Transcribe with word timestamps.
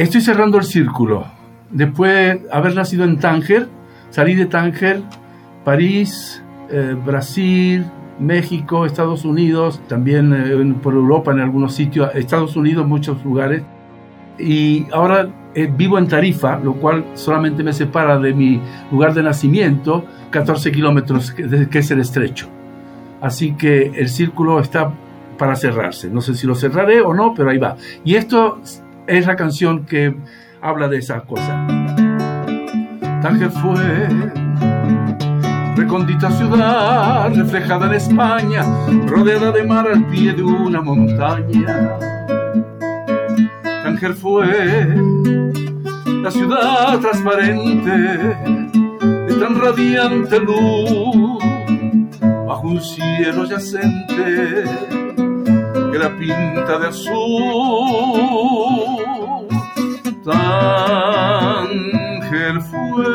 Estoy 0.00 0.22
cerrando 0.22 0.56
el 0.56 0.64
círculo. 0.64 1.26
Después 1.68 2.42
de 2.42 2.48
haber 2.50 2.74
nacido 2.74 3.04
en 3.04 3.18
Tánger, 3.18 3.68
salí 4.08 4.34
de 4.34 4.46
Tánger, 4.46 5.02
París, 5.62 6.42
eh, 6.70 6.96
Brasil, 7.04 7.84
México, 8.18 8.86
Estados 8.86 9.26
Unidos, 9.26 9.78
también 9.88 10.32
eh, 10.32 10.74
por 10.82 10.94
Europa 10.94 11.32
en 11.32 11.40
algunos 11.40 11.74
sitios, 11.74 12.14
Estados 12.14 12.56
Unidos 12.56 12.86
muchos 12.86 13.22
lugares. 13.22 13.62
Y 14.38 14.86
ahora 14.90 15.28
eh, 15.54 15.70
vivo 15.70 15.98
en 15.98 16.08
Tarifa, 16.08 16.58
lo 16.58 16.76
cual 16.76 17.04
solamente 17.12 17.62
me 17.62 17.74
separa 17.74 18.18
de 18.18 18.32
mi 18.32 18.58
lugar 18.90 19.12
de 19.12 19.22
nacimiento 19.22 20.06
14 20.30 20.72
kilómetros, 20.72 21.30
que, 21.32 21.68
que 21.68 21.78
es 21.78 21.90
el 21.90 22.00
estrecho. 22.00 22.48
Así 23.20 23.52
que 23.52 23.92
el 23.94 24.08
círculo 24.08 24.60
está 24.60 24.94
para 25.36 25.56
cerrarse. 25.56 26.08
No 26.08 26.22
sé 26.22 26.34
si 26.34 26.46
lo 26.46 26.54
cerraré 26.54 27.02
o 27.02 27.12
no, 27.12 27.34
pero 27.34 27.50
ahí 27.50 27.58
va. 27.58 27.76
Y 28.02 28.14
esto 28.14 28.62
es 29.10 29.26
la 29.26 29.34
canción 29.34 29.86
que 29.86 30.14
habla 30.62 30.86
de 30.86 30.98
esa 30.98 31.20
cosa. 31.22 31.66
Tánger 33.22 33.50
fue 33.50 34.08
recondita 35.74 36.30
ciudad, 36.30 37.34
reflejada 37.34 37.86
en 37.86 37.94
España, 37.94 38.64
rodeada 39.06 39.50
de 39.50 39.64
mar 39.64 39.88
al 39.88 40.06
pie 40.06 40.32
de 40.32 40.42
una 40.44 40.80
montaña. 40.80 41.98
Tánger 43.82 44.14
fue 44.14 44.94
la 46.22 46.30
ciudad 46.30 46.98
transparente 47.00 47.90
de 47.90 49.34
tan 49.40 49.60
radiante 49.60 50.38
luz, 50.38 51.42
bajo 52.46 52.68
un 52.68 52.80
cielo 52.80 53.44
yacente 53.44 54.64
que 55.90 55.98
la 55.98 56.16
pinta 56.16 56.78
de 56.78 56.86
azul. 56.88 57.42
Tánger 60.24 62.60
fue, 62.60 63.06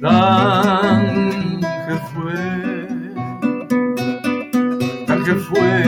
Tánger 0.00 2.00
fue, 2.12 2.40
Tánger 5.06 5.36
fue 5.36 5.84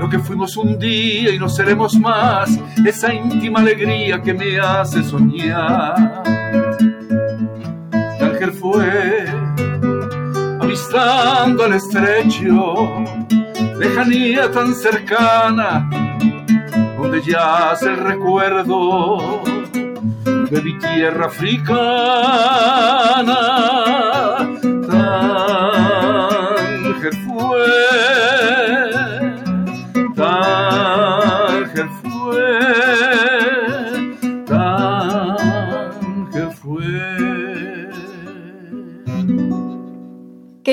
lo 0.00 0.08
que 0.08 0.18
fuimos 0.18 0.56
un 0.56 0.78
día 0.78 1.34
y 1.34 1.38
no 1.38 1.48
seremos 1.48 1.98
más, 1.98 2.58
esa 2.84 3.12
íntima 3.12 3.60
alegría 3.60 4.22
que 4.22 4.32
me 4.32 4.58
hace 4.58 5.02
soñar. 5.04 6.22
Avistando 10.96 11.64
al 11.64 11.74
estrecho 11.74 13.04
lejanía 13.78 14.50
tan 14.50 14.74
cercana, 14.74 15.88
donde 16.98 17.20
yace 17.22 17.90
el 17.90 17.96
recuerdo 17.98 19.42
de 20.24 20.62
mi 20.62 20.78
tierra 20.78 21.26
africana. 21.26 21.76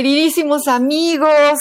Queridísimos 0.04 0.68
amigos, 0.68 1.60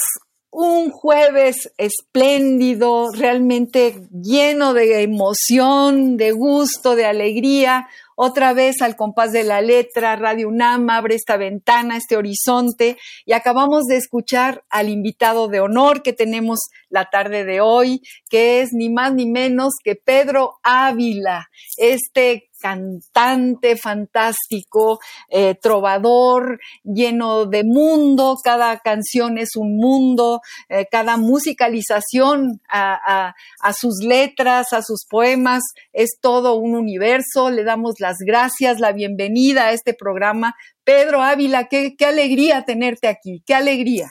un 0.51 0.91
jueves 0.91 1.73
espléndido, 1.79 3.13
realmente 3.13 3.95
lleno 4.11 4.75
de 4.75 5.03
emoción, 5.03 6.17
de 6.17 6.33
gusto, 6.33 6.97
de 6.97 7.05
alegría. 7.05 7.87
Otra 8.17 8.53
vez 8.53 8.83
al 8.83 8.97
compás 8.97 9.31
de 9.31 9.45
la 9.45 9.61
letra, 9.61 10.17
Radio 10.17 10.49
UNAM 10.49 10.91
abre 10.91 11.15
esta 11.15 11.37
ventana, 11.37 11.97
este 11.97 12.17
horizonte 12.17 12.97
y 13.25 13.33
acabamos 13.33 13.85
de 13.85 13.99
escuchar 13.99 14.65
al 14.71 14.89
invitado 14.89 15.47
de 15.47 15.61
honor 15.61 16.03
que 16.03 16.13
tenemos 16.13 16.59
la 16.89 17.11
tarde 17.11 17.45
de 17.45 17.61
hoy, 17.61 18.03
que 18.29 18.61
es 18.61 18.71
ni 18.73 18.91
más 18.91 19.15
ni 19.15 19.27
menos 19.27 19.75
que 19.85 19.95
Pedro 19.95 20.55
Ávila, 20.65 21.49
este 21.77 22.51
cantante 22.63 23.77
fantástico, 23.77 25.01
eh, 25.29 25.57
trovador, 25.61 26.61
lleno 26.85 27.47
de 27.47 27.65
mundo, 27.65 28.37
cada 28.43 28.79
canción 28.79 29.37
es 29.37 29.57
un 29.57 29.77
mundo, 29.77 30.41
eh, 30.69 30.87
cada 30.91 31.17
musicalización 31.17 32.61
a, 32.71 33.35
sus 33.77 33.99
letras, 34.05 34.73
a 34.73 34.83
sus 34.83 35.05
poemas, 35.11 35.63
es 35.93 36.19
todo 36.21 36.55
un 36.55 36.77
universo. 36.77 37.51
Le 37.51 37.65
damos 37.65 37.97
las 37.99 38.19
gracias, 38.25 38.79
la 38.79 38.93
bienvenida 38.93 39.67
a 39.67 39.73
este 39.73 39.93
programa. 39.93 40.55
Pedro 40.85 41.21
Ávila, 41.21 41.69
qué, 41.69 41.97
alegría 42.07 42.65
tenerte 42.65 43.09
aquí, 43.09 43.43
qué 43.45 43.55
alegría. 43.55 44.09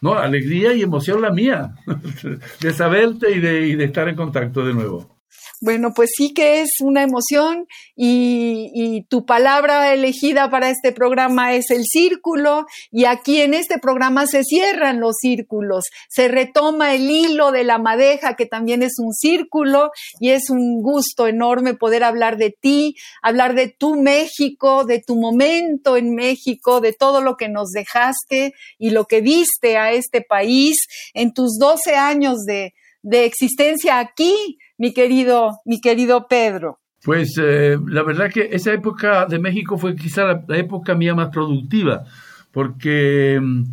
No, 0.00 0.14
alegría 0.14 0.72
y 0.74 0.82
emoción 0.82 1.20
la 1.20 1.32
mía, 1.32 1.74
de 2.60 2.72
saberte 2.72 3.32
y 3.32 3.40
de 3.40 3.84
estar 3.84 4.08
en 4.08 4.14
contacto 4.14 4.64
de 4.64 4.74
nuevo. 4.74 5.17
Bueno, 5.60 5.92
pues 5.92 6.10
sí 6.16 6.32
que 6.34 6.60
es 6.60 6.70
una 6.80 7.02
emoción 7.02 7.66
y, 7.96 9.06
tu 9.08 9.24
palabra 9.24 9.92
elegida 9.92 10.50
para 10.50 10.70
este 10.70 10.92
programa 10.92 11.54
es 11.54 11.70
el 11.70 11.84
círculo 11.84 12.66
y 12.90 13.04
aquí 13.04 13.40
en 13.40 13.54
este 13.54 13.78
programa 13.78 14.26
se 14.26 14.44
cierran 14.44 15.00
los 15.00 15.16
círculos, 15.20 15.84
se 16.08 16.28
retoma 16.28 16.94
el 16.94 17.10
hilo 17.10 17.52
de 17.52 17.64
la 17.64 17.78
madeja 17.78 18.34
que 18.34 18.46
también 18.46 18.82
es 18.82 18.98
un 18.98 19.12
círculo 19.12 19.90
y 20.20 20.30
es 20.30 20.50
un 20.50 20.82
gusto 20.82 21.26
enorme 21.26 21.74
poder 21.74 22.04
hablar 22.04 22.36
de 22.36 22.50
ti, 22.50 22.96
hablar 23.22 23.54
de 23.54 23.68
tu 23.68 23.96
México, 23.96 24.84
de 24.84 25.00
tu 25.00 25.16
momento 25.16 25.96
en 25.96 26.14
México, 26.14 26.80
de 26.80 26.92
todo 26.92 27.20
lo 27.20 27.36
que 27.36 27.48
nos 27.48 27.70
dejaste 27.70 28.54
y 28.78 28.90
lo 28.90 29.06
que 29.06 29.22
diste 29.22 29.76
a 29.76 29.92
este 29.92 30.20
país 30.20 30.86
en 31.14 31.32
tus 31.32 31.58
12 31.58 31.96
años 31.96 32.44
de, 32.44 32.74
de 33.08 33.24
existencia 33.24 33.98
aquí 33.98 34.58
mi 34.76 34.92
querido, 34.92 35.60
mi 35.64 35.80
querido 35.80 36.26
Pedro? 36.28 36.78
Pues 37.02 37.34
eh, 37.40 37.78
la 37.86 38.02
verdad 38.02 38.30
que 38.30 38.48
esa 38.52 38.72
época 38.72 39.26
de 39.26 39.38
México 39.38 39.78
fue 39.78 39.96
quizá 39.96 40.24
la, 40.46 40.58
época 40.58 40.94
mía 40.94 41.14
más 41.14 41.30
productiva, 41.30 42.04
porque 42.52 43.38
mm, 43.40 43.64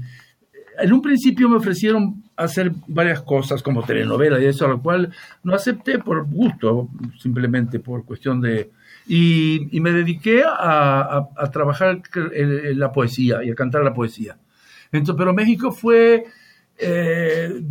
en 0.79 0.93
un 0.93 1.01
principio 1.01 1.49
me 1.49 1.57
ofrecieron 1.57 2.23
hacer 2.37 2.71
varias 2.87 3.21
cosas 3.21 3.61
como 3.61 3.83
telenovela 3.83 4.39
y 4.39 4.45
eso, 4.45 4.65
a 4.65 4.69
lo 4.69 4.81
cual 4.81 5.11
no 5.43 5.53
acepté 5.53 5.99
por 5.99 6.25
gusto, 6.27 6.89
simplemente 7.17 7.79
por 7.79 8.05
cuestión 8.05 8.41
de... 8.41 8.71
Y, 9.07 9.79
me 9.79 9.91
dediqué 9.91 10.43
a, 10.45 11.29
trabajar 11.53 12.01
la 12.13 12.91
poesía 12.91 13.43
y 13.43 13.51
a 13.51 13.55
cantar 13.55 13.83
la 13.83 13.93
poesía. 13.93 14.37
Entonces, 14.91 15.15
pero 15.17 15.33
México 15.33 15.71
fue... 15.71 16.25
Eh, 16.77 17.61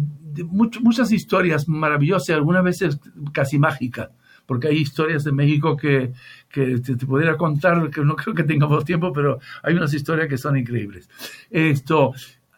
muchas 0.45 1.13
historias 1.13 1.69
maravillosas, 1.69 2.37
algunas 2.37 2.65
veces 2.65 2.99
casi 3.33 3.59
mágicas, 3.59 4.11
porque 4.47 4.69
hay 4.69 4.79
historias 4.79 5.25
de 5.25 5.33
México 5.33 5.77
que, 5.77 6.13
que 6.49 6.79
te, 6.79 6.97
pudiera 6.97 7.37
contar, 7.37 7.91
que 7.91 8.03
no 8.03 8.17
creo 8.17 8.35
que 8.35 8.45
tengamos 8.45 8.85
tiempo, 8.85 9.13
pero 9.13 9.39
hay 9.63 9.75
unas 9.75 9.95
historias 9.95 10.29
que 10.29 10.39
son 10.39 10.57
increíbles. 10.57 11.09
Esto, 11.51 12.13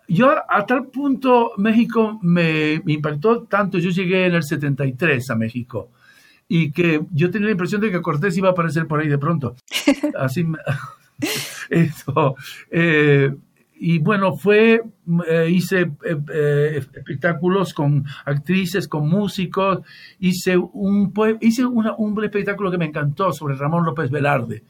yo 0.08 0.34
a 0.49 0.67
tal 0.67 0.87
punto 0.87 1.52
México 1.56 2.19
me, 2.23 2.81
me 2.84 2.94
impactó 2.94 3.43
tanto, 3.44 3.78
yo 3.78 3.90
llegué 3.90 4.26
en 4.26 4.34
el 4.34 4.43
73 4.43 5.31
a 5.31 5.34
México 5.37 5.90
y 6.49 6.70
que 6.70 7.02
yo 7.12 7.31
tenía 7.31 7.46
la 7.46 7.52
impresión 7.52 7.81
de 7.81 7.90
que 7.90 8.00
Cortés 8.00 8.37
iba 8.37 8.49
a 8.49 8.52
aparecer 8.52 8.87
por 8.87 9.00
ahí 9.00 9.08
de 9.08 9.19
pronto. 9.19 9.56
Así, 10.19 10.46
eso, 11.70 12.37
eh, 12.70 13.34
y 13.78 13.99
bueno, 13.99 14.34
fue, 14.37 14.82
eh, 15.28 15.50
hice 15.50 15.81
eh, 15.81 16.17
eh, 16.32 16.82
espectáculos 16.94 17.75
con 17.75 18.05
actrices, 18.25 18.88
con 18.88 19.08
músicos, 19.08 19.81
hice 20.19 20.56
un, 20.56 21.12
hice 21.40 21.64
un 21.64 22.25
espectáculo 22.25 22.70
que 22.70 22.78
me 22.78 22.87
encantó 22.87 23.32
sobre 23.32 23.55
Ramón 23.56 23.84
López 23.84 24.11
Velarde, 24.11 24.64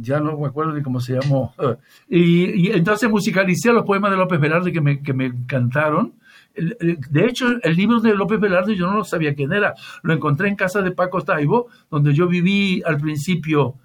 ya 0.00 0.18
no 0.18 0.36
me 0.38 0.48
acuerdo 0.48 0.72
ni 0.72 0.82
cómo 0.82 1.00
se 1.00 1.18
llamó, 1.18 1.54
y, 2.08 2.70
entonces 2.72 3.08
musicalicé 3.08 3.72
los 3.72 3.84
poemas 3.84 4.10
de 4.10 4.16
López 4.16 4.40
Velarde 4.40 4.72
que 4.72 4.80
me, 4.80 5.02
que 5.02 5.12
me 5.12 5.26
encantaron. 5.26 6.14
De 6.54 7.24
hecho, 7.24 7.46
el 7.62 7.76
libro 7.76 8.00
de 8.00 8.14
López 8.14 8.38
Velarde 8.38 8.76
yo 8.76 8.92
no 8.92 9.04
sabía 9.04 9.34
quién 9.34 9.52
era, 9.54 9.74
lo 10.02 10.12
encontré 10.12 10.48
en 10.48 10.56
casa 10.56 10.82
de 10.82 10.90
Paco 10.90 11.22
Taibo, 11.22 11.68
donde 11.90 12.12
yo 12.12 12.28
viví 12.28 12.82
al 12.84 12.98
principio 12.98 13.76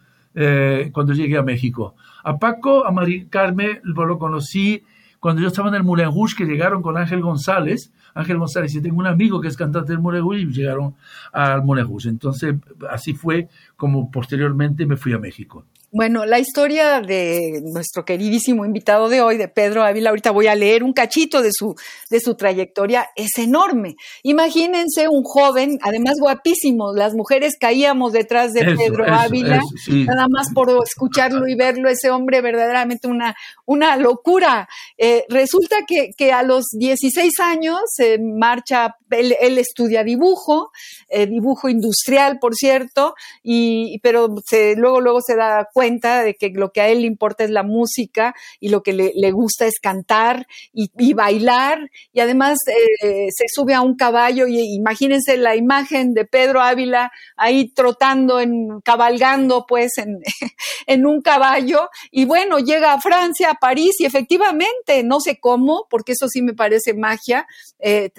cuando 0.92 1.14
llegué 1.14 1.38
a 1.38 1.44
México. 1.44 1.96
A 2.24 2.38
Paco, 2.38 2.86
a 2.86 2.92
María 2.92 3.26
Carmen, 3.30 3.80
lo 3.84 4.20
conocí 4.20 4.84
cuando 5.20 5.42
yo 5.42 5.48
estaba 5.48 5.70
en 5.70 5.76
el 5.76 5.84
Moulin 5.84 6.06
Rouge, 6.06 6.36
que 6.36 6.46
llegaron 6.46 6.82
con 6.82 6.96
Ángel 6.96 7.22
González. 7.22 7.92
Ángel 8.14 8.38
González, 8.38 8.74
y 8.74 8.82
tengo 8.82 8.98
un 8.98 9.08
amigo 9.08 9.42
que 9.42 9.48
es 9.48 9.58
cantante 9.58 9.92
del 9.92 10.00
Moulin 10.00 10.22
Rouge, 10.22 10.40
y 10.40 10.46
llegaron 10.46 10.96
al 11.34 11.64
Moulin 11.64 11.86
Rouge. 11.86 12.10
Entonces, 12.10 12.56
así 12.90 13.14
fue 13.14 13.48
como 13.76 14.12
posteriormente 14.12 14.86
me 14.86 14.96
fui 14.96 15.14
a 15.14 15.20
México. 15.20 15.66
Bueno, 15.90 16.26
la 16.26 16.38
historia 16.38 17.00
de 17.00 17.62
nuestro 17.64 18.04
queridísimo 18.04 18.66
invitado 18.66 19.08
de 19.08 19.22
hoy, 19.22 19.38
de 19.38 19.48
Pedro 19.48 19.84
Ávila, 19.84 20.10
ahorita 20.10 20.32
voy 20.32 20.48
a 20.48 20.54
leer 20.54 20.84
un 20.84 20.92
cachito 20.92 21.42
de 21.42 21.52
su, 21.54 21.76
de 22.10 22.20
su 22.20 22.36
trayectoria, 22.36 23.08
es 23.16 23.38
enorme. 23.38 23.96
Imagínense 24.22 25.08
un 25.08 25.24
joven, 25.24 25.80
además 25.82 26.16
guapísimo, 26.20 26.94
las 26.94 27.14
mujeres 27.14 27.56
caíamos 27.58 28.12
detrás 28.12 28.52
de 28.52 28.66
Pedro 28.76 29.06
Ávila, 29.08 29.62
nada 29.88 30.28
más 30.30 30.50
por 30.54 30.70
escucharlo 30.84 31.48
y 31.48 31.56
verlo, 31.56 31.88
ese 31.88 32.12
hombre 32.12 32.42
verdaderamente 32.42 33.08
una, 33.08 33.34
una 33.66 33.96
locura. 33.96 34.68
Eh, 34.98 35.24
resulta 35.30 35.78
que, 35.88 36.10
que, 36.18 36.34
a 36.34 36.44
los 36.44 36.66
16 36.78 37.40
años 37.40 37.80
se 37.86 38.20
marcha, 38.20 38.98
él, 39.10 39.58
estudia 39.58 40.04
dibujo, 40.04 40.70
eh, 41.08 41.28
dibujo 41.28 41.70
industrial, 41.70 42.40
por 42.40 42.56
cierto, 42.56 43.16
y, 43.42 44.00
pero 44.04 44.36
se, 44.46 44.76
luego, 44.76 45.00
luego 45.00 45.22
se 45.22 45.38
da 45.38 45.70
cuenta 45.74 45.87
de 45.88 46.36
que 46.36 46.50
lo 46.50 46.72
que 46.72 46.82
a 46.82 46.90
él 46.90 47.02
le 47.02 47.08
importa 47.08 47.44
es 47.44 47.50
la 47.50 47.64
música 47.64 48.36
y 48.60 48.70
lo 48.70 48.84
que 48.84 48.94
le, 48.94 49.32
gusta 49.32 49.66
es 49.66 49.80
cantar 49.80 50.48
y, 50.74 51.14
bailar. 51.14 51.90
Y 52.14 52.20
además 52.20 52.58
eh, 53.02 53.28
se 53.30 53.46
sube 53.54 53.74
a 53.74 53.82
un 53.82 53.96
caballo 53.96 54.48
y 54.48 54.76
imagínense 54.76 55.38
la 55.38 55.56
imagen 55.56 56.14
de 56.14 56.26
Pedro 56.26 56.62
Ávila 56.62 57.12
ahí 57.36 57.70
trotando, 57.70 58.40
en, 58.40 58.82
cabalgando 58.84 59.66
pues 59.68 59.98
en, 59.98 60.20
en 60.88 61.06
un 61.06 61.22
caballo. 61.22 61.90
Y 62.12 62.26
bueno, 62.26 62.60
llega 62.60 62.94
a 62.94 63.02
Francia, 63.02 63.52
a 63.52 63.56
París 63.56 63.96
y 64.00 64.06
efectivamente, 64.06 65.04
no 65.04 65.20
sé 65.20 65.40
cómo, 65.40 65.88
porque 65.90 66.14
eso 66.14 66.28
sí 66.28 66.42
me 66.42 66.54
parece 66.54 66.94
magia, 66.94 67.48
eh, 67.80 68.12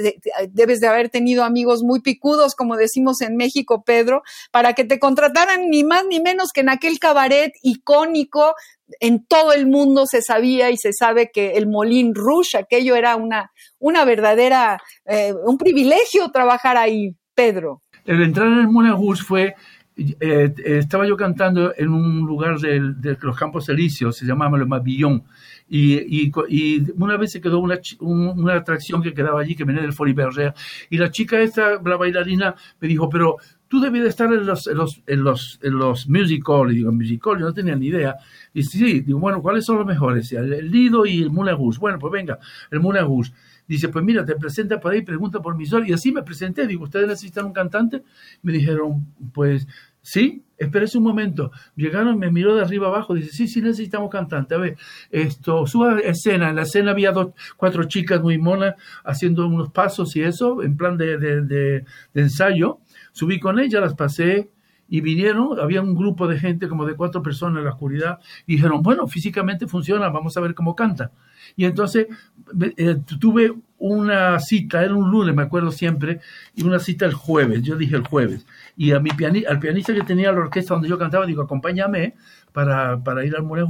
debes 0.50 0.80
de 0.80 0.88
haber 0.88 1.08
tenido 1.08 1.44
amigos 1.44 1.82
muy 1.82 2.00
picudos, 2.00 2.54
como 2.54 2.76
decimos 2.76 3.20
en 3.20 3.36
México, 3.36 3.82
Pedro, 3.84 4.22
para 4.50 4.74
que 4.74 4.84
te 4.84 4.98
contrataran 4.98 5.68
ni 5.68 5.84
más 5.84 6.04
ni 6.06 6.20
menos 6.20 6.50
que 6.52 6.60
en 6.60 6.68
aquel 6.68 6.98
cabaret 6.98 7.47
icónico, 7.62 8.54
en 9.00 9.24
todo 9.26 9.52
el 9.52 9.66
mundo 9.66 10.06
se 10.06 10.22
sabía 10.22 10.70
y 10.70 10.76
se 10.76 10.92
sabe 10.92 11.30
que 11.32 11.52
el 11.52 11.66
Molin 11.66 12.14
Rouge, 12.14 12.58
aquello 12.58 12.96
era 12.96 13.16
una, 13.16 13.50
una 13.78 14.04
verdadera, 14.04 14.78
eh, 15.04 15.32
un 15.44 15.58
privilegio 15.58 16.30
trabajar 16.30 16.76
ahí, 16.76 17.14
Pedro. 17.34 17.82
El 18.04 18.22
entrar 18.22 18.46
en 18.46 18.58
el 18.60 18.68
Moulin 18.68 19.16
fue, 19.16 19.54
eh, 20.20 20.54
estaba 20.64 21.06
yo 21.06 21.16
cantando 21.16 21.74
en 21.76 21.88
un 21.88 22.20
lugar 22.20 22.58
de, 22.58 23.16
los 23.20 23.36
Campos 23.36 23.68
Elíseos, 23.68 24.16
se 24.16 24.26
llamaba 24.26 24.56
Le 24.56 24.64
Mabillon, 24.64 25.24
y, 25.68 26.28
y, 26.28 26.92
una 26.96 27.16
vez 27.16 27.32
se 27.32 27.40
quedó 27.40 27.58
una, 27.58 27.78
una 28.00 28.54
atracción 28.54 29.02
que 29.02 29.12
quedaba 29.12 29.40
allí, 29.40 29.54
que 29.54 29.64
venía 29.64 29.82
del 29.82 29.92
Folies 29.92 30.16
Bergère, 30.16 30.54
y 30.88 30.98
la 30.98 31.10
chica 31.10 31.40
esta, 31.40 31.80
la 31.84 31.96
bailarina, 31.96 32.54
me 32.80 32.88
dijo, 32.88 33.08
pero 33.10 33.36
tú 33.68 33.80
debes 33.80 34.02
de 34.02 34.08
estar 34.08 34.32
en 34.32 34.46
los, 34.46 34.66
en 34.66 34.76
los, 34.76 35.02
en 35.06 35.24
los, 35.24 35.60
en 35.62 35.78
los 35.78 36.08
music 36.08 36.42
hall. 36.48 36.72
Y 36.72 36.76
digo, 36.76 36.92
music 36.92 37.22
yo 37.24 37.38
no 37.38 37.52
tenía 37.52 37.76
ni 37.76 37.86
idea. 37.86 38.16
Y 38.54 38.62
sí, 38.62 39.00
digo, 39.00 39.18
bueno, 39.18 39.42
¿cuáles 39.42 39.64
son 39.64 39.76
los 39.76 39.86
mejores? 39.86 40.32
El, 40.32 40.70
Lido 40.70 41.06
y 41.06 41.22
el 41.22 41.30
Moulin 41.30 41.56
Rouge. 41.56 41.78
Bueno, 41.78 41.98
pues 41.98 42.12
venga, 42.12 42.38
el 42.70 42.80
Moulin 42.80 43.04
Rouge. 43.04 43.32
Dice, 43.68 43.90
pues 43.90 44.04
mira, 44.04 44.24
te 44.24 44.34
presenta 44.34 44.80
por 44.80 44.92
ahí, 44.92 45.02
pregunta 45.02 45.40
por 45.40 45.54
mi 45.54 45.66
sol. 45.66 45.86
Y 45.86 45.92
así 45.92 46.10
me 46.10 46.22
presenté. 46.22 46.66
Digo, 46.66 46.84
¿ustedes 46.84 47.06
necesitan 47.06 47.44
un 47.44 47.52
cantante? 47.52 48.02
Me 48.42 48.52
dijeron, 48.52 49.06
pues 49.32 49.68
sí, 50.00 50.42
espérese 50.56 50.96
un 50.96 51.04
momento. 51.04 51.52
Llegaron, 51.76 52.18
me 52.18 52.30
miró 52.30 52.56
de 52.56 52.62
arriba 52.62 52.88
abajo, 52.88 53.14
dice, 53.14 53.30
sí, 53.30 53.46
sí 53.46 53.60
necesitamos 53.60 54.10
cantante. 54.10 54.54
A 54.54 54.58
ver, 54.58 54.78
esto, 55.10 55.66
suba 55.66 56.00
escena. 56.00 56.48
En 56.48 56.56
la 56.56 56.62
escena 56.62 56.92
había 56.92 57.12
dos, 57.12 57.34
cuatro 57.58 57.84
chicas 57.84 58.22
muy 58.22 58.38
monas 58.38 58.74
haciendo 59.04 59.46
unos 59.46 59.70
pasos 59.70 60.16
y 60.16 60.22
eso, 60.22 60.62
en 60.62 60.76
plan 60.76 60.96
de, 60.96 61.18
de, 61.18 61.42
de 61.42 61.84
ensayo. 62.14 62.80
Subí 63.12 63.38
con 63.38 63.58
ella, 63.58 63.80
las 63.80 63.94
pasé 63.94 64.50
y 64.88 65.00
vinieron, 65.00 65.60
había 65.60 65.82
un 65.82 65.94
grupo 65.94 66.26
de 66.26 66.38
gente 66.38 66.68
como 66.68 66.86
de 66.86 66.94
cuatro 66.94 67.22
personas 67.22 67.58
en 67.58 67.64
la 67.64 67.70
oscuridad 67.70 68.20
y 68.46 68.56
dijeron, 68.56 68.82
bueno, 68.82 69.06
físicamente 69.06 69.66
funciona, 69.66 70.08
vamos 70.08 70.36
a 70.36 70.40
ver 70.40 70.54
cómo 70.54 70.74
canta. 70.74 71.10
Y 71.56 71.66
entonces 71.66 72.06
eh, 72.76 72.96
tuve 73.20 73.54
una 73.78 74.38
cita, 74.40 74.82
era 74.82 74.94
un 74.94 75.10
lunes, 75.10 75.34
me 75.34 75.42
acuerdo 75.42 75.70
siempre, 75.72 76.20
y 76.54 76.62
una 76.62 76.78
cita 76.78 77.04
el 77.06 77.14
jueves, 77.14 77.62
yo 77.62 77.76
dije 77.76 77.96
el 77.96 78.06
jueves. 78.06 78.46
Y 78.76 78.92
a 78.92 79.00
mi 79.00 79.10
al 79.46 79.60
pianista 79.60 79.94
que 79.94 80.02
tenía 80.02 80.32
la 80.32 80.40
orquesta 80.40 80.74
donde 80.74 80.88
yo 80.88 80.98
cantaba, 80.98 81.26
digo, 81.26 81.42
acompáñame 81.42 82.14
para, 82.52 83.02
para 83.02 83.24
ir 83.24 83.36
al 83.36 83.42
Moulin 83.42 83.66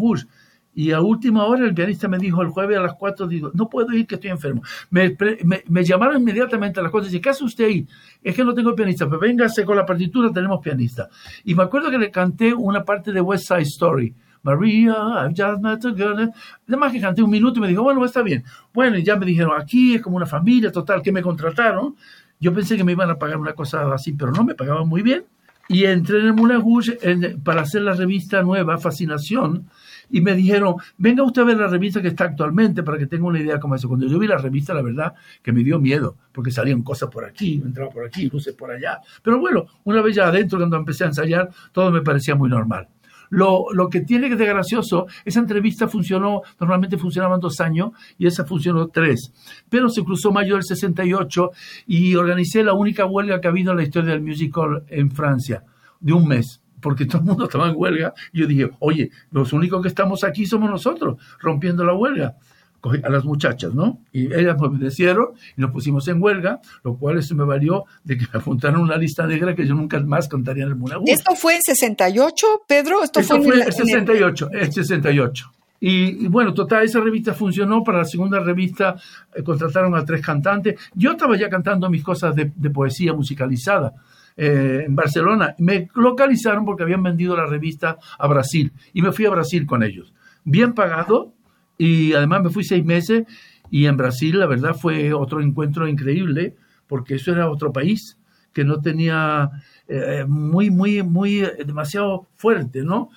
y 0.79 0.93
a 0.93 1.01
última 1.01 1.45
hora 1.45 1.65
el 1.65 1.75
pianista 1.75 2.07
me 2.07 2.19
dijo 2.19 2.41
el 2.41 2.51
jueves 2.51 2.79
a 2.79 2.83
las 2.83 2.95
4, 2.95 3.27
digo, 3.27 3.51
no 3.53 3.69
puedo 3.69 3.93
ir 3.95 4.07
que 4.07 4.15
estoy 4.15 4.31
enfermo. 4.31 4.63
Me, 4.91 5.83
llamaron 5.83 6.23
inmediatamente 6.23 6.79
a 6.79 6.85
las 6.85 6.93
4 6.93 7.11
y 7.13 7.21
¿qué 7.21 7.31
hace 7.31 7.43
usted 7.43 7.65
ahí? 7.65 7.89
Es 8.23 8.37
que 8.37 8.45
no 8.45 8.55
tengo 8.55 8.77
pianista, 8.77 9.07
pero 9.07 9.19
véngase 9.19 9.65
con 9.65 9.77
la 9.77 9.85
partitura, 9.85 10.31
tenemos 10.33 10.61
pianista. 10.63 11.09
Y 11.43 11.57
me 11.57 11.65
acuerdo 11.65 11.91
que 11.91 11.99
le 11.99 12.13
canté 12.13 12.55
una 12.55 12.85
parte 12.85 13.11
de 13.11 13.21
West 13.21 13.49
Side 13.49 13.63
Story. 13.63 14.15
Maria, 14.45 14.95
I've 15.25 15.35
just 15.35 15.61
met 15.61 15.85
a 15.85 15.91
girl. 15.91 16.33
Además 16.69 16.93
que 16.93 17.01
canté 17.01 17.23
un 17.23 17.31
minuto 17.31 17.59
y 17.59 17.63
me 17.63 17.67
dijo, 17.67 17.83
bueno, 17.83 18.05
está 18.05 18.23
bien. 18.23 18.45
Bueno, 18.73 18.97
y 18.99 19.03
ya 19.03 19.17
me 19.17 19.27
dijeron, 19.27 19.61
aquí 19.61 19.97
es 19.97 20.01
como 20.01 20.17
una 20.17 20.27
familia 20.27 20.71
total, 20.71 21.03
que 21.03 21.11
me 21.11 21.23
contrataron. 21.23 21.97
Yo 22.39 22.55
pensé 22.55 22.77
que 22.77 22.85
me 22.85 22.93
iban 22.93 23.11
a 23.11 23.17
pagar 23.17 23.39
una 23.39 23.53
cosa 23.53 23.93
así, 23.93 24.13
pero 24.13 24.31
no, 24.31 24.45
me 24.45 24.55
pagaban 24.55 24.87
muy 24.87 25.03
bien. 25.03 25.25
Y 25.69 25.87
entré 25.87 26.21
en 26.21 26.27
el 26.27 26.35
Moulin 26.35 26.61
Rouge 26.61 26.99
para 27.43 27.63
hacer 27.63 27.83
la 27.83 27.95
revista 27.95 28.43
nueva, 28.43 28.79
Fascinación, 28.79 29.69
y 30.11 30.21
me 30.21 30.35
dijeron, 30.35 30.77
venga 30.97 31.23
usted 31.23 31.43
a 31.43 31.45
ver 31.45 31.59
la 31.59 31.69
revista 31.69 32.01
que 32.01 32.09
está 32.09 32.25
actualmente 32.25 32.83
para 32.83 32.99
que 32.99 33.07
tenga 33.07 33.27
una 33.27 33.41
idea 33.41 33.59
como 33.59 33.75
eso. 33.75 33.89
Cuando 33.89 34.07
yo 34.07 34.19
vi 34.19 34.27
la 34.27 34.39
revista, 34.39 34.75
la 34.75 34.83
verdad 34.83 35.15
que 35.43 35.53
me 35.53 35.63
dio 35.63 35.79
miedo, 35.79 36.17
porque 36.33 36.51
salían 36.51 36.83
cosas 36.83 37.09
por 37.11 37.25
aquí, 37.25 37.63
entraba 37.65 37.91
por 37.91 38.07
aquí, 38.07 38.29
luces 38.29 38.55
por 38.55 38.71
allá. 38.71 39.01
Pero 39.23 39.39
bueno, 39.39 39.67
una 39.85 40.03
vez 40.03 40.17
ya 40.17 40.29
adentro, 40.29 40.59
cuando 40.59 40.77
empecé 40.77 41.05
a 41.05 41.09
ensayar, 41.09 41.51
todo 41.73 41.91
me 41.91 42.03
parecía 42.03 42.35
muy 42.35 42.49
normal. 42.49 42.89
Lo, 43.31 43.67
lo, 43.75 43.91
que 43.91 44.01
tiene 44.01 44.35
de 44.35 44.47
gracioso, 44.47 45.07
esa 45.23 45.41
entrevista 45.41 45.87
funcionó, 45.87 46.41
normalmente 46.59 46.97
funcionaban 46.97 47.41
dos 47.41 47.61
años 47.61 47.91
y 48.17 48.27
esa 48.27 48.47
funcionó 48.47 48.89
tres. 48.89 49.33
Pero 49.69 49.91
se 49.91 50.03
cruzó 50.03 50.33
mayo 50.33 50.55
del 50.55 50.65
68 50.65 51.51
y 51.89 52.15
organicé 52.15 52.65
la 52.65 52.73
única 52.73 53.05
huelga 53.05 53.39
que 53.39 53.49
ha 53.49 53.51
habido 53.51 53.73
en 53.73 53.79
la 53.79 53.83
historia 53.83 54.13
del 54.13 54.23
musical 54.23 54.85
en 54.89 55.11
Francia, 55.11 55.63
de 56.01 56.15
un 56.15 56.27
mes 56.27 56.63
porque 56.81 57.07
todo 57.07 57.19
el 57.19 57.25
mundo 57.25 57.45
estaba 57.45 57.69
en 57.69 57.75
huelga. 57.77 58.15
Y 58.33 58.41
yo 58.41 58.47
dije, 58.47 58.71
oye, 58.81 59.11
los 59.31 59.53
únicos 59.53 59.83
que 59.83 59.89
estamos 59.89 60.25
aquí 60.25 60.47
somos 60.47 60.71
nosotros, 60.71 61.17
rompiendo 61.41 61.85
la 61.85 61.95
huelga. 61.95 62.37
Cogí 62.81 63.01
a 63.03 63.09
las 63.09 63.25
muchachas, 63.25 63.75
¿no? 63.75 64.05
Y 64.13 64.33
ellas 64.33 64.57
me 64.61 64.69
obedecieron 64.69 65.31
y 65.57 65.61
nos 65.61 65.73
pusimos 65.73 66.07
en 66.07 66.23
huelga, 66.23 66.61
lo 66.85 66.97
cual 66.97 67.19
eso 67.19 67.35
me 67.35 67.45
valió 67.45 67.85
de 68.05 68.17
que 68.17 68.27
me 68.33 68.39
apuntaron 68.39 68.81
una 68.81 68.97
lista 68.97 69.27
negra 69.27 69.55
que 69.55 69.67
yo 69.67 69.75
nunca 69.75 69.99
más 69.99 70.29
contaría 70.29 70.63
en 70.63 70.71
el 70.71 70.77
mundo. 70.77 71.03
¿Esto 71.07 71.35
fue 71.35 71.57
en 71.57 71.63
68, 71.63 72.47
Pedro? 72.69 73.03
Esto, 73.03 73.21
fue, 73.23 73.39
en 73.39 73.63
el 73.63 73.73
68, 73.73 74.51
el... 74.53 74.73
68. 74.73 75.53
Y, 75.81 76.25
y, 76.25 76.29
bueno, 76.29 76.55
total, 76.55 76.85
esa 76.85 77.01
revista 77.01 77.35
funcionó. 77.35 77.83
Para 77.83 77.99
la 77.99 78.05
segunda 78.05 78.39
revista 78.41 78.95
eh, 79.35 79.43
contrataron 79.43 79.95
a 79.97 80.05
tres 80.05 80.25
cantantes. 80.25 80.79
Yo 80.95 81.13
estaba 81.13 81.37
ya 81.37 81.49
cantando 81.49 81.91
mis 81.91 82.05
cosas 82.05 82.35
de, 82.35 82.53
de 82.55 82.71
poesía 82.71 83.13
musicalizada. 83.13 83.95
Eh, 84.41 84.85
en 84.87 84.95
Barcelona. 84.95 85.57
Me 85.59 85.89
localizaron 85.97 86.65
porque 86.65 86.85
habían 86.85 87.03
vendido 87.03 87.37
la 87.37 87.47
revista 87.47 87.99
a 88.17 88.29
Brasil 88.29 88.73
y 88.93 89.03
me 89.03 89.11
fui 89.11 89.27
a 89.27 89.31
Brasil 89.31 89.67
con 89.67 89.83
ellos. 89.83 90.15
Bien 90.45 90.75
pagado 90.75 91.33
y 91.77 92.13
además 92.13 92.45
me 92.45 92.51
fui 92.51 92.63
seis 92.63 92.85
meses 92.85 93.25
y 93.69 93.87
en 93.87 93.97
Brasil 93.97 94.39
la 94.39 94.47
verdad 94.47 94.77
fue 94.77 95.13
otro 95.13 95.41
encuentro 95.41 95.89
increíble 95.89 96.55
porque 96.87 97.17
eso 97.17 97.33
era 97.33 97.51
otro 97.51 97.73
país 97.73 98.17
que 98.53 98.63
no 98.63 98.81
tenía 98.81 99.51
eh, 99.89 100.25
muy, 100.29 100.71
muy, 100.71 101.03
muy, 101.03 101.45
demasiado 101.67 102.29
fuerte, 102.37 102.85
¿no? 102.85 103.11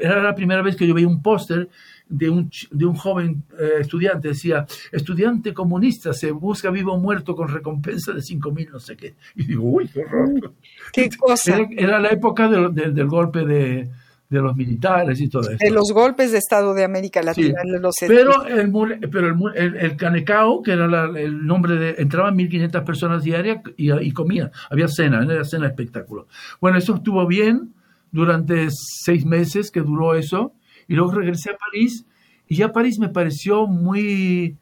Era 0.00 0.22
la 0.22 0.36
primera 0.36 0.62
vez 0.62 0.76
que 0.76 0.86
yo 0.86 0.94
veía 0.94 1.08
un 1.08 1.20
póster 1.20 1.68
de 2.10 2.28
un, 2.28 2.50
de 2.70 2.84
un 2.84 2.96
joven 2.96 3.44
eh, 3.58 3.80
estudiante, 3.80 4.28
decía, 4.28 4.66
estudiante 4.92 5.54
comunista, 5.54 6.12
se 6.12 6.32
busca 6.32 6.70
vivo 6.70 6.92
o 6.92 6.98
muerto 6.98 7.34
con 7.34 7.48
recompensa 7.48 8.12
de 8.12 8.20
cinco 8.20 8.50
mil, 8.50 8.68
no 8.70 8.80
sé 8.80 8.96
qué. 8.96 9.14
Y 9.36 9.44
digo, 9.44 9.62
uy, 9.64 9.88
qué 9.88 10.00
horror. 10.00 10.52
¿Qué 10.92 11.08
cosa? 11.16 11.58
Era, 11.70 12.00
la 12.00 12.08
época 12.08 12.48
del 12.48 13.06
golpe 13.06 13.44
de, 13.46 13.88
de 14.28 14.40
los 14.40 14.56
militares 14.56 15.20
y 15.20 15.28
todo 15.28 15.42
eso. 15.42 15.58
De 15.58 15.70
los 15.70 15.92
golpes 15.92 16.32
de 16.32 16.38
Estado 16.38 16.72
de 16.74 16.84
América 16.84 17.22
Latina. 17.22 17.60
Los 17.64 17.94
pero 18.00 18.44
el, 18.46 18.70
pero 19.10 19.28
el, 19.54 19.76
el, 19.76 19.96
Canecao, 19.96 20.62
que 20.62 20.72
era 20.72 20.86
el 21.16 21.46
nombre 21.46 21.74
de... 21.74 21.94
Entraban 21.98 22.36
1.500 22.36 22.84
personas 22.84 23.22
diarias 23.24 23.58
y, 23.76 23.92
y 23.92 24.12
comían. 24.12 24.50
Había 24.70 24.86
cena, 24.86 25.24
era 25.24 25.44
cena 25.44 25.66
espectáculo. 25.66 26.28
Bueno, 26.60 26.78
eso 26.78 26.94
estuvo 26.94 27.26
bien 27.26 27.72
durante 28.12 28.68
seis 28.70 29.24
meses 29.26 29.70
que 29.70 29.80
duró 29.80 30.14
eso. 30.14 30.54
Y 30.90 30.96
luego 30.96 31.12
regresé 31.12 31.50
a 31.50 31.56
París 31.56 32.04
y 32.48 32.56
ya 32.56 32.72
París 32.72 32.98
me 32.98 33.08
pareció 33.08 33.68
muy, 33.68 34.58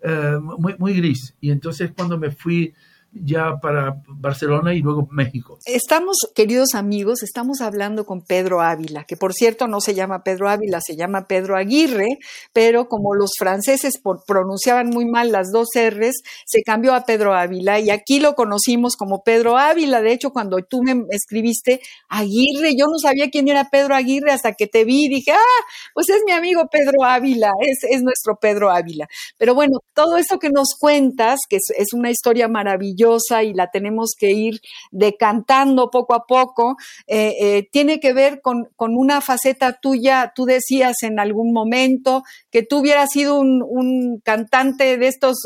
eh, 0.00 0.38
muy, 0.56 0.76
muy 0.78 0.94
gris. 0.94 1.34
Y 1.40 1.50
entonces 1.50 1.90
cuando 1.90 2.16
me 2.16 2.30
fui 2.30 2.72
ya 3.14 3.58
para 3.60 4.02
Barcelona 4.08 4.74
y 4.74 4.80
luego 4.80 5.06
México. 5.10 5.58
Estamos, 5.66 6.16
queridos 6.34 6.74
amigos, 6.74 7.22
estamos 7.22 7.60
hablando 7.60 8.06
con 8.06 8.22
Pedro 8.22 8.62
Ávila, 8.62 9.04
que 9.04 9.16
por 9.16 9.34
cierto 9.34 9.68
no 9.68 9.80
se 9.80 9.94
llama 9.94 10.22
Pedro 10.22 10.48
Ávila, 10.48 10.80
se 10.80 10.96
llama 10.96 11.26
Pedro 11.26 11.56
Aguirre, 11.56 12.18
pero 12.52 12.88
como 12.88 13.14
los 13.14 13.32
franceses 13.38 14.00
pronunciaban 14.26 14.88
muy 14.88 15.04
mal 15.04 15.30
las 15.30 15.50
dos 15.52 15.68
R's, 15.74 16.22
se 16.46 16.62
cambió 16.62 16.94
a 16.94 17.04
Pedro 17.04 17.34
Ávila 17.34 17.80
y 17.80 17.90
aquí 17.90 18.18
lo 18.18 18.34
conocimos 18.34 18.96
como 18.96 19.22
Pedro 19.22 19.58
Ávila. 19.58 20.00
De 20.00 20.12
hecho, 20.12 20.30
cuando 20.30 20.58
tú 20.62 20.82
me 20.82 21.04
escribiste 21.10 21.80
Aguirre, 22.08 22.74
yo 22.76 22.86
no 22.86 22.98
sabía 22.98 23.30
quién 23.30 23.48
era 23.48 23.68
Pedro 23.70 23.94
Aguirre 23.94 24.32
hasta 24.32 24.52
que 24.52 24.66
te 24.66 24.84
vi 24.84 25.04
y 25.06 25.08
dije, 25.08 25.32
ah, 25.32 25.64
pues 25.92 26.08
es 26.08 26.22
mi 26.24 26.32
amigo 26.32 26.62
Pedro 26.70 27.04
Ávila, 27.04 27.50
es, 27.60 27.78
es 27.90 28.02
nuestro 28.02 28.36
Pedro 28.40 28.70
Ávila. 28.70 29.06
Pero 29.36 29.54
bueno, 29.54 29.80
todo 29.92 30.16
eso 30.16 30.38
que 30.38 30.48
nos 30.48 30.76
cuentas, 30.78 31.40
que 31.48 31.56
es 31.56 31.92
una 31.92 32.10
historia 32.10 32.48
maravillosa, 32.48 33.01
y 33.42 33.54
la 33.54 33.70
tenemos 33.70 34.14
que 34.18 34.32
ir 34.32 34.60
decantando 34.90 35.90
poco 35.90 36.14
a 36.14 36.24
poco, 36.26 36.76
eh, 37.06 37.34
eh, 37.40 37.68
tiene 37.70 38.00
que 38.00 38.12
ver 38.12 38.40
con, 38.40 38.68
una 38.78 39.20
faceta 39.20 39.78
tuya. 39.80 40.32
Tú 40.34 40.44
decías 40.44 41.02
en 41.02 41.18
algún 41.18 41.52
momento 41.52 42.22
que 42.50 42.62
tú 42.62 42.78
hubieras 42.78 43.10
sido 43.10 43.40
un, 43.40 44.20
cantante 44.24 44.98
de 44.98 45.08
estos, 45.08 45.38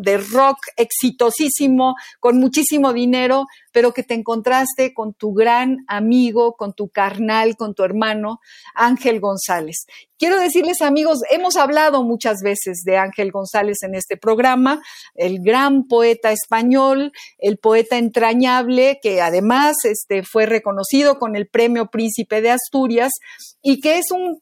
de 0.00 0.18
rock 0.18 0.58
exitosísimo, 0.76 1.94
con 2.20 2.38
muchísimo 2.38 2.92
dinero, 2.92 3.46
pero 3.72 3.92
que 3.92 4.02
te 4.02 4.14
encontraste 4.14 4.94
con 4.94 5.12
tu 5.14 5.32
gran 5.32 5.78
amigo, 5.88 6.54
con 6.56 6.72
tu 6.72 6.88
carnal, 6.88 7.56
con 7.56 7.74
tu 7.74 7.82
hermano, 7.82 8.40
Ángel 8.74 9.20
González. 9.20 9.86
Quiero 10.18 10.40
decirles, 10.40 10.80
amigos, 10.80 11.18
hemos 11.30 11.56
hablado 11.56 12.02
muchas 12.02 12.38
veces 12.42 12.84
de 12.86 12.96
Ángel 12.96 13.30
González 13.30 13.82
en 13.82 13.94
este 13.94 14.16
programa, 14.16 14.80
el 15.14 15.40
gran 15.42 15.86
poeta 15.86 16.32
español, 16.32 17.12
el 17.36 17.58
poeta 17.58 17.98
entrañable, 17.98 18.98
que 19.02 19.20
además 19.20 19.76
este, 19.84 20.22
fue 20.22 20.46
reconocido 20.46 21.18
con 21.18 21.36
el 21.36 21.48
Premio 21.48 21.90
Príncipe 21.90 22.40
de 22.40 22.50
Asturias 22.50 23.12
y 23.60 23.80
que 23.80 23.98
es 23.98 24.06
un, 24.10 24.40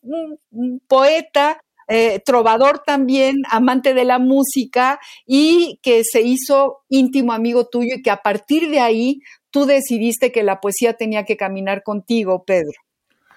poeta 0.86 1.60
eh, 1.88 2.20
trovador 2.24 2.84
también, 2.86 3.42
amante 3.50 3.94
de 3.94 4.04
la 4.04 4.20
música 4.20 5.00
y 5.26 5.80
que 5.82 6.02
se 6.04 6.22
hizo 6.22 6.84
íntimo 6.88 7.32
amigo 7.32 7.66
tuyo 7.66 7.96
y 7.96 8.02
que 8.02 8.10
a 8.12 8.22
partir 8.22 8.70
de 8.70 8.78
ahí 8.78 9.18
tú 9.50 9.66
decidiste 9.66 10.30
que 10.30 10.44
la 10.44 10.60
poesía 10.60 10.92
tenía 10.92 11.24
que 11.24 11.36
caminar 11.36 11.82
contigo, 11.82 12.44
Pedro. 12.44 12.84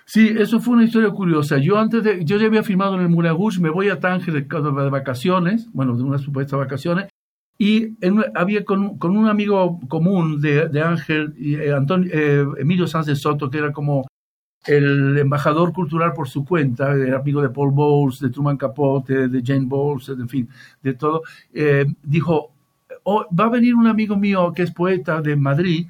Sí, 0.09 0.33
eso 0.37 0.61
fue 0.61 0.75
una 0.75 0.85
historia 0.85 1.09
curiosa. 1.09 1.57
Yo 1.57 1.77
antes 1.77 2.01
de, 2.01 2.23
yo 2.23 2.37
ya 2.37 2.47
había 2.47 2.63
firmado 2.63 2.95
en 2.95 3.01
el 3.01 3.09
Muragush, 3.09 3.59
me 3.59 3.69
voy 3.69 3.89
a 3.89 3.99
Tánger 3.99 4.47
de, 4.47 4.89
vacaciones, 4.89 5.69
bueno, 5.73 5.97
de 5.97 6.03
unas 6.03 6.21
supuestas 6.21 6.57
vacaciones, 6.57 7.09
y 7.57 7.97
había 8.33 8.63
con, 8.63 8.97
con, 8.97 9.17
un 9.17 9.27
amigo 9.27 9.81
común 9.89 10.39
de, 10.39 10.69
de 10.69 10.81
Ángel, 10.81 11.35
eh, 11.37 11.73
Antonio, 11.73 12.09
eh, 12.13 12.45
Emilio 12.57 12.87
Sánchez 12.87 13.19
Soto, 13.19 13.49
que 13.49 13.57
era 13.57 13.73
como 13.73 14.07
el 14.65 15.17
embajador 15.17 15.73
cultural 15.73 16.13
por 16.13 16.29
su 16.29 16.45
cuenta, 16.45 16.93
era 16.93 17.17
amigo 17.17 17.41
de 17.41 17.49
Paul 17.49 17.71
Bowles, 17.71 18.21
de 18.21 18.29
Truman 18.29 18.55
Capote, 18.55 19.27
de 19.27 19.41
Jane 19.43 19.65
Bowles, 19.65 20.07
en 20.07 20.29
fin, 20.29 20.49
de 20.81 20.93
todo, 20.93 21.23
eh, 21.53 21.85
dijo, 22.01 22.53
oh, 23.03 23.25
va 23.37 23.45
a 23.45 23.49
venir 23.49 23.75
un 23.75 23.87
amigo 23.87 24.15
mío 24.15 24.53
que 24.55 24.63
es 24.63 24.71
poeta 24.71 25.21
de 25.21 25.35
Madrid 25.35 25.87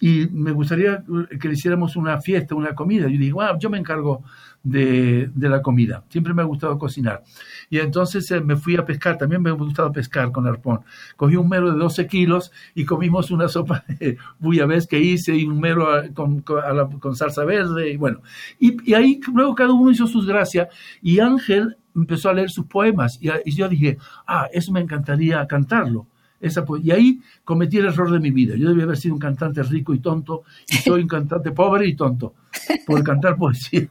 y 0.00 0.26
me 0.32 0.50
gustaría 0.50 1.04
que 1.40 1.48
le 1.48 1.54
hiciéramos 1.54 1.96
una 1.96 2.20
fiesta, 2.20 2.54
una 2.54 2.74
comida. 2.74 3.08
Yo 3.08 3.18
digo, 3.18 3.36
bueno, 3.36 3.58
yo 3.58 3.70
me 3.70 3.78
encargo 3.78 4.24
de, 4.64 5.30
la 5.36 5.62
comida. 5.62 6.04
Siempre 6.08 6.34
me 6.34 6.42
ha 6.42 6.46
gustado 6.46 6.78
cocinar. 6.78 7.22
Y 7.70 7.78
entonces 7.78 8.28
eh, 8.32 8.40
me 8.40 8.56
fui 8.56 8.76
a 8.76 8.84
pescar. 8.84 9.16
También 9.18 9.40
me 9.40 9.50
ha 9.50 9.52
gustado 9.52 9.92
pescar 9.92 10.32
con 10.32 10.46
arpón. 10.46 10.80
Cogí 11.16 11.36
un 11.36 11.48
mero 11.48 11.70
de 11.70 11.78
12 11.78 12.06
kilos 12.08 12.50
y 12.74 12.84
comimos 12.84 13.30
una 13.30 13.48
sopa 13.48 13.84
de 14.00 14.18
bullabés 14.40 14.86
que 14.86 14.98
hice 14.98 15.36
y 15.36 15.44
un 15.44 15.60
mero 15.60 15.86
con, 16.12 16.40
con, 16.40 17.14
salsa 17.14 17.44
verde. 17.44 17.92
Y 17.92 17.96
bueno, 17.96 18.20
y, 18.58 18.94
ahí 18.94 19.20
luego 19.32 19.54
cada 19.54 19.72
uno 19.72 19.92
hizo 19.92 20.06
sus 20.06 20.26
gracias. 20.26 20.68
Y 21.02 21.20
Ángel 21.20 21.76
empezó 21.94 22.30
a 22.30 22.34
leer 22.34 22.50
sus 22.50 22.66
poemas. 22.66 23.18
Y, 23.20 23.28
y 23.44 23.54
yo 23.54 23.68
dije, 23.68 23.98
ah, 24.26 24.48
eso 24.52 24.72
me 24.72 24.80
encantaría 24.80 25.46
cantarlo 25.46 26.08
y 26.82 26.90
ahí 26.90 27.20
cometí 27.44 27.78
el 27.78 27.86
error 27.86 28.10
de 28.10 28.20
mi 28.20 28.30
vida. 28.30 28.56
Yo 28.56 28.68
debía 28.68 28.84
haber 28.84 28.96
sido 28.96 29.14
un 29.14 29.20
cantante 29.20 29.62
rico 29.62 29.94
y 29.94 30.00
tonto, 30.00 30.42
y 30.68 30.76
soy 30.84 31.02
un 31.02 31.08
cantante 31.08 31.52
pobre 31.52 31.86
y 31.86 31.94
tonto, 31.94 32.34
por 32.86 33.02
cantar 33.02 33.36
poesía. 33.36 33.88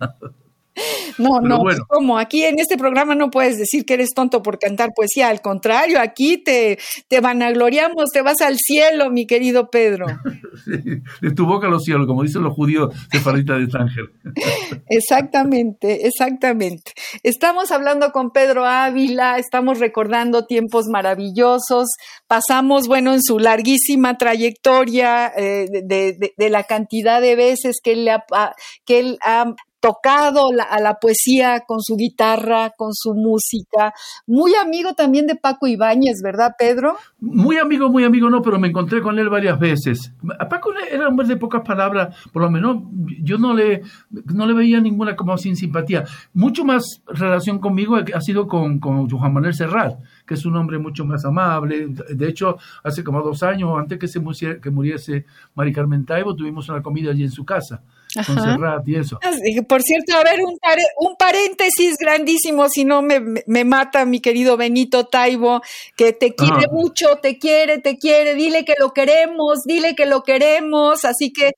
No, 1.17 1.41
no, 1.41 1.63
como 1.87 2.17
aquí 2.17 2.43
en 2.43 2.59
este 2.59 2.77
programa 2.77 3.15
no 3.15 3.29
puedes 3.29 3.57
decir 3.57 3.85
que 3.85 3.95
eres 3.95 4.09
tonto 4.13 4.41
por 4.41 4.59
cantar 4.59 4.89
poesía, 4.95 5.29
al 5.29 5.41
contrario, 5.41 5.99
aquí 5.99 6.37
te, 6.37 6.79
te 7.07 7.19
vanagloriamos, 7.19 8.09
te 8.11 8.21
vas 8.21 8.41
al 8.41 8.57
cielo, 8.57 9.09
mi 9.11 9.25
querido 9.25 9.69
Pedro. 9.69 10.05
de 11.21 11.31
tu 11.31 11.45
boca 11.45 11.67
a 11.67 11.69
los 11.69 11.83
cielos, 11.83 12.07
como 12.07 12.23
dicen 12.23 12.43
los 12.43 12.53
judíos 12.53 12.93
de 13.11 13.19
Farita 13.19 13.57
de 13.57 13.67
Tánger. 13.67 14.05
exactamente, 14.89 16.07
exactamente. 16.07 16.93
Estamos 17.23 17.71
hablando 17.71 18.11
con 18.11 18.31
Pedro 18.31 18.65
Ávila, 18.65 19.37
estamos 19.37 19.79
recordando 19.79 20.45
tiempos 20.45 20.85
maravillosos, 20.87 21.89
pasamos, 22.27 22.87
bueno, 22.87 23.13
en 23.13 23.21
su 23.21 23.39
larguísima 23.39 24.17
trayectoria 24.17 25.31
eh, 25.35 25.67
de, 25.69 26.33
de, 26.37 26.49
la 26.49 26.63
cantidad 26.63 27.21
de 27.21 27.35
veces 27.35 27.77
que 27.83 27.93
él, 27.93 28.07
ha, 28.09 28.23
que 28.85 28.99
él 28.99 29.17
ha 29.23 29.55
tocado 29.83 30.47
a 30.69 30.79
la 30.79 30.93
poesía 30.93 31.63
con 31.67 31.81
su 31.81 31.97
guitarra, 31.97 32.71
con 32.77 32.93
su 32.93 33.13
música. 33.13 33.93
Muy 34.25 34.55
amigo 34.55 34.93
también 34.93 35.27
de 35.27 35.35
Paco 35.35 35.67
Ibáñez, 35.67 36.21
¿verdad, 36.23 36.53
Pedro? 36.57 36.95
Muy 37.19 37.57
amigo, 37.57 37.89
muy 37.89 38.05
amigo, 38.05 38.29
no, 38.29 38.41
pero 38.41 38.57
me 38.57 38.69
encontré 38.69 39.01
con 39.01 39.19
él 39.19 39.27
varias 39.27 39.59
veces. 39.59 40.13
A 40.39 40.47
Paco 40.47 40.71
era 40.89 41.01
un 41.01 41.07
hombre 41.07 41.27
de 41.27 41.35
pocas 41.35 41.63
palabras, 41.63 42.15
por 42.31 42.43
lo 42.43 42.49
menos 42.49 42.77
yo 43.21 43.37
no 43.37 43.53
le, 43.53 43.81
no 44.33 44.45
le 44.45 44.53
veía 44.53 44.79
ninguna 44.79 45.17
como 45.17 45.37
sin 45.37 45.57
simpatía. 45.57 46.05
Mucho 46.33 46.63
más 46.63 47.01
relación 47.05 47.59
conmigo 47.59 47.97
ha 47.97 48.21
sido 48.21 48.47
con, 48.47 48.79
con 48.79 49.09
Juan 49.09 49.33
Manuel 49.33 49.53
Serrat, 49.53 49.99
que 50.25 50.35
es 50.35 50.45
un 50.45 50.55
hombre 50.55 50.79
mucho 50.79 51.03
más 51.03 51.25
amable. 51.25 51.87
De 51.87 52.29
hecho, 52.29 52.55
hace 52.85 53.03
como 53.03 53.21
dos 53.21 53.43
años, 53.43 53.77
antes 53.77 53.99
que, 53.99 54.07
se 54.07 54.21
muriese, 54.21 54.61
que 54.61 54.69
muriese 54.69 55.25
Mari 55.55 55.73
Carmen 55.73 56.05
Taibo, 56.05 56.33
tuvimos 56.33 56.69
una 56.69 56.81
comida 56.81 57.11
allí 57.11 57.23
en 57.23 57.31
su 57.31 57.43
casa 57.43 57.83
con 58.25 58.83
y 58.85 58.95
eso. 58.95 59.19
Por 59.67 59.81
cierto, 59.81 60.15
a 60.15 60.23
ver, 60.23 60.39
un, 60.41 60.57
un 60.99 61.15
paréntesis 61.17 61.97
grandísimo, 61.97 62.69
si 62.69 62.85
no 62.85 63.01
me, 63.01 63.19
me, 63.47 63.63
mata 63.63 64.05
mi 64.05 64.19
querido 64.19 64.57
Benito 64.57 65.05
Taibo, 65.05 65.61
que 65.95 66.13
te 66.13 66.35
quiere 66.35 66.67
mucho, 66.71 67.17
te 67.21 67.37
quiere, 67.37 67.79
te 67.79 67.97
quiere, 67.97 68.35
dile 68.35 68.65
que 68.65 68.75
lo 68.79 68.91
queremos, 68.91 69.63
dile 69.65 69.95
que 69.95 70.05
lo 70.05 70.23
queremos, 70.23 71.05
así 71.05 71.31
que 71.31 71.51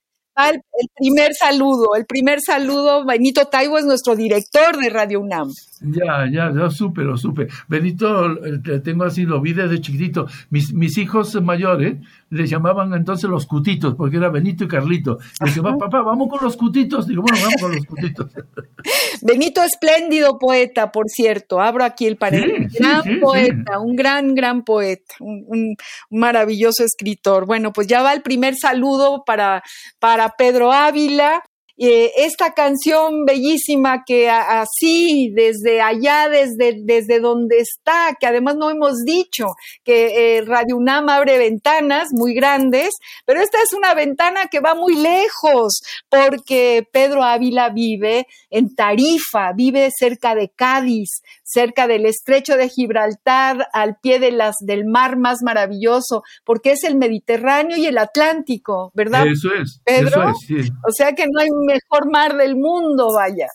el 0.44 0.60
primer 0.94 1.34
saludo, 1.34 1.94
el 1.96 2.04
primer 2.04 2.40
saludo, 2.40 3.04
Benito 3.06 3.46
Taibo 3.46 3.78
es 3.78 3.86
nuestro 3.86 4.14
director 4.16 4.76
de 4.76 4.90
Radio 4.90 5.20
UNAM. 5.20 5.50
Ya, 5.80 6.26
ya, 6.30 6.52
ya 6.52 6.70
supe, 6.70 7.02
lo 7.02 7.16
supe. 7.16 7.48
Benito, 7.68 8.34
tengo 8.82 9.04
así, 9.04 9.24
lo 9.24 9.40
vi 9.40 9.52
desde 9.52 9.80
chiquitito. 9.80 10.26
Mis, 10.50 10.72
mis 10.72 10.96
hijos 10.96 11.40
mayores 11.42 11.96
le 12.30 12.46
llamaban 12.46 12.94
entonces 12.94 13.28
los 13.28 13.46
cutitos, 13.46 13.94
porque 13.94 14.16
era 14.16 14.30
Benito 14.30 14.64
y 14.64 14.68
Carlito. 14.68 15.18
Y 15.40 15.46
decían, 15.46 15.76
papá, 15.78 16.02
vamos 16.02 16.28
con 16.28 16.42
los 16.42 16.56
cutitos. 16.56 17.06
Digo, 17.06 17.22
bueno, 17.22 17.38
vamos 17.42 17.60
con 17.60 17.74
los 17.74 17.86
cutitos. 17.86 18.32
Benito, 19.22 19.62
espléndido 19.62 20.38
poeta, 20.38 20.90
por 20.90 21.08
cierto. 21.08 21.60
Abro 21.60 21.84
aquí 21.84 22.06
el 22.06 22.16
panel. 22.16 22.68
gran 22.78 23.20
poeta, 23.20 23.78
un 23.78 23.96
gran, 23.96 24.34
gran 24.34 24.64
poeta, 24.64 25.14
un, 25.20 25.76
maravilloso 26.10 26.84
escritor. 26.84 27.46
Bueno, 27.46 27.72
pues 27.72 27.86
ya 27.86 28.02
va 28.02 28.12
el 28.12 28.22
primer 28.22 28.54
saludo 28.56 29.24
para, 29.26 29.62
para 29.98 30.30
Pedro 30.38 30.72
Ávila. 30.72 31.42
Eh, 31.78 32.10
esta 32.16 32.54
canción 32.54 33.26
bellísima 33.26 34.02
que 34.06 34.30
así, 34.30 35.30
desde 35.34 35.82
allá, 35.82 36.28
desde, 36.28 36.80
desde 36.82 37.20
donde 37.20 37.58
está, 37.58 38.16
que 38.18 38.26
además 38.26 38.56
no 38.56 38.70
hemos 38.70 39.04
dicho 39.04 39.48
que 39.84 40.38
eh, 40.38 40.42
Radio 40.42 40.76
UNAM 40.78 41.10
abre 41.10 41.36
ventanas 41.36 42.08
muy 42.12 42.34
grandes, 42.34 42.90
pero 43.26 43.42
esta 43.42 43.58
es 43.62 43.74
una 43.74 43.92
ventana 43.92 44.46
que 44.46 44.60
va 44.60 44.74
muy 44.74 44.94
lejos, 44.96 45.82
porque 46.08 46.86
Pedro 46.90 47.22
Ávila 47.22 47.68
vive 47.68 48.26
en 48.48 48.74
Tarifa, 48.74 49.52
vive 49.54 49.90
cerca 49.96 50.34
de 50.34 50.48
Cádiz, 50.48 51.20
cerca 51.46 51.86
del 51.86 52.06
estrecho 52.06 52.56
de 52.56 52.68
Gibraltar, 52.68 53.68
al 53.72 53.96
pie 54.02 54.18
de 54.18 54.32
las, 54.32 54.56
del 54.60 54.84
mar 54.84 55.16
más 55.16 55.42
maravilloso, 55.42 56.22
porque 56.44 56.72
es 56.72 56.82
el 56.84 56.96
Mediterráneo 56.96 57.76
y 57.76 57.86
el 57.86 57.98
Atlántico, 57.98 58.90
¿verdad? 58.94 59.26
Eso 59.26 59.52
es. 59.54 59.80
Pedro. 59.84 60.08
Eso 60.08 60.28
es, 60.30 60.36
sí. 60.46 60.72
O 60.86 60.92
sea 60.92 61.12
que 61.12 61.26
no 61.26 61.40
hay 61.40 61.48
mejor 61.66 62.10
mar 62.10 62.36
del 62.36 62.56
mundo, 62.56 63.14
vaya. 63.14 63.46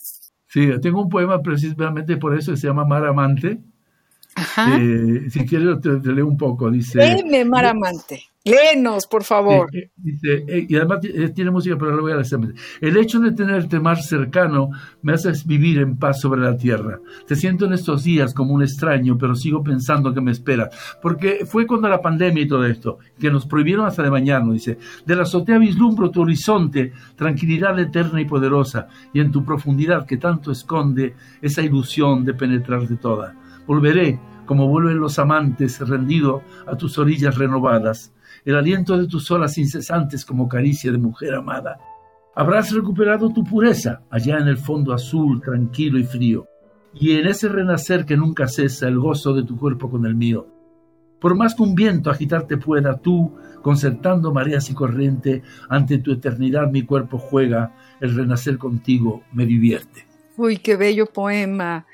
Sí, 0.48 0.70
tengo 0.82 1.02
un 1.02 1.10
poema 1.10 1.42
precisamente 1.42 2.18
por 2.18 2.38
eso 2.38 2.52
que 2.52 2.58
se 2.58 2.68
llama 2.68 2.86
Mar 2.86 3.06
Amante. 3.06 3.60
Ajá. 4.36 4.78
Eh, 4.80 5.30
si 5.30 5.46
quieres 5.46 5.82
te, 5.82 5.98
te, 5.98 6.12
leo 6.12 6.28
un 6.28 6.38
poco. 6.38 6.72
Dice. 6.72 6.98
Léeme, 6.98 7.46
Mar 7.46 7.66
Amante. 7.66 8.32
Léenos, 8.44 9.06
por 9.06 9.24
favor. 9.24 9.70
Eh, 9.72 9.92
dice, 9.96 10.44
eh, 10.48 10.66
y 10.68 10.76
además 10.76 11.00
tiene 11.36 11.52
música, 11.52 11.78
pero 11.78 11.96
lo 11.96 12.02
voy 12.02 12.14
a 12.14 12.18
decir. 12.18 12.40
El 12.80 12.98
hecho 12.98 13.20
de 13.20 13.34
tenerte 13.34 13.80
más 13.80 14.08
cercano 14.08 14.72
me 15.04 15.14
hace 15.14 15.32
vivir 15.46 15.78
en 15.78 15.98
paz 15.98 16.22
sobre 16.22 16.42
la 16.42 16.58
tierra. 16.58 17.00
Te 17.28 17.36
siento 17.36 17.66
en 17.66 17.74
estos 17.74 18.04
días 18.04 18.34
como 18.34 18.56
un 18.56 18.64
extraño, 18.64 19.16
pero 19.16 19.36
sigo 19.36 19.62
pensando 19.62 20.12
que 20.12 20.22
me 20.22 20.32
espera. 20.32 20.72
Porque 21.04 21.46
fue 21.46 21.68
cuando 21.68 21.88
la 21.88 22.02
pandemia 22.02 22.42
y 22.42 22.48
todo 22.48 22.66
esto, 22.66 22.98
que 23.20 23.30
nos 23.30 23.46
prohibieron 23.46 23.86
hasta 23.86 24.02
de 24.02 24.10
bañarnos. 24.10 24.56
Dice, 24.56 24.80
de 25.06 25.16
la 25.16 25.22
azotea 25.22 25.60
vislumbro 25.60 26.10
tu 26.10 26.22
horizonte, 26.22 26.94
tranquilidad 27.16 27.78
eterna 27.78 28.22
y 28.22 28.26
poderosa, 28.26 28.88
y 29.14 29.20
en 29.20 29.32
tu 29.32 29.46
profundidad 29.46 30.08
que 30.08 30.18
tanto 30.18 30.52
esconde 30.52 31.14
esa 31.44 31.62
ilusión 31.62 32.26
de 32.26 32.34
penetrarte 32.34 32.96
toda. 32.96 33.36
Volveré, 33.72 34.20
como 34.46 34.68
vuelven 34.68 35.00
los 35.00 35.18
amantes, 35.18 35.80
rendido 35.80 36.42
a 36.68 36.76
tus 36.76 36.98
orillas 36.98 37.38
renovadas 37.38 38.12
el 38.44 38.58
aliento 38.58 38.98
de 38.98 39.08
tus 39.08 39.32
olas 39.32 39.58
incesantes 39.58 40.26
como 40.26 40.50
caricia 40.50 40.92
de 40.92 40.98
mujer 40.98 41.36
amada. 41.36 41.80
Habrás 42.36 42.74
recuperado 42.74 43.30
tu 43.30 43.46
pureza 43.46 44.02
allá 44.10 44.40
en 44.40 44.50
el 44.50 44.58
fondo 44.58 44.92
azul, 44.92 45.40
tranquilo 45.40 45.98
y 45.98 46.04
frío, 46.04 46.48
y 46.94 47.14
en 47.14 47.28
ese 47.28 47.48
renacer 47.48 48.04
que 48.04 48.18
nunca 48.18 48.50
cesa 48.50 48.90
el 48.90 49.00
gozo 49.00 49.34
de 49.34 49.44
tu 49.44 49.58
cuerpo 49.58 49.90
con 49.90 50.06
el 50.06 50.16
mío. 50.16 50.48
Por 51.22 51.36
más 51.36 51.56
que 51.56 51.64
un 51.64 51.74
viento 51.74 52.10
agitarte 52.10 52.58
pueda, 52.58 52.98
tú, 52.98 53.38
concertando 53.62 54.34
mareas 54.34 54.70
y 54.70 54.74
corriente, 54.74 55.44
ante 55.70 55.98
tu 56.00 56.12
eternidad 56.12 56.70
mi 56.70 56.82
cuerpo 56.82 57.18
juega, 57.18 57.74
el 58.02 58.18
renacer 58.18 58.58
contigo 58.58 59.24
me 59.32 59.46
divierte. 59.46 60.12
Uy, 60.36 60.58
qué 60.58 60.76
bello 60.76 61.06
poema, 61.06 61.86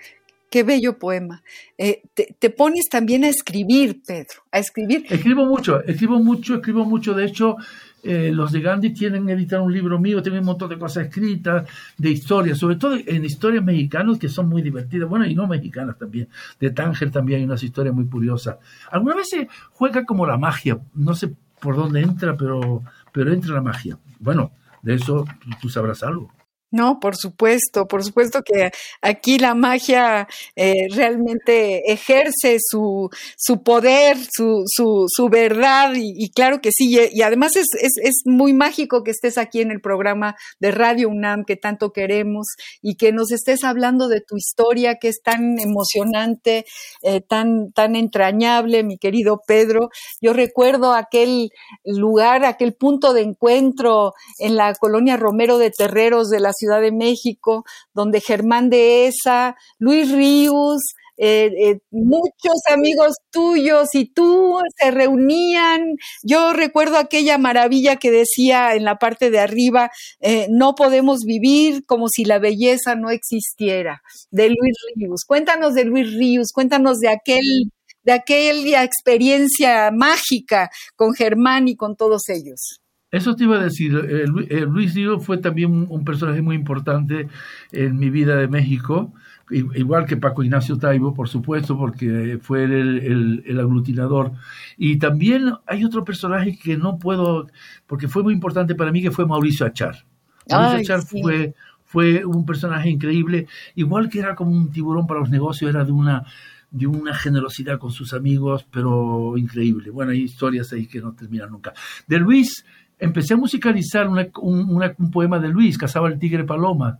Qué 0.50 0.64
bello 0.64 0.98
poema. 0.98 1.44
Eh, 1.78 2.04
te, 2.14 2.50
pones 2.50 2.88
también 2.90 3.26
a 3.26 3.30
escribir, 3.30 4.02
Pedro, 4.06 4.44
a 4.52 4.60
escribir. 4.60 5.06
Escribo 5.10 5.46
mucho, 5.46 5.84
escribo 5.84 6.20
mucho, 6.20 6.56
escribo 6.56 6.86
mucho. 6.86 7.14
De 7.14 7.26
hecho, 7.26 7.58
eh, 8.04 8.32
los 8.34 8.54
de 8.54 8.62
Gandhi 8.62 8.94
quieren 8.94 9.30
editar 9.30 9.60
un 9.60 9.74
libro 9.74 10.00
mío, 10.00 10.22
tengo 10.22 10.38
un 10.38 10.46
montón 10.46 10.70
de 10.70 10.78
cosas 10.78 11.08
escritas, 11.08 11.70
de 11.98 12.10
historias, 12.10 12.58
sobre 12.58 12.78
todo 12.78 12.96
en 12.96 13.26
historias 13.26 13.64
mexicanas 13.64 14.18
que 14.18 14.30
son 14.30 14.48
muy 14.48 14.62
divertidas, 14.62 15.10
bueno, 15.10 15.26
y 15.26 15.36
no 15.36 15.48
mexicanas 15.48 15.98
también. 15.98 16.30
De 16.60 16.70
Tánger 16.70 17.12
también 17.12 17.40
hay 17.40 17.46
unas 17.46 17.62
historias 17.62 17.94
muy 17.94 18.08
curiosas. 18.08 18.58
Alguna 18.90 19.16
vez 19.16 19.28
se 19.30 19.50
juega 19.74 20.06
como 20.06 20.26
la 20.26 20.38
magia, 20.38 20.80
no 20.94 21.14
sé 21.14 21.34
por 21.60 21.76
dónde 21.76 22.02
entra, 22.02 22.38
pero, 22.38 22.84
pero 23.12 23.34
entra 23.34 23.54
la 23.54 23.62
magia. 23.62 23.98
Bueno, 24.20 24.52
de 24.82 24.96
eso 24.96 25.26
tú 25.60 25.68
sabrás 25.68 26.04
algo. 26.04 26.32
No, 26.70 27.00
por 27.00 27.16
supuesto, 27.16 27.88
por 27.88 28.04
supuesto 28.04 28.44
que 28.44 28.72
aquí 29.02 29.40
la 29.40 29.56
magia 29.56 30.28
eh, 30.58 30.88
realmente 30.94 31.90
ejerce 31.90 32.58
su, 32.60 33.10
su 33.38 33.64
poder, 33.64 34.18
su, 34.30 34.64
su, 34.66 35.06
su 35.08 35.30
verdad 35.30 35.94
y, 35.96 36.30
claro 36.32 36.60
que 36.60 36.72
sí, 36.74 36.94
y, 36.94 37.20
y 37.20 37.22
además 37.22 37.56
es, 37.56 37.68
es, 37.80 37.94
es, 38.04 38.16
muy 38.26 38.54
mágico 38.54 39.04
que 39.04 39.12
estés 39.12 39.38
aquí 39.38 39.62
en 39.62 39.72
el 39.72 39.80
programa 39.80 40.36
de 40.60 40.72
Radio 40.72 41.08
UNAM 41.08 41.46
que 41.46 41.56
tanto 41.56 41.92
queremos 41.94 42.48
y 42.82 42.96
que 42.96 43.14
nos 43.14 43.32
estés 43.32 43.64
hablando 43.64 44.10
de 44.10 44.20
tu 44.20 44.36
historia 44.36 44.98
que 45.00 45.08
es 45.08 45.22
tan 45.24 45.60
emocionante, 45.60 46.66
eh, 47.02 47.22
tan, 47.22 47.72
tan 47.72 47.96
entrañable, 47.96 48.84
mi 48.84 48.98
querido 48.98 49.40
Pedro. 49.48 49.90
Yo 50.20 50.34
recuerdo 50.34 50.94
aquel 50.94 51.50
lugar, 51.86 52.44
aquel 52.44 52.74
punto 52.74 53.14
de 53.14 53.22
encuentro 53.22 54.12
en 54.40 54.58
la 54.58 54.74
colonia 54.76 55.16
Romero 55.16 55.58
de 55.58 55.72
Terreros 55.72 56.30
de 56.30 56.42
la 56.42 56.52
Ciudad 56.58 56.82
de 56.82 56.92
México, 56.92 57.64
donde 57.94 58.22
Germán 58.22 58.70
de 58.70 59.08
Esa, 59.08 59.56
Luis 59.80 60.12
Ríos, 60.12 60.82
eh, 61.20 61.52
eh, 61.60 61.80
muchos 61.90 62.62
amigos 62.72 63.16
tuyos 63.32 63.90
y 63.94 64.06
tú 64.06 64.60
se 64.80 64.92
reunían. 64.92 65.96
Yo 66.24 66.54
recuerdo 66.54 66.98
aquella 66.98 67.40
maravilla 67.40 67.96
que 67.96 68.12
decía 68.12 68.76
en 68.76 68.84
la 68.86 69.00
parte 69.00 69.32
de 69.32 69.40
arriba, 69.40 69.90
eh, 70.20 70.48
no 70.52 70.76
podemos 70.76 71.22
vivir 71.26 71.86
como 71.86 72.08
si 72.08 72.24
la 72.24 72.38
belleza 72.38 72.96
no 72.96 73.10
existiera, 73.10 74.04
de 74.30 74.50
Luis 74.50 74.76
Ríos. 74.96 75.24
Cuéntanos 75.26 75.74
de 75.74 75.86
Luis 75.86 76.14
Ríos, 76.14 76.52
cuéntanos 76.54 77.00
de 77.00 77.10
aquel 77.10 77.72
de 78.04 78.14
aquella 78.14 78.84
experiencia 78.84 79.92
mágica 79.92 80.70
con 80.96 81.14
Germán 81.14 81.68
y 81.68 81.76
con 81.76 81.98
todos 81.98 82.30
ellos. 82.30 82.80
Eso 83.18 83.36
te 83.36 83.46
iba 83.46 83.58
a 83.58 83.64
decir, 83.64 83.96
eh, 83.96 84.66
Luis 84.68 84.94
Río 84.94 85.20
fue 85.20 85.40
también 85.40 85.72
un, 85.72 85.88
un, 85.90 86.06
personaje 86.06 86.42
muy 86.42 86.56
importante 86.56 87.28
en 87.72 87.98
mi 87.98 88.12
vida 88.12 88.36
de 88.36 88.48
México, 88.48 89.12
igual 89.50 90.06
que 90.06 90.18
Paco 90.18 90.44
Ignacio 90.44 90.78
Taibo, 90.78 91.16
por 91.16 91.28
supuesto, 91.28 91.76
porque 91.78 92.38
fue 92.42 92.64
el, 92.64 92.74
el, 92.74 93.44
el, 93.46 93.60
aglutinador. 93.60 94.34
Y 94.78 95.00
también 95.00 95.54
hay 95.66 95.84
otro 95.84 96.04
personaje 96.04 96.60
que 96.62 96.78
no 96.78 97.00
puedo, 97.00 97.48
porque 97.88 98.08
fue 98.08 98.22
muy 98.22 98.34
importante 98.34 98.76
para 98.76 98.92
mí, 98.92 99.02
que 99.02 99.12
fue 99.12 99.26
Mauricio 99.26 99.66
Achar. 99.66 100.06
Mauricio 100.48 100.78
Ay, 100.78 100.82
Achar 100.84 101.02
sí. 101.02 101.22
fue, 101.22 101.56
fue 101.86 102.24
un 102.24 102.46
personaje 102.46 102.90
increíble, 102.90 103.48
igual 103.74 104.10
que 104.10 104.20
era 104.20 104.36
como 104.36 104.52
un 104.52 104.70
tiburón 104.70 105.08
para 105.08 105.22
los 105.22 105.30
negocios, 105.30 105.70
era 105.70 105.84
de 105.84 105.92
una 105.92 106.24
de 106.70 106.86
una 106.86 107.16
generosidad 107.16 107.80
con 107.80 107.92
sus 107.92 108.14
amigos, 108.14 108.68
pero 108.70 109.38
increíble. 109.38 109.90
Bueno, 109.90 110.12
hay 110.12 110.24
historias 110.24 110.74
ahí 110.74 110.86
que 110.86 111.00
no 111.00 111.14
terminan 111.14 111.50
nunca. 111.50 111.74
De 112.08 112.20
Luis, 112.20 112.66
empecé 113.00 113.34
a 113.34 113.38
musicalizar 113.38 114.08
una, 114.08 114.28
un, 114.42 114.70
una, 114.70 114.94
un, 114.98 115.12
poema 115.12 115.40
de 115.40 115.50
Luis, 115.50 115.78
cazaba 115.78 116.08
el 116.10 116.20
tigre 116.20 116.44
paloma, 116.44 117.00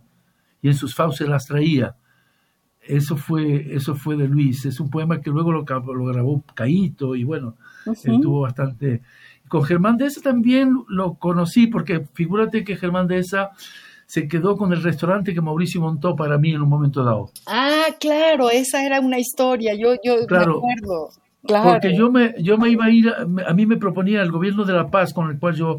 y 0.62 0.68
en 0.68 0.74
sus 0.74 0.94
fauces 0.94 1.28
las 1.28 1.46
traía. 1.46 1.96
Eso 2.80 3.16
fue, 3.16 3.74
eso 3.74 3.94
fue 3.94 4.16
de 4.16 4.26
Luis. 4.26 4.64
Es 4.64 4.80
un 4.80 4.88
poema 4.88 5.20
que 5.20 5.30
luego 5.30 5.52
lo, 5.52 5.64
lo 5.64 6.04
grabó 6.06 6.42
Caíto, 6.54 7.14
y 7.14 7.24
bueno, 7.24 7.56
uh 7.86 7.92
-huh. 7.92 8.14
él 8.14 8.20
tuvo 8.20 8.40
bastante. 8.40 9.02
Con 9.48 9.62
Germán 9.62 9.96
de 9.96 10.06
esa 10.06 10.20
también 10.20 10.74
lo 10.88 11.14
conocí, 11.14 11.66
porque 11.66 12.06
figúrate 12.14 12.64
que 12.64 12.76
Germán 12.76 13.06
de 13.06 13.18
esa 13.18 13.50
se 14.06 14.26
quedó 14.26 14.56
con 14.56 14.72
el 14.72 14.82
restaurante 14.82 15.34
que 15.34 15.42
Mauricio 15.42 15.82
montó 15.82 16.16
para 16.16 16.38
mí 16.38 16.52
en 16.52 16.62
un 16.62 16.68
momento 16.68 17.04
dado. 17.04 17.30
Ah, 17.46 17.86
claro, 18.00 18.48
esa 18.48 18.82
era 18.82 19.00
una 19.00 19.18
historia, 19.18 19.74
yo, 19.74 19.96
yo 20.02 20.26
claro, 20.26 20.62
me 20.62 20.72
acuerdo. 20.72 21.10
Porque 21.42 21.96
yo 21.96 22.10
me, 22.10 22.34
yo 22.38 22.58
me 22.58 22.68
iba 22.68 22.86
a 22.86 22.90
ir, 22.90 23.08
a, 23.08 23.54
mí 23.54 23.66
me 23.66 23.76
proponía 23.76 24.22
el 24.22 24.30
gobierno 24.30 24.64
de 24.64 24.72
La 24.72 24.90
Paz, 24.90 25.14
con 25.14 25.30
el 25.30 25.38
cual 25.38 25.54
yo 25.54 25.78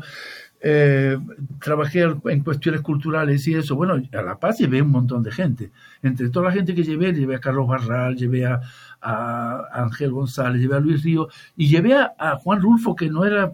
eh, 0.61 1.17
trabajé 1.61 2.01
en 2.25 2.43
cuestiones 2.43 2.81
culturales 2.81 3.47
y 3.47 3.55
eso. 3.55 3.75
Bueno, 3.75 4.01
a 4.13 4.21
La 4.21 4.39
Paz 4.39 4.59
llevé 4.59 4.81
un 4.81 4.91
montón 4.91 5.21
de 5.21 5.31
gente. 5.31 5.71
Entre 6.01 6.29
toda 6.29 6.45
la 6.47 6.51
gente 6.53 6.73
que 6.73 6.83
llevé, 6.83 7.13
llevé 7.13 7.35
a 7.35 7.39
Carlos 7.39 7.67
Barral, 7.67 8.15
llevé 8.15 8.45
a, 8.45 8.61
a 9.01 9.63
Ángel 9.73 10.11
González, 10.11 10.61
llevé 10.61 10.75
a 10.75 10.79
Luis 10.79 11.03
Río 11.03 11.27
y 11.55 11.67
llevé 11.67 11.93
a, 11.93 12.13
a 12.17 12.37
Juan 12.37 12.61
Rulfo, 12.61 12.95
que 12.95 13.09
no 13.09 13.25
era, 13.25 13.51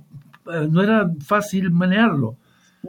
no 0.69 0.81
era 0.81 1.09
fácil 1.19 1.71
manejarlo. 1.71 2.37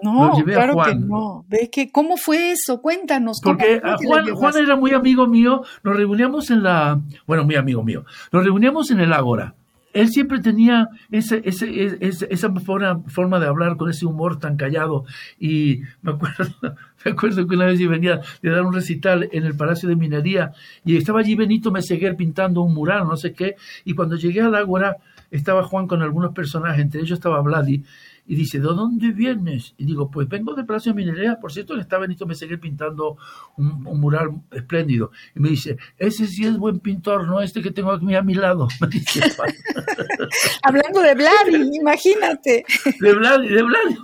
No, 0.02 0.32
claro 0.44 0.76
que 0.84 0.94
no. 0.94 1.44
¿Ves 1.48 1.68
que 1.70 1.90
cómo 1.90 2.16
fue 2.16 2.52
eso? 2.52 2.80
Cuéntanos. 2.80 3.40
Porque 3.42 3.80
a 3.82 3.96
Juan, 3.96 4.34
Juan, 4.34 4.54
era 4.56 4.76
muy 4.76 4.92
amigo 4.92 5.26
mío. 5.26 5.62
Nos 5.82 5.96
reuníamos 5.96 6.50
en 6.50 6.62
la, 6.62 7.00
bueno, 7.26 7.44
muy 7.44 7.56
amigo 7.56 7.82
mío. 7.82 8.04
Nos 8.32 8.44
reuníamos 8.44 8.90
en 8.90 9.00
el 9.00 9.12
Ágora. 9.12 9.54
Él 9.92 10.10
siempre 10.10 10.40
tenía 10.40 10.88
ese, 11.10 11.40
ese, 11.44 11.96
ese, 12.00 12.28
esa 12.30 12.52
forma, 12.52 13.00
forma 13.06 13.40
de 13.40 13.46
hablar 13.46 13.78
con 13.78 13.88
ese 13.88 14.04
humor 14.04 14.38
tan 14.38 14.56
callado. 14.58 15.06
Y 15.40 15.80
me 16.02 16.12
acuerdo, 16.12 16.44
me 17.04 17.12
acuerdo 17.12 17.46
que 17.46 17.54
una 17.54 17.64
vez 17.64 17.78
yo 17.78 17.88
venía 17.88 18.20
de 18.42 18.50
dar 18.50 18.62
un 18.62 18.74
recital 18.74 19.26
en 19.32 19.44
el 19.44 19.56
Palacio 19.56 19.88
de 19.88 19.96
Minería 19.96 20.52
y 20.84 20.98
estaba 20.98 21.20
allí 21.20 21.34
Benito 21.34 21.70
Meseguer 21.70 22.14
pintando 22.14 22.60
un 22.60 22.74
mural, 22.74 23.08
no 23.08 23.16
sé 23.16 23.32
qué. 23.32 23.56
Y 23.86 23.94
cuando 23.94 24.16
llegué 24.16 24.42
al 24.42 24.54
Ágora 24.54 24.98
estaba 25.30 25.62
Juan 25.62 25.86
con 25.86 26.02
algunos 26.02 26.34
personajes, 26.34 26.82
entre 26.82 27.00
ellos 27.00 27.18
estaba 27.18 27.40
Vladi 27.40 27.82
y 28.26 28.34
dice, 28.34 28.58
¿de 28.58 28.64
dónde 28.64 29.12
vienes? 29.12 29.74
Y 29.78 29.84
digo, 29.84 30.10
pues 30.10 30.28
vengo 30.28 30.54
de 30.54 30.64
Palacio 30.64 30.92
de 30.92 30.96
Minería, 30.96 31.38
por 31.40 31.52
cierto 31.52 31.74
que 31.74 31.80
está 31.80 31.98
Benito 31.98 32.26
Meseguer 32.26 32.58
pintando 32.58 33.16
un, 33.56 33.86
un, 33.86 34.00
mural 34.00 34.42
espléndido. 34.50 35.12
Y 35.34 35.40
me 35.40 35.50
dice, 35.50 35.76
ese 35.96 36.26
sí 36.26 36.44
es 36.44 36.56
buen 36.56 36.80
pintor, 36.80 37.26
no 37.26 37.40
este 37.40 37.62
que 37.62 37.70
tengo 37.70 37.92
aquí 37.92 38.14
a 38.14 38.22
mi 38.22 38.34
lado. 38.34 38.68
Dice, 38.90 39.20
Hablando 40.62 41.00
de 41.00 41.14
Vladi, 41.14 41.76
imagínate. 41.76 42.64
De 43.00 43.12
Vladi, 43.14 43.48
de 43.48 43.62
Vladi. 43.62 43.94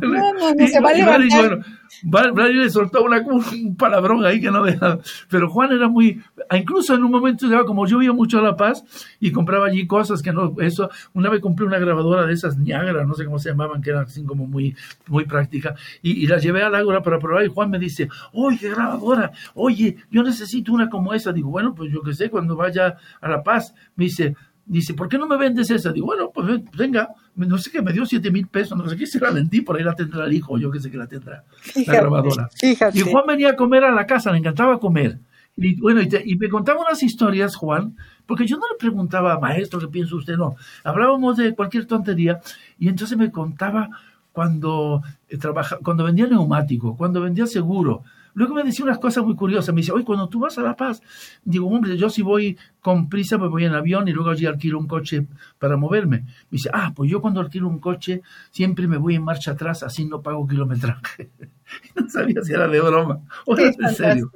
No, 0.00 0.32
no, 0.32 0.54
no, 0.54 0.66
se 0.66 0.80
va 0.80 0.90
a 0.90 0.94
levantar. 0.94 1.48
Bueno, 1.48 1.64
Vladimir 2.02 2.64
le 2.64 2.70
soltó 2.70 3.04
una, 3.04 3.20
un 3.20 3.76
palabrón 3.76 4.24
ahí 4.24 4.40
que 4.40 4.50
no 4.50 4.64
deja. 4.64 4.98
Pero 5.30 5.48
Juan 5.50 5.72
era 5.72 5.88
muy. 5.88 6.22
Incluso 6.52 6.94
en 6.94 7.04
un 7.04 7.10
momento, 7.10 7.46
como 7.66 7.86
yo 7.86 8.02
iba 8.02 8.14
mucho 8.14 8.38
a 8.38 8.42
La 8.42 8.56
Paz 8.56 8.84
y 9.20 9.32
compraba 9.32 9.66
allí 9.66 9.86
cosas 9.86 10.22
que 10.22 10.32
no. 10.32 10.54
Eso, 10.58 10.90
una 11.14 11.30
vez 11.30 11.40
compré 11.40 11.66
una 11.66 11.78
grabadora 11.78 12.26
de 12.26 12.32
esas 12.32 12.58
Niagara, 12.58 13.04
no 13.04 13.14
sé 13.14 13.24
cómo 13.24 13.38
se 13.38 13.50
llamaban, 13.50 13.82
que 13.82 13.90
eran 13.90 14.04
así 14.04 14.24
como 14.24 14.46
muy, 14.46 14.74
muy 15.08 15.24
práctica, 15.24 15.74
y, 16.02 16.24
y 16.24 16.26
la 16.26 16.38
llevé 16.38 16.62
a 16.62 16.68
Ágora 16.68 17.02
para 17.02 17.18
probar. 17.18 17.44
Y 17.44 17.48
Juan 17.48 17.70
me 17.70 17.78
dice: 17.78 18.08
Oye, 18.32 18.70
grabadora, 18.70 19.32
oye, 19.54 19.96
yo 20.10 20.22
necesito 20.22 20.72
una 20.72 20.88
como 20.88 21.14
esa. 21.14 21.32
Digo, 21.32 21.50
bueno, 21.50 21.74
pues 21.74 21.92
yo 21.92 22.02
qué 22.02 22.14
sé, 22.14 22.30
cuando 22.30 22.56
vaya 22.56 22.96
a 23.20 23.28
La 23.28 23.42
Paz, 23.42 23.74
me 23.96 24.04
dice, 24.04 24.34
Dice, 24.68 24.94
¿por 24.94 25.08
qué 25.08 25.16
no 25.16 25.28
me 25.28 25.36
vendes 25.36 25.70
esa? 25.70 25.92
Digo, 25.92 26.06
bueno, 26.06 26.32
pues 26.34 26.60
venga, 26.76 27.10
no 27.36 27.58
sé 27.58 27.70
qué, 27.70 27.82
me 27.82 27.92
dio 27.92 28.06
siete 28.06 28.30
mil 28.30 28.46
pesos, 28.46 28.76
no 28.76 28.88
sé 28.88 28.96
qué, 28.96 29.06
se 29.06 29.20
la 29.20 29.30
vendí, 29.30 29.60
por 29.60 29.76
ahí 29.76 29.84
la 29.84 29.94
tendrá 29.94 30.24
el 30.24 30.32
hijo, 30.32 30.58
yo 30.58 30.70
que 30.70 30.80
sé 30.80 30.90
que 30.90 30.96
la 30.96 31.06
tendrá, 31.06 31.44
la 31.86 31.92
grabadora. 31.92 32.48
Y 32.62 33.00
Juan 33.00 33.24
venía 33.26 33.50
a 33.50 33.56
comer 33.56 33.84
a 33.84 33.92
la 33.92 34.06
casa, 34.06 34.32
le 34.32 34.38
encantaba 34.38 34.80
comer. 34.80 35.18
Y 35.56 35.80
bueno, 35.80 36.02
y, 36.02 36.36
me 36.36 36.48
contaba 36.48 36.80
unas 36.80 37.02
historias, 37.02 37.56
Juan, 37.56 37.96
porque 38.26 38.46
yo 38.46 38.56
no 38.56 38.64
le 38.70 38.78
preguntaba, 38.78 39.38
maestro, 39.38 39.80
¿qué 39.80 39.88
piensa 39.88 40.16
usted? 40.16 40.36
No, 40.36 40.56
hablábamos 40.84 41.36
de 41.36 41.54
cualquier 41.54 41.86
tontería, 41.86 42.40
y 42.78 42.88
entonces 42.88 43.16
me 43.16 43.30
contaba 43.30 43.88
cuando, 44.32 45.02
eh, 45.28 45.38
trabaja, 45.38 45.78
cuando 45.82 46.04
vendía 46.04 46.26
neumático, 46.26 46.96
cuando 46.96 47.22
vendía 47.22 47.46
seguro, 47.46 48.04
Luego 48.36 48.52
me 48.52 48.64
decía 48.64 48.84
unas 48.84 48.98
cosas 48.98 49.24
muy 49.24 49.34
curiosas. 49.34 49.74
Me 49.74 49.80
dice, 49.80 49.92
oye, 49.92 50.04
cuando 50.04 50.28
tú 50.28 50.40
vas 50.40 50.58
a 50.58 50.62
La 50.62 50.76
Paz, 50.76 51.00
digo, 51.42 51.66
hombre, 51.68 51.96
yo 51.96 52.10
si 52.10 52.20
voy 52.20 52.58
con 52.82 53.08
prisa, 53.08 53.38
pues 53.38 53.50
voy 53.50 53.64
en 53.64 53.72
avión 53.72 54.06
y 54.08 54.12
luego 54.12 54.28
allí 54.28 54.44
alquilo 54.44 54.78
un 54.78 54.86
coche 54.86 55.26
para 55.58 55.78
moverme. 55.78 56.18
Me 56.18 56.26
dice, 56.50 56.68
ah, 56.70 56.92
pues 56.94 57.10
yo 57.10 57.22
cuando 57.22 57.40
alquilo 57.40 57.66
un 57.66 57.78
coche 57.78 58.20
siempre 58.50 58.86
me 58.88 58.98
voy 58.98 59.14
en 59.14 59.24
marcha 59.24 59.52
atrás, 59.52 59.82
así 59.82 60.04
no 60.04 60.20
pago 60.20 60.46
kilometraje. 60.46 61.30
no 61.96 62.10
sabía 62.10 62.42
si 62.42 62.52
era 62.52 62.68
de 62.68 62.78
broma 62.78 63.20
o 63.46 63.56
era 63.56 63.70
en 63.70 63.94
serio. 63.94 64.30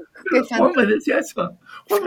Juan 0.57 0.73
me 0.77 0.87
decía 0.87 1.19
eso. 1.19 1.59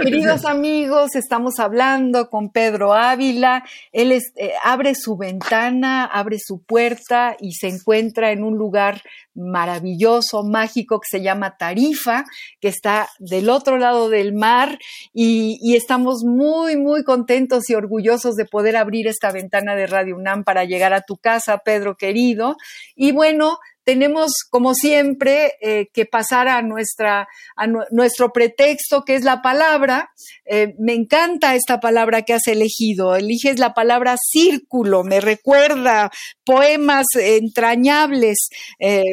Queridos 0.02 0.46
amigos, 0.46 1.16
estamos 1.16 1.60
hablando 1.60 2.30
con 2.30 2.52
Pedro 2.52 2.94
Ávila. 2.94 3.64
Él 3.92 4.12
eh, 4.12 4.22
abre 4.64 4.96
su 4.96 5.18
ventana, 5.18 6.06
abre 6.06 6.38
su 6.40 6.64
puerta 6.64 7.36
y 7.40 7.54
se 7.54 7.68
encuentra 7.68 8.32
en 8.32 8.44
un 8.44 8.58
lugar 8.58 9.02
maravilloso, 9.36 10.44
mágico, 10.44 11.00
que 11.00 11.18
se 11.18 11.24
llama 11.24 11.58
Tarifa, 11.58 12.24
que 12.62 12.68
está 12.68 13.10
del 13.20 13.50
otro 13.50 13.78
lado 13.78 14.10
del 14.10 14.34
mar 14.34 14.80
y, 15.14 15.58
y 15.62 15.76
estamos 15.76 16.24
muy, 16.24 16.78
muy 16.78 17.04
contentos 17.04 17.70
y 17.70 17.76
orgullosos 17.76 18.36
de 18.36 18.46
poder 18.46 18.78
abrir 18.78 19.08
esta 19.08 19.32
ventana 19.32 19.76
de 19.76 19.88
Radio 19.88 20.16
UNAM 20.16 20.44
para 20.44 20.66
llegar 20.66 20.94
a 20.94 21.02
tu 21.02 21.18
casa, 21.18 21.58
Pedro 21.58 21.96
querido. 21.96 22.56
Y 22.96 23.12
bueno, 23.12 23.58
tenemos, 23.84 24.32
como 24.50 24.74
siempre, 24.74 25.54
eh, 25.62 25.90
que 25.94 26.06
pasar 26.06 26.48
a, 26.48 26.62
nuestra, 26.62 27.28
a 27.56 27.68
nuestro 27.92 28.32
pretexto, 28.32 29.04
que 29.04 29.16
es 29.16 29.24
la 29.24 29.42
palabra. 29.42 30.12
Eh, 30.46 30.76
me 30.80 30.94
encanta 30.94 31.56
esta 31.56 31.80
palabra 31.80 32.22
que 32.22 32.34
has 32.34 32.48
elegido. 32.48 33.16
Eliges 33.16 33.60
la 33.60 33.74
palabra 33.74 34.16
círculo, 34.18 35.04
me 35.04 35.20
recuerda 35.20 36.12
poemas 36.46 37.08
entrañables. 37.16 38.50
Eh, 38.80 39.04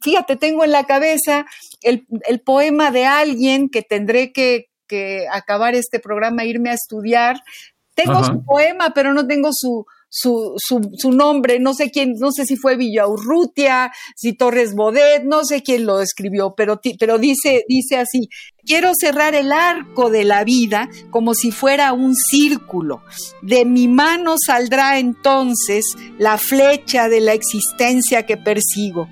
fíjate, 0.00 0.36
tengo 0.36 0.64
en 0.64 0.72
la 0.72 0.84
cabeza 0.84 1.46
el, 1.82 2.06
poema 2.44 2.90
de 2.90 3.04
alguien 3.04 3.68
que 3.68 3.82
tendré 3.82 4.32
que, 4.32 4.66
acabar 5.30 5.74
este 5.74 6.00
programa, 6.00 6.44
irme 6.44 6.70
a 6.70 6.74
estudiar. 6.74 7.42
Tengo 7.94 8.24
su 8.24 8.42
poema, 8.42 8.94
pero 8.94 9.12
no 9.12 9.26
tengo 9.26 9.50
su, 9.52 9.84
su, 10.08 10.54
su, 10.56 10.90
su, 10.96 11.12
nombre, 11.12 11.60
no 11.60 11.74
sé 11.74 11.90
quién, 11.90 12.14
no 12.18 12.32
sé 12.32 12.46
si 12.46 12.56
fue 12.56 12.76
Villaurrutia, 12.76 13.92
si 14.16 14.32
Torres 14.32 14.74
Bodet, 14.74 15.24
no 15.24 15.44
sé 15.44 15.62
quién 15.62 15.86
lo 15.86 16.00
escribió, 16.00 16.54
pero, 16.56 16.80
pero 16.98 17.18
dice, 17.18 17.64
dice 17.68 17.96
así, 17.96 18.28
quiero 18.64 18.92
cerrar 18.98 19.34
el 19.34 19.52
arco 19.52 20.10
de 20.10 20.24
la 20.24 20.44
vida 20.44 20.88
como 21.10 21.34
si 21.34 21.50
fuera 21.50 21.92
un 21.92 22.14
círculo. 22.14 23.02
De 23.42 23.64
mi 23.64 23.88
mano 23.88 24.36
saldrá 24.38 24.98
entonces 24.98 25.84
la 26.18 26.38
flecha 26.38 27.08
de 27.08 27.20
la 27.20 27.34
existencia 27.34 28.24
que 28.24 28.36
persigo. 28.36 29.08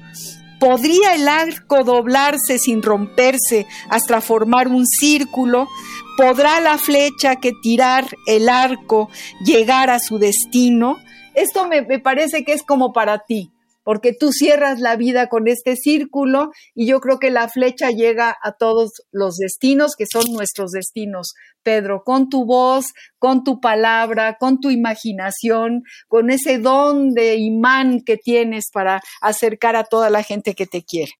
¿Podría 0.59 1.14
el 1.14 1.28
arco 1.28 1.85
doblarse 1.85 2.59
sin 2.59 2.82
romperse 2.82 3.66
hasta 3.90 4.22
formar 4.22 4.68
un 4.68 4.87
círculo? 4.87 5.68
¿Podrá 6.16 6.62
la 6.62 6.79
flecha 6.79 7.37
que 7.37 7.52
tirar 7.52 8.07
el 8.26 8.48
arco 8.48 9.11
llegar 9.44 9.90
a 9.90 9.98
su 9.98 10.18
destino? 10.18 10.96
Esto 11.35 11.68
me, 11.68 11.83
parece 12.00 12.42
que 12.42 12.55
es 12.55 12.62
como 12.62 12.94
para 12.94 13.18
ti, 13.18 13.52
porque 13.85 14.14
tú 14.18 14.33
cierras 14.33 14.81
la 14.81 14.96
vida 14.96 15.29
con 15.29 15.46
este 15.46 15.76
círculo 15.76 16.52
y 16.74 16.87
yo 16.87 17.00
creo 17.00 17.18
que 17.18 17.31
la 17.31 17.50
flecha 17.50 17.90
llega 17.90 18.35
a 18.42 18.52
todos 18.52 18.92
los 19.12 19.37
destinos 19.37 19.94
que 19.94 20.07
son 20.11 20.33
nuestros 20.33 20.70
destinos. 20.70 21.35
Pedro, 21.62 22.02
con 22.02 22.31
tu 22.31 22.46
voz, 22.46 22.94
con 23.18 23.44
tu 23.44 23.61
palabra, 23.61 24.38
con 24.40 24.59
tu 24.59 24.70
imaginación, 24.70 25.83
con 26.09 26.31
ese 26.31 26.59
don 26.59 27.12
de 27.12 27.37
imán 27.37 28.00
que 28.00 28.16
tienes 28.16 28.70
para 28.72 29.02
acercar 29.20 29.76
a 29.76 29.85
toda 29.85 30.09
la 30.09 30.22
gente 30.22 30.55
que 30.55 30.66
te 30.66 30.83
quiere. 30.83 31.12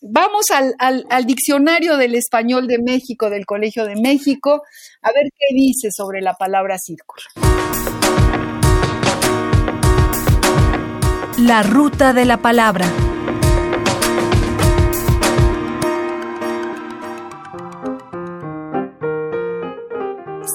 Vamos 0.00 0.46
al, 0.50 1.26
diccionario 1.26 1.96
del 1.96 2.14
español 2.14 2.68
de 2.68 2.78
México, 2.78 3.30
del 3.30 3.46
Colegio 3.46 3.84
de 3.84 3.96
México, 3.96 4.62
a 5.02 5.08
ver 5.12 5.24
qué 5.36 5.54
dice 5.54 5.88
sobre 5.90 6.20
la 6.20 6.34
palabra 6.34 6.78
círculo. 6.78 7.22
La 11.38 11.64
ruta 11.64 12.12
de 12.12 12.24
la 12.24 12.36
palabra. 12.36 12.86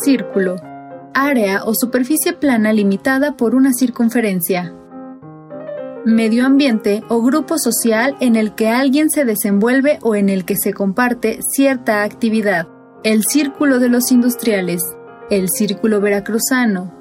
Círculo. 0.04 0.56
Área 1.14 1.66
o 1.66 1.74
superficie 1.76 2.32
plana 2.32 2.72
limitada 2.72 3.36
por 3.36 3.56
una 3.56 3.74
circunferencia 3.74 4.74
medio 6.06 6.46
ambiente 6.46 7.04
o 7.10 7.22
grupo 7.22 7.58
social 7.58 8.16
en 8.20 8.36
el 8.36 8.56
que 8.56 8.70
alguien 8.70 9.10
se 9.10 9.26
desenvuelve 9.26 10.00
o 10.02 10.16
en 10.16 10.30
el 10.30 10.46
que 10.46 10.56
se 10.58 10.74
comparte 10.74 11.40
cierta 11.56 12.04
actividad, 12.04 12.68
el 13.04 13.24
círculo 13.24 13.80
de 13.80 13.90
los 13.90 14.12
industriales, 14.12 14.82
el 15.30 15.48
círculo 15.50 16.02
veracruzano, 16.02 16.94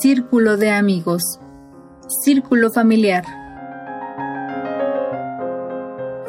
círculo 0.00 0.56
de 0.56 0.70
amigos, 0.70 1.22
círculo 2.24 2.70
familiar. 2.72 3.24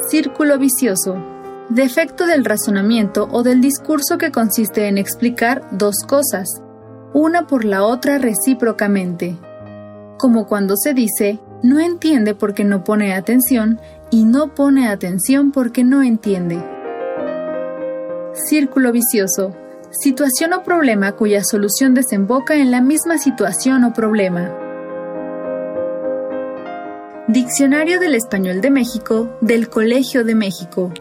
Círculo 0.08 0.58
vicioso. 0.58 1.16
Defecto 1.68 2.26
del 2.26 2.44
razonamiento 2.44 3.26
o 3.32 3.42
del 3.42 3.60
discurso 3.60 4.18
que 4.18 4.30
consiste 4.30 4.86
en 4.86 4.98
explicar 4.98 5.66
dos 5.72 5.96
cosas, 6.06 6.48
una 7.12 7.48
por 7.48 7.64
la 7.64 7.82
otra 7.82 8.18
recíprocamente. 8.18 9.36
Como 10.16 10.46
cuando 10.46 10.76
se 10.76 10.94
dice, 10.94 11.40
no 11.62 11.80
entiende 11.80 12.34
porque 12.34 12.64
no 12.64 12.84
pone 12.84 13.14
atención 13.14 13.80
y 14.10 14.24
no 14.24 14.54
pone 14.54 14.88
atención 14.88 15.52
porque 15.52 15.84
no 15.84 16.02
entiende. 16.02 16.62
Círculo 18.32 18.92
vicioso. 18.92 19.54
Situación 19.90 20.52
o 20.52 20.62
problema 20.62 21.12
cuya 21.12 21.42
solución 21.42 21.94
desemboca 21.94 22.54
en 22.56 22.70
la 22.70 22.80
misma 22.80 23.18
situación 23.18 23.84
o 23.84 23.92
problema. 23.92 24.54
Diccionario 27.28 27.98
del 27.98 28.14
Español 28.14 28.60
de 28.60 28.70
México 28.70 29.36
del 29.40 29.68
Colegio 29.68 30.24
de 30.24 30.34
México. 30.34 30.92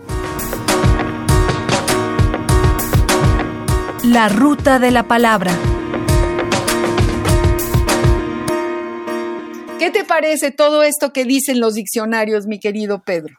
La 4.04 4.30
ruta 4.30 4.80
de 4.80 4.92
la 4.92 5.04
palabra. 5.04 5.52
¿Qué 9.86 9.92
te 9.92 10.04
parece 10.04 10.50
todo 10.50 10.82
esto 10.82 11.14
que 11.14 11.26
dicen 11.26 11.60
los 11.60 11.76
diccionarios, 11.76 12.48
mi 12.48 12.60
querido 12.60 13.04
Pedro? 13.06 13.36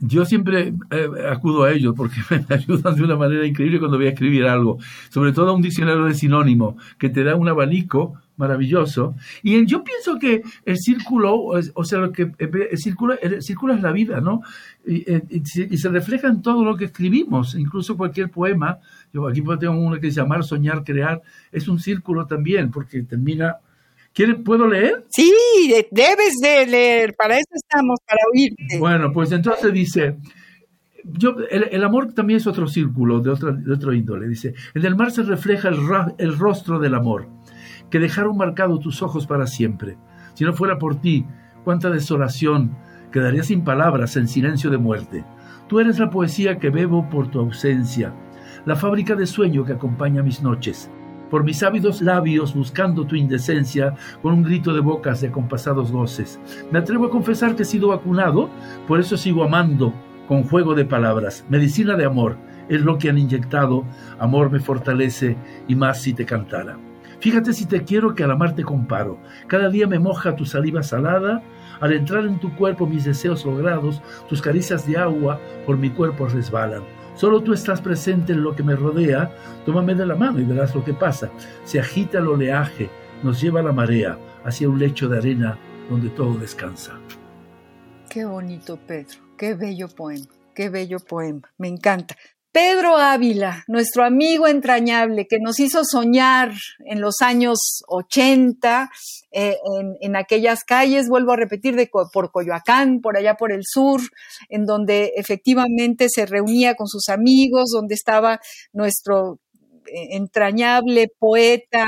Yo 0.00 0.24
siempre 0.24 0.74
eh, 0.90 1.08
acudo 1.30 1.62
a 1.62 1.70
ellos 1.70 1.94
porque 1.96 2.16
me 2.48 2.56
ayudan 2.56 2.96
de 2.96 3.04
una 3.04 3.14
manera 3.14 3.46
increíble 3.46 3.78
cuando 3.78 3.96
voy 3.96 4.08
a 4.08 4.10
escribir 4.10 4.46
algo, 4.46 4.78
sobre 5.10 5.30
todo 5.30 5.54
un 5.54 5.62
diccionario 5.62 6.06
de 6.06 6.14
sinónimo 6.14 6.76
que 6.98 7.08
te 7.08 7.22
da 7.22 7.36
un 7.36 7.48
abanico 7.48 8.14
maravilloso. 8.36 9.14
Y 9.44 9.64
yo 9.64 9.84
pienso 9.84 10.18
que 10.18 10.42
el 10.64 10.76
círculo, 10.76 11.36
o 11.36 11.84
sea, 11.84 12.00
lo 12.00 12.10
que 12.10 12.32
el 12.36 12.76
círculo, 12.76 13.16
el 13.20 13.40
círculo 13.40 13.72
es 13.72 13.80
la 13.80 13.92
vida, 13.92 14.20
¿no? 14.20 14.40
Y, 14.84 15.04
se 15.44 15.88
refleja 15.88 16.26
en 16.26 16.42
todo 16.42 16.64
lo 16.64 16.76
que 16.76 16.86
escribimos, 16.86 17.54
incluso 17.54 17.96
cualquier 17.96 18.28
poema. 18.28 18.80
Yo 19.12 19.28
aquí 19.28 19.40
tengo 19.60 19.78
uno 19.78 20.00
que 20.00 20.10
se 20.10 20.16
llama 20.16 20.42
Soñar, 20.42 20.82
Crear, 20.82 21.22
es 21.52 21.68
un 21.68 21.78
círculo 21.78 22.26
también, 22.26 22.72
porque 22.72 23.04
termina 23.04 23.58
¿Puedo 24.44 24.66
leer? 24.66 25.06
Sí, 25.08 25.32
debes 25.90 26.36
de 26.42 26.66
leer, 26.66 27.14
para 27.14 27.36
eso 27.36 27.50
estamos, 27.54 27.98
para 28.06 28.20
oírte. 28.32 28.78
Bueno, 28.78 29.12
pues 29.12 29.32
entonces 29.32 29.72
dice, 29.72 30.16
yo, 31.04 31.36
el, 31.50 31.82
amor 31.84 32.12
también 32.12 32.38
es 32.38 32.46
otro 32.46 32.66
círculo 32.66 33.20
de 33.20 33.30
otro, 33.30 33.52
de 33.52 33.72
otro 33.72 33.94
índole, 33.94 34.28
dice, 34.28 34.54
en 34.74 34.84
el 34.84 34.96
mar 34.96 35.10
se 35.10 35.22
refleja 35.22 35.68
el, 35.68 35.78
el 36.18 36.38
rostro 36.38 36.78
del 36.78 36.94
amor, 36.94 37.28
que 37.90 37.98
dejaron 37.98 38.36
marcado 38.36 38.78
tus 38.78 39.00
ojos 39.02 39.26
para 39.26 39.46
siempre. 39.46 39.96
Si 40.34 40.44
no 40.44 40.52
fuera 40.52 40.78
por 40.78 41.00
ti, 41.00 41.24
cuánta 41.64 41.88
desolación 41.90 42.76
Quedaría 43.12 43.42
sin 43.42 43.64
palabras, 43.64 44.16
en 44.16 44.28
silencio 44.28 44.70
de 44.70 44.78
muerte. 44.78 45.24
Tú 45.68 45.80
eres 45.80 45.98
la 45.98 46.10
poesía 46.10 46.58
que 46.58 46.70
bebo 46.70 47.08
por 47.10 47.28
tu 47.28 47.40
ausencia, 47.40 48.14
la 48.66 48.76
fábrica 48.76 49.16
de 49.16 49.26
sueño 49.26 49.64
que 49.64 49.72
acompaña 49.72 50.22
mis 50.22 50.42
noches. 50.42 50.90
Por 51.30 51.44
mis 51.44 51.62
ávidos 51.62 52.02
labios 52.02 52.54
buscando 52.54 53.06
tu 53.06 53.14
indecencia, 53.16 53.94
con 54.20 54.34
un 54.34 54.42
grito 54.42 54.74
de 54.74 54.80
bocas 54.80 55.20
de 55.20 55.30
compasados 55.30 55.92
goces. 55.92 56.40
Me 56.70 56.80
atrevo 56.80 57.06
a 57.06 57.10
confesar 57.10 57.54
que 57.54 57.62
he 57.62 57.66
sido 57.66 57.88
vacunado, 57.88 58.50
por 58.88 58.98
eso 58.98 59.16
sigo 59.16 59.44
amando, 59.44 59.94
con 60.26 60.42
juego 60.42 60.74
de 60.74 60.84
palabras. 60.84 61.44
Medicina 61.48 61.96
de 61.96 62.04
amor, 62.04 62.36
es 62.68 62.80
lo 62.82 62.98
que 62.98 63.10
han 63.10 63.18
inyectado. 63.18 63.84
Amor 64.18 64.50
me 64.50 64.60
fortalece 64.60 65.36
y 65.68 65.74
más 65.74 66.02
si 66.02 66.14
te 66.14 66.24
cantara. 66.24 66.78
Fíjate 67.20 67.52
si 67.52 67.66
te 67.66 67.84
quiero 67.84 68.14
que 68.14 68.24
al 68.24 68.30
amar 68.30 68.54
te 68.54 68.64
comparo. 68.64 69.18
Cada 69.46 69.68
día 69.68 69.86
me 69.86 69.98
moja 69.98 70.36
tu 70.36 70.46
saliva 70.46 70.82
salada. 70.82 71.42
Al 71.80 71.92
entrar 71.92 72.24
en 72.24 72.38
tu 72.38 72.54
cuerpo 72.56 72.86
mis 72.86 73.04
deseos 73.04 73.44
logrados, 73.44 74.00
tus 74.28 74.40
caricias 74.40 74.86
de 74.86 74.96
agua 74.96 75.38
por 75.66 75.76
mi 75.76 75.90
cuerpo 75.90 76.26
resbalan. 76.26 76.82
Solo 77.20 77.42
tú 77.42 77.52
estás 77.52 77.82
presente 77.82 78.32
en 78.32 78.42
lo 78.42 78.56
que 78.56 78.62
me 78.62 78.74
rodea. 78.74 79.30
Tómame 79.66 79.94
de 79.94 80.06
la 80.06 80.14
mano 80.14 80.40
y 80.40 80.44
verás 80.44 80.74
lo 80.74 80.82
que 80.82 80.94
pasa. 80.94 81.30
Se 81.64 81.78
agita 81.78 82.16
el 82.16 82.28
oleaje, 82.28 82.88
nos 83.22 83.42
lleva 83.42 83.60
la 83.60 83.72
marea 83.72 84.16
hacia 84.42 84.70
un 84.70 84.78
lecho 84.78 85.06
de 85.06 85.18
arena 85.18 85.58
donde 85.90 86.08
todo 86.08 86.32
descansa. 86.38 86.98
Qué 88.08 88.24
bonito, 88.24 88.78
Pedro. 88.86 89.18
Qué 89.36 89.52
bello 89.52 89.88
poema. 89.88 90.24
Qué 90.54 90.70
bello 90.70 90.98
poema. 90.98 91.42
Me 91.58 91.68
encanta. 91.68 92.16
Pedro 92.52 92.96
Ávila, 92.96 93.62
nuestro 93.68 94.04
amigo 94.04 94.48
entrañable 94.48 95.28
que 95.28 95.38
nos 95.38 95.60
hizo 95.60 95.84
soñar 95.84 96.52
en 96.84 97.00
los 97.00 97.20
años 97.20 97.84
80, 97.86 98.90
eh, 99.30 99.56
en, 100.00 100.16
aquellas 100.16 100.64
calles, 100.64 101.08
vuelvo 101.08 101.30
a 101.30 101.36
repetir, 101.36 101.76
de, 101.76 101.88
por 102.12 102.32
Coyoacán, 102.32 103.00
por 103.00 103.16
allá 103.16 103.36
por 103.36 103.52
el 103.52 103.62
sur, 103.64 104.00
en 104.48 104.66
donde 104.66 105.12
efectivamente 105.14 106.08
se 106.08 106.26
reunía 106.26 106.74
con 106.74 106.88
sus 106.88 107.08
amigos, 107.08 107.70
donde 107.72 107.94
estaba 107.94 108.40
nuestro 108.72 109.38
eh, 109.86 110.16
entrañable 110.16 111.06
poeta 111.20 111.86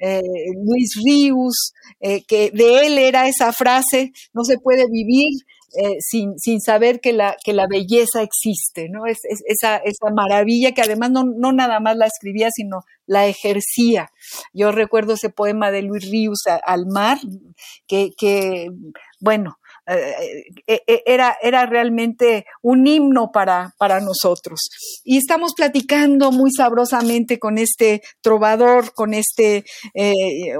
eh, 0.00 0.22
Luis 0.66 1.00
Ríos, 1.04 1.72
que 2.00 2.50
de 2.52 2.86
él 2.86 2.98
era 2.98 3.28
esa 3.28 3.52
frase, 3.52 4.10
no 4.32 4.42
se 4.42 4.58
puede 4.58 4.86
vivir 4.90 5.28
eh, 5.76 5.96
sin, 6.00 6.38
sin, 6.38 6.60
saber 6.60 7.00
que 7.00 7.12
la, 7.12 7.36
que 7.44 7.52
la 7.52 7.66
belleza 7.68 8.22
existe, 8.22 8.88
¿no? 8.88 9.06
Es, 9.06 9.18
esa, 9.24 9.76
esa, 9.76 10.10
maravilla 10.14 10.72
que 10.72 10.82
además 10.82 11.10
no, 11.10 11.24
no, 11.24 11.52
nada 11.52 11.80
más 11.80 11.96
la 11.96 12.06
escribía, 12.06 12.48
sino 12.50 12.80
la 13.06 13.26
ejercía. 13.26 14.10
Yo 14.52 14.72
recuerdo 14.72 15.14
ese 15.14 15.30
poema 15.30 15.70
de 15.70 15.82
Luis 15.82 16.10
Ríos 16.10 16.40
al 16.64 16.86
mar, 16.86 17.18
que, 17.86 18.10
que 18.16 18.70
bueno, 19.20 19.58
era, 20.66 21.36
era 21.42 21.66
realmente 21.66 22.46
un 22.62 22.86
himno 22.86 23.30
para, 23.32 23.74
para 23.78 24.00
nosotros. 24.00 24.60
Y 25.04 25.16
estamos 25.16 25.52
platicando 25.56 26.30
muy 26.30 26.50
sabrosamente 26.52 27.38
con 27.38 27.58
este 27.58 28.02
trovador, 28.20 28.92
con 28.94 29.14
este 29.14 29.64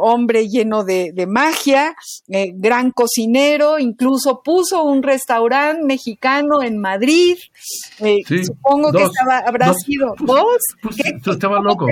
hombre 0.00 0.48
lleno 0.48 0.84
de, 0.84 1.26
magia, 1.28 1.94
gran 2.54 2.90
cocinero, 2.90 3.78
incluso 3.78 4.42
puso 4.42 4.82
un 4.84 5.02
restaurante 5.02 5.84
mexicano 5.84 6.62
en 6.62 6.78
Madrid. 6.78 7.36
supongo 8.44 8.92
que 8.92 9.02
estaba, 9.02 9.38
habrá 9.46 9.72
sido 9.74 10.14
dos. 10.20 10.58
estaba 11.26 11.60
loco. 11.60 11.86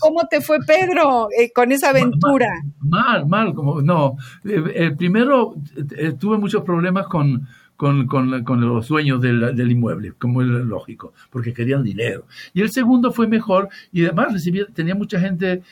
¿Cómo 0.00 0.26
te 0.28 0.40
fue, 0.40 0.58
Pedro, 0.66 1.28
con 1.54 1.72
esa 1.72 1.90
aventura? 1.90 2.48
Mal, 2.80 3.26
mal, 3.26 3.54
como 3.54 3.80
no. 3.82 4.16
primero 4.96 5.54
tuve 6.18 6.38
muchos 6.38 6.62
problemas 6.62 6.75
problemas 6.76 7.06
con, 7.06 7.48
con, 7.76 8.06
con, 8.06 8.60
los 8.60 8.88
dueños 8.88 9.20
del, 9.20 9.56
del, 9.56 9.70
inmueble, 9.70 10.12
como 10.12 10.42
es 10.42 10.48
lógico, 10.48 11.14
porque 11.30 11.54
querían 11.54 11.82
dinero. 11.82 12.26
Y 12.52 12.60
el 12.60 12.70
segundo 12.70 13.12
fue 13.12 13.26
mejor 13.26 13.70
y 13.92 14.04
además 14.04 14.32
recibía, 14.34 14.66
tenía 14.66 14.94
mucha 14.94 15.18
gente, 15.18 15.62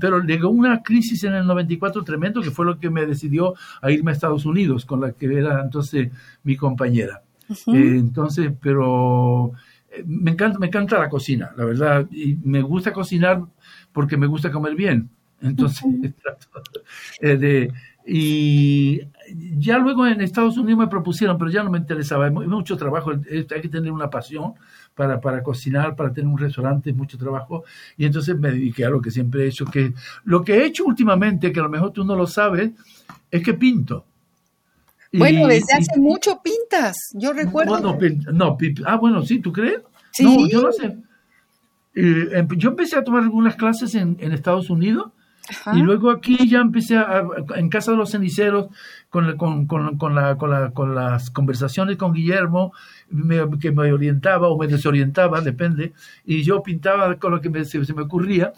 pero 0.00 0.20
llegó 0.22 0.48
una 0.48 0.82
crisis 0.82 1.22
en 1.24 1.34
el 1.34 1.46
94 1.46 2.02
tremendo 2.02 2.42
que 2.42 2.50
fue 2.50 2.66
lo 2.66 2.78
que 2.78 2.90
me 2.90 3.06
decidió 3.06 3.54
a 3.80 3.90
irme 3.92 4.10
a 4.10 4.14
Estados 4.14 4.44
Unidos 4.46 4.84
con 4.84 5.00
la 5.00 5.12
que 5.12 5.26
era 5.26 5.62
entonces 5.62 6.10
mi 6.42 6.56
compañera. 6.56 7.22
Eh, 7.48 7.96
entonces, 7.96 8.52
pero 8.60 9.52
eh, 9.90 10.02
me 10.06 10.32
encanta, 10.32 10.58
me 10.58 10.66
encanta 10.66 10.98
la 10.98 11.08
cocina, 11.08 11.52
la 11.56 11.64
verdad, 11.64 12.06
y 12.10 12.36
me 12.44 12.62
gusta 12.62 12.92
cocinar 12.92 13.42
porque 13.92 14.16
me 14.16 14.26
gusta 14.26 14.50
comer 14.50 14.74
bien. 14.74 15.08
Entonces, 15.40 15.84
trato 16.22 16.48
eh, 17.20 17.36
de, 17.36 17.72
y 18.10 19.02
ya 19.58 19.76
luego 19.76 20.06
en 20.06 20.22
Estados 20.22 20.56
Unidos 20.56 20.78
me 20.78 20.86
propusieron, 20.86 21.36
pero 21.36 21.50
ya 21.50 21.62
no 21.62 21.70
me 21.70 21.76
interesaba. 21.76 22.24
Hay 22.24 22.30
mucho 22.30 22.74
trabajo, 22.78 23.10
hay 23.10 23.44
que 23.44 23.68
tener 23.68 23.92
una 23.92 24.08
pasión 24.08 24.54
para, 24.94 25.20
para 25.20 25.42
cocinar, 25.42 25.94
para 25.94 26.10
tener 26.10 26.26
un 26.26 26.38
restaurante, 26.38 26.90
mucho 26.94 27.18
trabajo. 27.18 27.64
Y 27.98 28.06
entonces 28.06 28.38
me 28.38 28.50
dediqué 28.50 28.86
a 28.86 28.88
lo 28.88 29.02
que 29.02 29.10
siempre 29.10 29.44
he 29.44 29.48
hecho, 29.48 29.66
que 29.66 29.92
lo 30.24 30.42
que 30.42 30.54
he 30.54 30.64
hecho 30.64 30.86
últimamente, 30.86 31.52
que 31.52 31.60
a 31.60 31.64
lo 31.64 31.68
mejor 31.68 31.92
tú 31.92 32.02
no 32.02 32.16
lo 32.16 32.26
sabes, 32.26 32.70
es 33.30 33.42
que 33.42 33.52
pinto. 33.52 34.06
Bueno, 35.12 35.46
desde 35.46 35.74
hace 35.74 36.00
mucho 36.00 36.40
pintas, 36.42 36.96
yo 37.12 37.34
recuerdo. 37.34 37.78
no, 38.32 38.58
ah, 38.86 38.96
bueno, 38.96 39.22
sí, 39.22 39.40
¿tú 39.40 39.52
crees? 39.52 39.80
¿Sí? 40.12 40.24
No, 40.24 40.48
yo 40.48 40.62
no 40.62 40.72
sé. 40.72 40.96
Eh, 41.94 42.46
yo 42.56 42.70
empecé 42.70 42.96
a 42.96 43.04
tomar 43.04 43.22
algunas 43.22 43.56
clases 43.56 43.94
en, 43.94 44.16
en 44.18 44.32
Estados 44.32 44.70
Unidos 44.70 45.12
y 45.74 45.78
luego 45.78 46.10
aquí 46.10 46.48
ya 46.48 46.60
empecé 46.60 46.96
a, 46.96 47.24
en 47.56 47.68
Casa 47.68 47.92
de 47.92 47.96
los 47.96 48.10
Ceniceros 48.10 48.68
con, 49.08 49.36
con, 49.36 49.66
con, 49.66 49.96
con, 49.96 50.14
la, 50.14 50.36
con, 50.36 50.94
las 50.94 51.30
conversaciones 51.30 51.96
con 51.96 52.12
Guillermo, 52.12 52.72
que 53.60 53.72
me 53.72 53.92
orientaba 53.92 54.48
o 54.48 54.58
me 54.58 54.66
desorientaba, 54.66 55.40
depende, 55.40 55.92
y 56.24 56.42
yo 56.42 56.62
pintaba 56.62 57.14
con 57.16 57.32
lo 57.32 57.40
que 57.40 57.50
me, 57.50 57.64
se, 57.64 57.78
me 57.94 58.02
ocurría. 58.02 58.52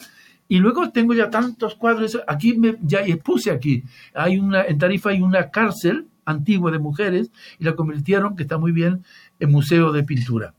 Y 0.48 0.58
luego 0.58 0.90
tengo 0.90 1.14
ya 1.14 1.30
tantos 1.30 1.76
cuadros, 1.76 2.20
aquí 2.26 2.58
me, 2.58 2.76
ya 2.82 3.00
puse 3.22 3.52
aquí, 3.52 3.84
hay 4.14 4.38
una, 4.38 4.64
en 4.64 4.78
Tarifa 4.78 5.10
hay 5.10 5.20
una 5.20 5.50
cárcel 5.50 6.08
antigua 6.24 6.72
de 6.72 6.80
mujeres 6.80 7.30
y 7.58 7.64
la 7.64 7.74
convirtieron, 7.74 8.34
que 8.34 8.42
está 8.42 8.58
muy 8.58 8.72
bien, 8.72 9.04
en 9.38 9.52
museo 9.52 9.92
de 9.92 10.02
pintura. 10.02 10.54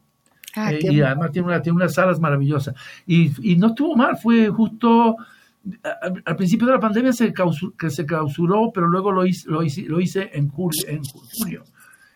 Ah, 0.56 0.74
eh, 0.74 0.80
y 0.82 1.02
además 1.02 1.32
tiene, 1.32 1.48
una, 1.48 1.62
tiene 1.62 1.78
unas 1.78 1.94
salas 1.94 2.20
maravillosas. 2.20 2.76
Y, 3.06 3.32
y 3.42 3.58
no 3.58 3.68
estuvo 3.68 3.96
mal, 3.96 4.18
fue 4.18 4.50
justo 4.50 5.18
al, 6.26 6.36
principio 6.36 6.68
de 6.68 6.74
la 6.74 6.80
pandemia 6.80 7.14
se, 7.14 7.34
que 7.78 7.90
se 7.90 8.06
clausuró, 8.06 8.72
pero 8.74 8.88
luego 8.88 9.12
lo 9.12 9.26
hice, 9.26 9.50
lo 9.50 9.64
hice, 9.64 9.84
lo 9.84 10.00
hice 10.00 10.30
en, 10.34 10.50
julio, 10.50 10.82
en 10.88 11.04
junio. 11.04 11.64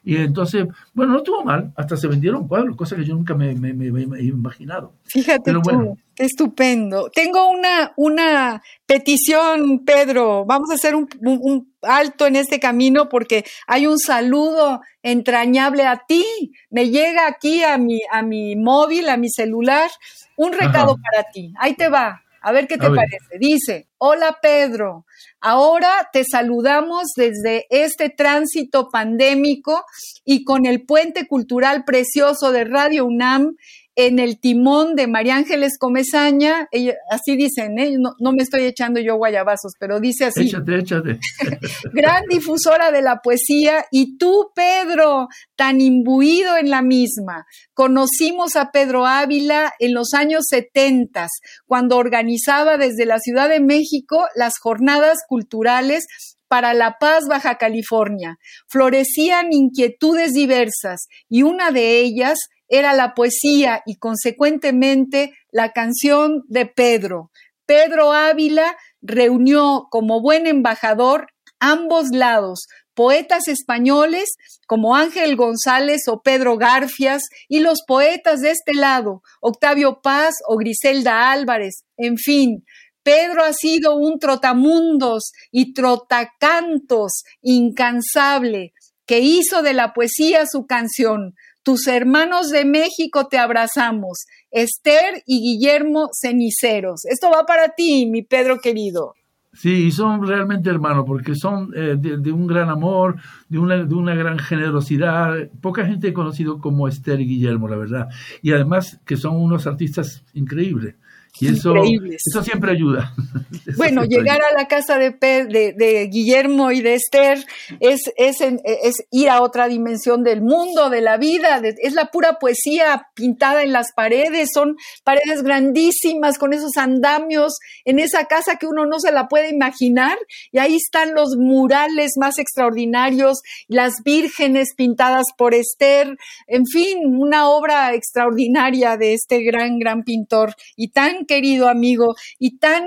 Y 0.08 0.18
entonces, 0.18 0.68
bueno, 0.94 1.14
no 1.14 1.18
estuvo 1.18 1.44
mal, 1.44 1.74
hasta 1.76 1.98
se 1.98 2.08
vendieron 2.08 2.48
cuadros, 2.48 2.76
cosa 2.76 2.96
que 2.96 3.04
yo 3.04 3.16
nunca 3.16 3.34
me, 3.34 3.56
me, 3.56 3.88
he 4.20 4.24
imaginado. 4.26 4.94
Fíjate 5.06 5.52
tú, 5.52 5.98
qué 6.14 6.26
estupendo. 6.26 7.10
Tengo 7.10 7.50
una, 7.50 7.92
una 7.96 8.62
petición, 8.86 9.84
Pedro. 9.84 10.46
Vamos 10.46 10.70
a 10.70 10.76
hacer 10.76 10.94
un, 10.94 11.10
un, 11.22 11.74
alto 11.82 12.28
en 12.28 12.36
este 12.36 12.60
camino 12.60 13.10
porque 13.10 13.46
hay 13.66 13.88
un 13.88 13.98
saludo 13.98 14.82
entrañable 15.02 15.88
a 15.88 16.04
ti. 16.08 16.24
Me 16.70 16.92
llega 16.92 17.28
aquí 17.28 17.64
a 17.64 17.80
mi, 17.80 18.00
a 18.12 18.22
mi 18.22 18.56
móvil, 18.56 19.10
a 19.10 19.18
mi 19.18 19.30
celular, 19.30 19.90
un 20.38 20.54
recado 20.54 20.98
para 20.98 21.32
ti. 21.32 21.52
Ahí 21.58 21.74
te 21.74 21.90
va. 21.90 22.25
A 22.46 22.52
ver 22.52 22.68
qué 22.68 22.78
te 22.78 22.92
parece. 22.92 23.40
Dice, 23.40 23.88
hola 23.98 24.38
Pedro, 24.40 25.08
ahora 25.42 26.10
te 26.14 26.24
saludamos 26.24 27.08
desde 27.16 27.66
este 27.72 28.12
tránsito 28.12 28.90
pandémico 28.92 29.84
y 30.24 30.44
con 30.44 30.68
el 30.68 30.86
puente 30.86 31.28
cultural 31.28 31.86
precioso 31.86 32.52
de 32.52 32.66
Radio 32.66 33.06
UNAM 33.06 33.56
en 33.96 34.20
el 34.20 34.40
timón 34.40 34.96
de 34.96 35.08
María 35.08 35.38
Ángeles 35.38 35.78
Comezaña, 35.80 36.68
así 37.10 37.38
dicen, 37.38 37.80
¿eh? 37.80 37.96
no, 37.98 38.32
me 38.34 38.44
estoy 38.44 38.66
echando 38.66 39.00
yo 39.00 39.16
guayabazos, 39.16 39.74
pero 39.80 40.00
dice 40.02 40.26
así. 40.26 40.48
Échate, 40.48 40.80
échate. 40.80 41.20
gran 41.94 42.24
difusora 42.30 42.92
de 42.92 43.02
la 43.02 43.22
poesía 43.22 43.86
y 43.92 44.18
tú, 44.18 44.52
Pedro, 44.54 45.30
tan 45.56 45.80
imbuido 45.80 46.58
en 46.58 46.70
la 46.70 46.82
misma. 46.82 47.46
Conocimos 47.74 48.58
a 48.58 48.72
Pedro 48.72 49.06
Ávila 49.06 49.74
en 49.80 49.94
los 49.94 50.14
años 50.14 50.46
70, 50.50 51.28
cuando 51.66 51.98
organizaba 51.98 52.78
desde 52.78 53.06
la 53.06 53.20
Ciudad 53.20 53.48
de 53.48 53.62
México 53.62 54.28
las 54.36 54.60
jornadas 54.60 55.20
culturales 55.28 56.06
para 56.48 56.74
La 56.74 56.98
Paz, 57.00 57.26
Baja 57.28 57.58
California. 57.58 58.38
Florecían 58.68 59.52
inquietudes 59.52 60.34
diversas 60.34 61.08
y 61.30 61.44
una 61.44 61.72
de 61.72 62.00
ellas 62.00 62.38
era 62.78 62.94
la 62.94 63.14
poesía 63.14 63.82
y 63.86 63.98
consecuentemente 63.98 65.34
la 65.52 65.72
canción 65.72 66.44
de 66.48 66.66
Pedro. 66.66 67.32
Pedro 67.66 68.14
Ávila 68.14 68.78
reunió 69.02 69.88
como 69.90 70.22
buen 70.22 70.48
embajador 70.48 71.28
ambos 71.60 72.10
lados, 72.12 72.68
poetas 72.94 73.48
españoles 73.48 74.36
como 74.68 74.96
Ángel 74.96 75.36
González 75.36 76.08
o 76.08 76.22
Pedro 76.22 76.58
Garfias 76.58 77.24
y 77.48 77.60
los 77.60 77.84
poetas 77.86 78.42
de 78.42 78.52
este 78.52 78.74
lado, 78.74 79.22
Octavio 79.42 80.00
Paz 80.02 80.36
o 80.48 80.58
Griselda 80.58 81.32
Álvarez, 81.32 81.84
en 81.98 82.18
fin. 82.18 82.66
Pedro 83.04 83.44
ha 83.44 83.54
sido 83.54 83.96
un 83.98 84.18
trotamundos 84.18 85.32
y 85.52 85.74
trotacantos 85.74 87.24
incansable, 87.42 88.74
que 89.06 89.20
hizo 89.20 89.62
de 89.62 89.74
la 89.74 89.94
poesía 89.94 90.48
su 90.48 90.66
canción. 90.66 91.36
Tus 91.66 91.88
hermanos 91.88 92.52
de 92.52 92.64
México 92.64 93.26
te 93.28 93.40
abrazamos, 93.40 94.28
Esther 94.52 95.24
y 95.26 95.42
Guillermo 95.42 96.10
Ceniceros. 96.14 97.06
Esto 97.06 97.32
va 97.32 97.48
para 97.48 97.70
ti, 97.70 98.06
mi 98.06 98.22
Pedro 98.22 98.60
querido. 98.60 99.16
Sí, 99.52 99.88
y 99.88 99.92
son 99.92 100.28
realmente 100.28 100.70
hermanos, 100.70 101.06
porque 101.08 101.34
son 101.34 101.72
eh, 101.76 101.96
de, 101.98 102.32
un 102.32 102.46
gran 102.46 102.70
amor, 102.70 103.16
de 103.50 103.58
una, 103.58 103.84
de 103.84 103.96
una 103.96 104.14
gran 104.14 104.38
generosidad. 104.38 105.34
Poca 105.60 105.88
gente 105.88 106.10
he 106.10 106.14
conocido 106.14 106.60
como 106.60 106.88
Esther 106.88 107.20
y 107.22 107.26
Guillermo, 107.26 107.68
la 107.68 107.78
verdad. 107.78 108.10
Y 108.44 108.52
además 108.52 109.02
que 109.04 109.18
son 109.18 109.36
unos 109.36 109.66
artistas 109.66 110.24
increíbles. 110.36 110.94
Y 111.40 111.50
eso, 111.50 111.74
eso 111.76 112.44
siempre 112.44 112.72
ayuda. 112.72 113.14
bueno, 113.78 114.06
llegar 114.06 114.40
a 114.42 114.54
la 114.54 114.68
casa 114.68 114.98
de, 114.98 115.12
de, 115.12 116.08
Guillermo 116.12 116.72
y 116.72 116.82
de 116.82 116.96
Esther 116.96 117.46
es, 117.80 118.12
es, 118.16 118.38
es, 118.42 118.96
ir 119.12 119.30
a 119.30 119.42
otra 119.42 119.68
dimensión 119.68 120.24
del 120.24 120.42
mundo, 120.42 120.90
de 120.90 121.02
la 121.02 121.18
vida, 121.18 121.62
es 121.64 121.94
la 121.94 122.06
pura 122.12 122.40
poesía 122.40 123.08
pintada 123.16 123.64
en 123.64 123.74
las 123.74 123.92
paredes, 123.94 124.50
son 124.54 124.78
paredes 125.04 125.44
grandísimas 125.44 126.38
con 126.38 126.54
esos 126.54 126.78
andamios 126.78 127.58
en 127.84 128.00
esa 128.00 128.26
casa 128.26 128.58
que 128.58 128.68
uno 128.68 128.86
no 128.86 129.00
se 129.00 129.12
la 129.12 129.28
puede 129.28 129.50
imaginar 129.50 130.18
y 130.52 130.60
ahí 130.60 130.76
están 130.76 131.14
los 131.14 131.36
murales 131.38 132.14
más 132.20 132.40
extraordinarios, 132.40 133.42
las 133.68 133.96
vírgenes 134.04 134.74
pintadas 134.76 135.26
por 135.38 135.54
Esther, 135.54 136.18
en 136.48 136.66
fin, 136.66 137.00
una 137.18 137.50
obra 137.50 137.94
extraordinaria 137.94 138.98
de 138.98 139.14
este 139.14 139.44
gran, 139.44 139.80
gran 139.80 140.04
pintor. 140.04 140.56
Y 140.76 140.90
tan 140.90 141.25
querido 141.26 141.68
amigo 141.68 142.16
y 142.40 142.58
tan 142.58 142.84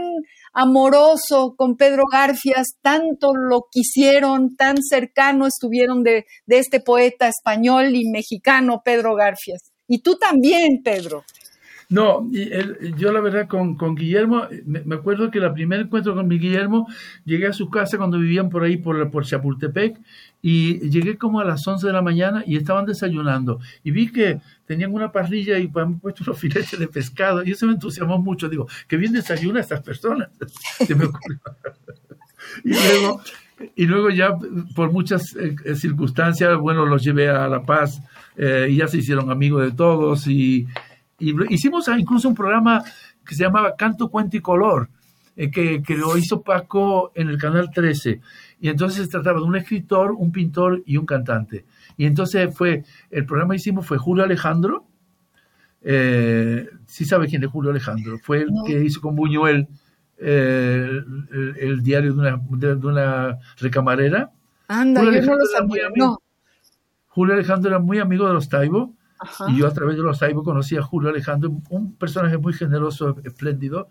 amoroso 0.53 1.55
con 1.57 1.77
Pedro 1.77 2.05
Garfias, 2.11 2.79
tanto 2.81 3.35
lo 3.35 3.67
quisieron, 3.71 4.57
tan 4.57 4.83
cercano 4.83 5.47
estuvieron 5.47 6.03
de, 6.03 6.27
de 6.47 6.59
este 6.59 6.81
poeta 6.81 7.29
español 7.29 7.95
y 7.95 8.09
mexicano, 8.11 8.83
Pedro 8.85 9.15
Garfias. 9.15 9.73
Y 9.87 10.01
tú 10.01 10.17
también, 10.17 10.83
Pedro. 10.83 11.25
No, 11.91 12.31
yo 12.99 13.13
la 13.13 13.21
verdad 13.21 13.49
con, 13.49 13.75
con 13.75 13.95
Guillermo, 13.95 14.43
me, 14.67 14.95
acuerdo 14.95 15.31
que 15.31 15.39
el 15.39 15.51
primer 15.55 15.81
encuentro 15.81 16.15
con 16.15 16.29
mi 16.29 16.39
Guillermo, 16.39 16.87
llegué 17.25 17.47
a 17.47 17.55
su 17.55 17.71
casa 17.71 17.97
cuando 17.97 18.19
vivían 18.19 18.51
por 18.51 18.63
ahí, 18.63 18.77
por, 18.77 19.11
por 19.11 19.25
Chapultepec, 19.25 19.99
y 20.41 20.89
llegué 20.91 21.19
como 21.19 21.41
a 21.41 21.45
las 21.45 21.67
11 21.67 21.87
de 21.87 21.93
la 21.93 22.03
mañana 22.03 22.45
y 22.47 22.57
estaban 22.57 22.87
desayunando. 22.87 23.61
Y 23.83 23.91
vi 23.91 24.13
que 24.13 24.41
tenían 24.67 24.95
una 24.95 25.11
parrilla 25.11 25.59
y 25.59 25.71
han 25.75 25.99
puesto 25.99 26.25
unos 26.25 26.39
filetes 26.41 26.79
de 26.79 26.89
pescado, 26.89 27.43
y 27.45 27.53
eso 27.53 27.67
me 27.67 27.73
entusiasmó 27.73 28.19
mucho. 28.19 28.49
Digo, 28.49 28.67
qué 28.87 28.97
bien 28.97 29.13
desayuna 29.13 29.61
estas 29.61 29.83
personas. 29.83 30.29
y 32.65 32.71
luego... 32.71 33.21
Y 33.75 33.87
luego 33.87 34.09
ya 34.11 34.39
por 34.77 34.93
muchas 34.93 35.35
eh, 35.35 35.75
circunstancias, 35.75 36.57
bueno, 36.59 36.87
los 36.87 37.03
llevé 37.03 37.29
a 37.29 37.49
La 37.49 37.63
Paz 37.63 38.01
eh, 38.37 38.69
y 38.71 38.77
ya 38.77 38.87
se 38.87 38.99
hicieron 38.99 39.33
amigos 39.33 39.63
de 39.65 39.73
todos 39.73 40.29
y, 40.29 40.69
y 41.19 41.35
hicimos 41.53 41.89
incluso 41.89 42.29
un 42.29 42.37
programa 42.37 42.85
que 43.27 43.35
se 43.35 43.43
llamaba 43.43 43.75
Canto, 43.77 44.09
Cuento 44.09 44.37
y 44.37 44.41
Color, 44.41 44.89
eh, 45.37 45.51
que, 45.51 45.83
que, 45.83 45.97
lo 45.97 46.17
hizo 46.17 46.43
Paco 46.43 47.11
en 47.15 47.29
el 47.29 47.39
Canal 47.39 47.71
13. 47.71 48.21
Y 48.61 48.69
entonces 48.69 49.05
se 49.05 49.11
trataba 49.11 49.39
de 49.41 49.47
un 49.47 49.57
escritor, 49.57 50.13
un 50.13 50.33
pintor 50.33 50.83
y 50.85 50.97
un 50.97 51.07
cantante. 51.07 51.65
Y 51.97 52.07
entonces 52.07 52.55
fue, 52.55 52.85
el 53.11 53.25
programa 53.25 53.55
que 53.55 53.59
hicimos 53.59 53.87
fue 53.87 53.99
Julio 53.99 54.25
Alejandro. 54.25 54.87
Eh, 55.83 56.69
sí 56.87 57.05
sabe 57.05 57.29
quién 57.29 57.45
es 57.45 57.51
Julio 57.51 57.71
Alejandro. 57.71 58.19
Fue 58.19 58.43
el 58.43 58.49
que 58.67 58.85
hizo 58.85 59.01
con 59.01 59.15
Buñuel 59.15 59.69
eh, 60.19 61.01
el, 61.61 61.83
diario 61.83 62.13
de 62.15 62.19
una, 62.19 62.41
de, 62.51 62.75
una 62.75 63.39
recamarera. 63.59 64.33
Anda, 64.67 65.03
Julio 65.03 65.21
yo 65.21 65.27
no 65.27 65.37
lo 65.37 65.47
sabía. 65.47 65.89
Julio 67.07 67.35
Alejandro 67.35 67.71
era 67.71 67.79
muy 67.79 67.99
amigo 67.99 68.27
de 68.27 68.35
los 68.35 68.49
Taibo 68.49 68.95
y 69.49 69.59
yo 69.59 69.67
a 69.67 69.73
través 69.73 69.97
de 69.97 70.03
los 70.03 70.19
Saibo 70.19 70.45
conocí 70.45 70.77
a 70.77 70.83
Julio 70.83 71.11
Alejandro, 71.11 71.51
un 71.71 71.95
personaje 71.95 72.39
muy 72.39 72.53
generoso, 72.53 73.17
espléndido. 73.25 73.89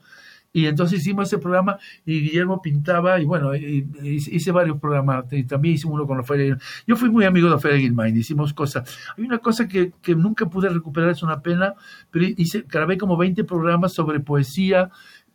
Y 0.53 0.65
entonces 0.65 1.01
hicimos 1.01 1.27
ese 1.27 1.37
programa 1.37 1.77
y 2.05 2.21
Guillermo 2.21 2.61
pintaba 2.61 3.19
y 3.19 3.25
bueno, 3.25 3.53
hice 3.55 4.51
varios 4.51 4.79
programas. 4.79 5.25
Y 5.31 5.43
también 5.43 5.75
hicimos 5.75 5.95
uno 5.95 6.07
con 6.07 6.17
la 6.17 6.23
Feria 6.23 6.57
Yo 6.87 6.95
fui 6.95 7.09
muy 7.09 7.25
amigo 7.25 7.49
de 7.49 7.59
Feria 7.59 7.79
Gilmain, 7.79 8.17
hicimos 8.17 8.53
cosas. 8.53 8.97
Hay 9.17 9.23
una 9.23 9.37
cosa 9.39 9.67
que, 9.67 9.91
que, 10.01 10.15
nunca 10.15 10.49
pude 10.49 10.69
recuperar, 10.69 11.11
es 11.11 11.21
una 11.23 11.41
pena, 11.41 11.75
pero 12.09 12.25
hice, 12.25 12.65
grabé 12.67 12.97
como 12.97 13.17
20 13.17 13.43
programas 13.43 13.93
sobre 13.93 14.19
poesía, 14.19 14.89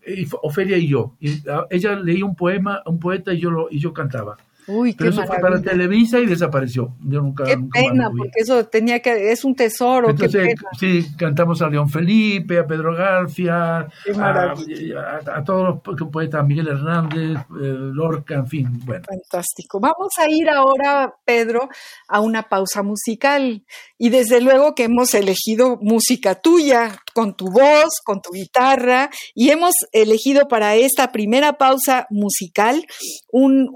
y, 0.07 0.27
Ofelia 0.43 0.77
y 0.77 0.89
yo. 0.89 1.17
Y, 1.21 1.43
ella 1.71 1.97
leía 1.97 2.25
un 2.25 2.35
poema, 2.35 2.83
un 2.87 2.99
poeta 2.99 3.33
y 3.33 3.39
yo, 3.39 3.51
lo, 3.51 3.69
y 3.71 3.79
yo 3.79 3.93
cantaba. 3.93 4.37
Uy, 4.67 4.95
Pero 4.95 5.11
eso 5.11 5.25
fue 5.25 5.39
para 5.39 5.61
Televisa 5.61 6.21
y 6.21 6.27
desapareció. 6.27 6.95
Yo 7.01 7.21
nunca, 7.21 7.45
qué 7.45 7.59
pena, 7.73 8.11
porque 8.17 8.31
eso 8.37 8.65
tenía 8.67 9.01
que, 9.01 9.33
es 9.33 9.45
un 9.45 9.55
tesoro. 9.55 10.11
Entonces, 10.11 10.55
sí, 10.79 11.07
cantamos 11.17 11.61
a 11.63 11.69
León 11.69 11.89
Felipe, 11.89 12.59
a 12.59 12.67
Pedro 12.67 12.95
Garfia, 12.95 13.89
a, 14.17 15.45
todos 15.45 15.81
los 15.85 16.11
poetas, 16.11 16.47
Miguel 16.47 16.69
Hernández, 16.69 17.39
eh, 17.39 17.45
Lorca, 17.61 18.35
en 18.35 18.47
fin, 18.47 18.81
bueno. 18.85 19.05
Fantástico. 19.09 19.81
Vamos 19.81 20.13
a 20.19 20.29
ir 20.29 20.49
ahora, 20.49 21.13
Pedro, 21.25 21.69
a 22.09 22.21
una 22.21 22.45
pausa 22.45 22.83
musical. 22.83 23.65
Y 23.99 24.11
desde 24.11 24.41
luego 24.41 24.75
que 24.75 24.85
hemos 24.85 25.15
elegido 25.15 25.79
música 25.81 26.37
tuya, 26.37 27.01
con 27.15 27.35
tu 27.35 27.51
voz, 27.51 28.01
con 28.05 28.21
tu 28.21 28.31
guitarra, 28.33 29.11
y 29.35 29.51
hemos 29.51 29.75
elegido 29.93 30.49
para 30.49 30.75
esta 30.77 31.13
primera 31.13 31.59
pausa 31.59 32.07
musical 32.11 32.87
un, 33.31 33.71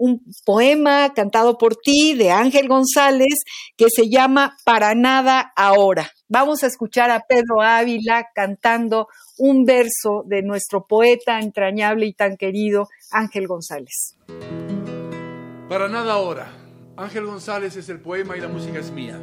poema 0.44 1.12
cantado 1.14 1.58
por 1.58 1.76
ti 1.76 2.14
de 2.14 2.30
Ángel 2.30 2.68
González 2.68 3.34
que 3.76 3.86
se 3.88 4.08
llama 4.08 4.56
Para 4.64 4.94
nada 4.94 5.52
ahora. 5.56 6.10
Vamos 6.28 6.62
a 6.62 6.66
escuchar 6.66 7.10
a 7.10 7.20
Pedro 7.20 7.62
Ávila 7.62 8.28
cantando 8.34 9.08
un 9.38 9.64
verso 9.64 10.24
de 10.26 10.42
nuestro 10.42 10.86
poeta 10.86 11.38
entrañable 11.40 12.06
y 12.06 12.14
tan 12.14 12.36
querido 12.36 12.88
Ángel 13.10 13.46
González. 13.46 14.16
Para 15.68 15.88
nada 15.88 16.14
ahora. 16.14 16.52
Ángel 16.96 17.26
González 17.26 17.76
es 17.76 17.88
el 17.88 18.00
poema 18.00 18.36
y 18.36 18.40
la 18.40 18.48
música 18.48 18.78
es 18.78 18.90
mía. 18.90 19.20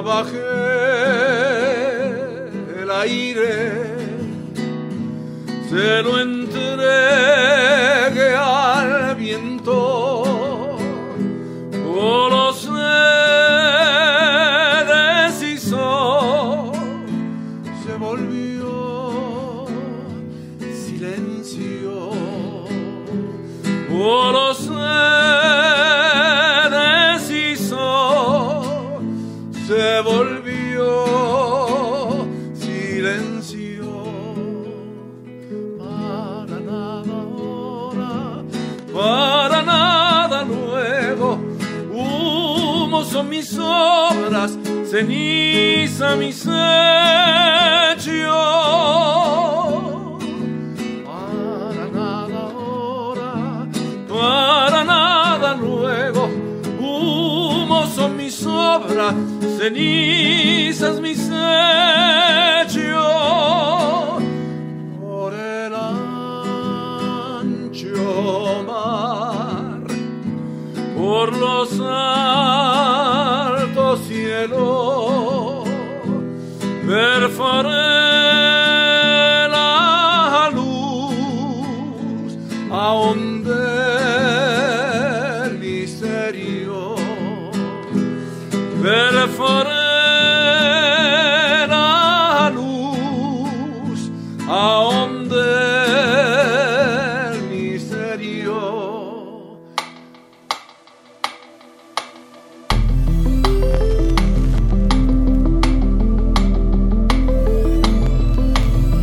Trabajé 0.00 0.40
aire 2.90 3.72
se 5.68 6.02
lo 6.02 6.18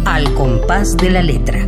Al 0.05 0.34
compás 0.36 0.95
de 0.97 1.09
la 1.09 1.24
letra. 1.24 1.68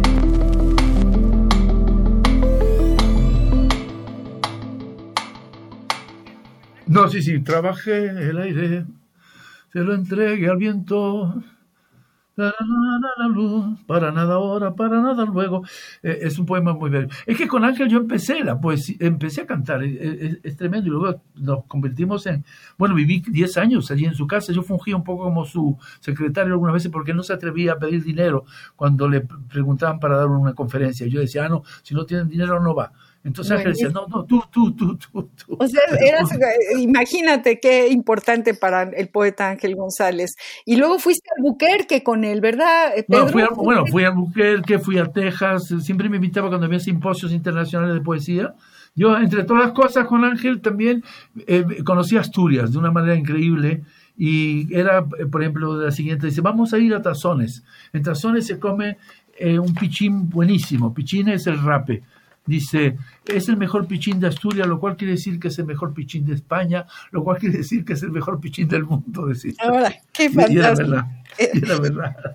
No, 6.85 7.07
sí, 7.07 7.23
sí, 7.23 7.39
trabajé 7.39 8.09
el 8.09 8.37
aire, 8.37 8.85
se 9.73 9.79
lo 9.79 9.95
entregué 9.95 10.49
al 10.49 10.57
viento, 10.57 11.41
para 13.85 14.11
nada 14.11 14.35
ahora, 14.35 14.73
para 14.75 15.01
nada 15.01 15.25
luego. 15.25 15.63
Eh, 16.03 16.19
es 16.21 16.39
un 16.39 16.45
poema 16.45 16.73
muy 16.73 16.89
bello. 16.89 17.07
Es 17.25 17.37
que 17.37 17.47
con 17.47 17.63
Ángel 17.63 17.89
yo 17.89 17.97
empecé 17.97 18.43
la 18.43 18.59
poesía, 18.59 18.95
empecé 18.99 19.41
a 19.41 19.45
cantar, 19.45 19.83
es, 19.83 20.55
tremendo. 20.57 20.87
Y 20.87 20.91
luego 20.91 21.21
nos 21.35 21.65
convertimos 21.65 22.25
en, 22.25 22.45
bueno, 22.77 22.95
viví 22.95 23.23
10 23.27 23.57
años 23.57 23.91
allí 23.91 24.05
en 24.05 24.15
su 24.15 24.27
casa. 24.27 24.53
Yo 24.53 24.63
fungí 24.63 24.93
un 24.93 25.03
poco 25.03 25.23
como 25.23 25.45
su 25.45 25.77
secretario 25.99 26.53
algunas 26.53 26.73
veces 26.73 26.91
porque 26.91 27.13
no 27.13 27.23
se 27.23 27.33
atrevía 27.33 27.73
a 27.73 27.77
pedir 27.77 28.03
dinero 28.03 28.45
cuando 28.75 29.07
le 29.07 29.21
preguntaban 29.21 29.99
para 29.99 30.17
dar 30.17 30.27
una 30.27 30.53
conferencia. 30.53 31.07
Yo 31.07 31.19
decía, 31.19 31.45
ah, 31.45 31.49
no, 31.49 31.63
si 31.83 31.93
no 31.93 32.05
tienen 32.05 32.29
dinero 32.29 32.59
no 32.61 32.73
va. 32.73 32.91
Entonces 33.23 33.51
Ángel 33.51 33.73
decía, 33.73 33.89
no, 33.89 34.07
no, 34.07 34.23
tú, 34.23 34.41
tú, 34.49 34.73
tú, 34.73 34.97
tú, 34.97 35.29
O 35.57 35.67
sea, 35.67 35.81
eras, 35.99 36.29
imagínate 36.79 37.59
qué 37.59 37.89
importante 37.89 38.53
para 38.53 38.83
el 38.83 39.09
poeta 39.09 39.49
Ángel 39.49 39.75
González. 39.75 40.35
Y 40.65 40.77
luego 40.77 40.99
fuiste 40.99 41.27
a 41.29 41.33
Albuquerque 41.37 42.01
con 42.01 42.23
él, 42.23 42.39
¿verdad, 42.39 42.93
Pedro? 43.07 43.27
fui 43.27 43.43
bueno, 43.57 43.85
fui 43.87 44.03
a 44.05 44.07
Albuquerque, 44.07 44.79
fui 44.79 44.97
a 44.97 45.05
Texas, 45.05 45.73
siempre 45.81 46.07
me 46.07 46.15
invitaba 46.15 46.47
cuando 46.47 46.65
había 46.65 46.79
simposios 46.79 47.33
internacionales 47.33 47.95
de 47.95 48.01
poesía. 48.01 48.53
Yo, 48.95 49.17
entre 49.17 49.43
todas 49.43 49.63
las 49.63 49.71
cosas, 49.73 50.07
con 50.07 50.23
Ángel 50.23 50.61
también 50.61 51.03
eh, 51.45 51.83
conocí 51.83 52.17
Asturias 52.17 52.71
de 52.71 52.77
una 52.77 52.91
manera 52.91 53.15
increíble. 53.15 53.83
Y 54.17 54.73
era, 54.75 55.05
eh, 55.19 55.25
por 55.25 55.41
ejemplo, 55.41 55.77
de 55.77 55.85
la 55.85 55.91
siguiente, 55.91 56.27
dice, 56.27 56.41
vamos 56.41 56.73
a 56.73 56.77
ir 56.77 56.93
a 56.93 57.01
Tazones. 57.01 57.63
En 57.93 58.01
Tazones 58.01 58.47
se 58.47 58.59
come 58.59 58.97
eh, 59.37 59.59
un 59.59 59.73
pichín 59.73 60.29
buenísimo. 60.29 60.93
Pichín 60.93 61.29
es 61.29 61.47
el 61.47 61.61
rape 61.61 62.03
dice, 62.49 62.97
es 63.35 63.49
el 63.49 63.57
mejor 63.57 63.87
pichín 63.87 64.19
de 64.19 64.27
Asturias, 64.27 64.67
lo 64.67 64.79
cual 64.79 64.95
quiere 64.95 65.13
decir 65.13 65.39
que 65.39 65.49
es 65.49 65.59
el 65.59 65.65
mejor 65.65 65.93
pichín 65.93 66.25
de 66.25 66.35
España, 66.35 66.85
lo 67.11 67.23
cual 67.23 67.37
quiere 67.37 67.57
decir 67.57 67.85
que 67.85 67.93
es 67.93 68.03
el 68.03 68.11
mejor 68.11 68.39
pichín 68.39 68.67
del 68.67 68.83
mundo. 68.83 69.25
Decir. 69.25 69.55
Ahora, 69.59 69.93
qué 70.13 70.29
fantástico. 70.29 71.05
Eh, 71.37 71.51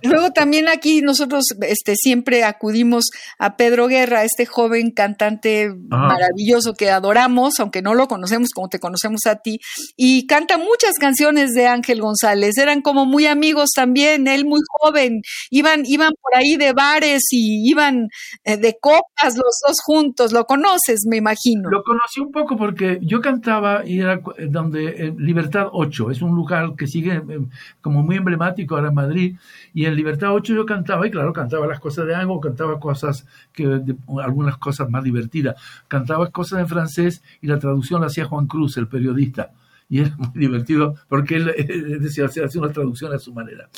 luego 0.03 0.31
también 0.31 0.69
aquí 0.69 1.03
nosotros 1.03 1.45
este, 1.63 1.95
siempre 1.97 2.45
acudimos 2.45 3.07
a 3.39 3.57
Pedro 3.57 3.89
Guerra, 3.89 4.25
este 4.25 4.47
joven 4.47 4.93
cantante 4.93 5.75
maravilloso 5.89 6.75
que 6.75 6.91
adoramos, 6.91 7.59
aunque 7.59 7.83
no 7.83 7.95
lo 7.95 8.07
conocemos 8.07 8.51
como 8.51 8.69
te 8.69 8.79
conocemos 8.79 9.27
a 9.27 9.37
ti, 9.37 9.61
y 9.97 10.27
canta 10.27 10.59
muchas 10.59 10.95
canciones 11.01 11.53
de 11.55 11.67
Ángel 11.67 12.01
González. 12.01 12.57
Eran 12.57 12.83
como 12.83 13.05
muy 13.05 13.27
amigos 13.27 13.71
también, 13.75 14.29
él 14.29 14.45
muy 14.45 14.61
joven, 14.81 15.23
iban, 15.51 15.83
iban 15.85 16.13
por 16.21 16.37
ahí 16.37 16.57
de 16.57 16.73
bares 16.73 17.23
y 17.31 17.69
iban 17.69 18.09
eh, 18.45 18.57
de 18.57 18.79
copas 18.81 19.37
los 19.37 19.59
dos 19.67 19.77
juntos. 19.85 20.33
Lo 20.33 20.47
conoces, 20.47 20.75
me 21.07 21.17
imagino. 21.17 21.71
Lo 21.71 21.83
conocí 21.83 22.21
un 22.21 22.33
poco 22.33 22.57
porque 22.57 22.99
yo 23.03 23.21
cantaba 23.21 23.87
y 23.87 24.01
era 24.01 24.21
donde 24.49 25.15
Libertad 25.19 25.69
8, 25.73 26.11
es 26.11 26.23
un 26.23 26.35
lugar 26.35 26.75
que 26.77 26.87
sigue 26.87 27.15
eh, 27.15 27.41
como 27.81 28.03
muy 28.03 28.17
emblemático 28.17 28.79
en 28.79 28.95
Madrid, 28.95 29.37
y 29.73 29.87
en 29.87 29.97
Libertad 29.97 30.33
8 30.33 30.55
yo 30.55 30.67
cantaba, 30.67 31.07
y 31.07 31.11
claro, 31.11 31.33
cantaba 31.33 31.67
las 31.67 31.81
cosas 31.81 32.07
de 32.07 32.15
algo, 32.15 32.41
cantaba 32.41 32.79
cosas 32.79 33.27
que, 33.53 33.81
algunas 34.23 34.59
cosas 34.59 34.89
más 34.91 35.05
divertidas, 35.05 35.57
cantaba 35.89 36.31
cosas 36.31 36.61
en 36.61 36.69
francés 36.69 37.23
y 37.41 37.47
la 37.47 37.59
traducción 37.59 38.01
la 38.01 38.09
hacía 38.09 38.25
Juan 38.25 38.47
Cruz, 38.47 38.77
el 38.77 38.89
periodista, 38.89 39.53
y 39.89 40.01
era 40.01 40.17
muy 40.17 40.29
divertido 40.35 40.95
porque 41.09 41.37
él, 41.37 42.01
decía, 42.01 42.27
hacía 42.27 42.49
una 42.57 42.73
traducción 42.73 43.13
a 43.13 43.19
su 43.19 43.33
manera. 43.33 43.69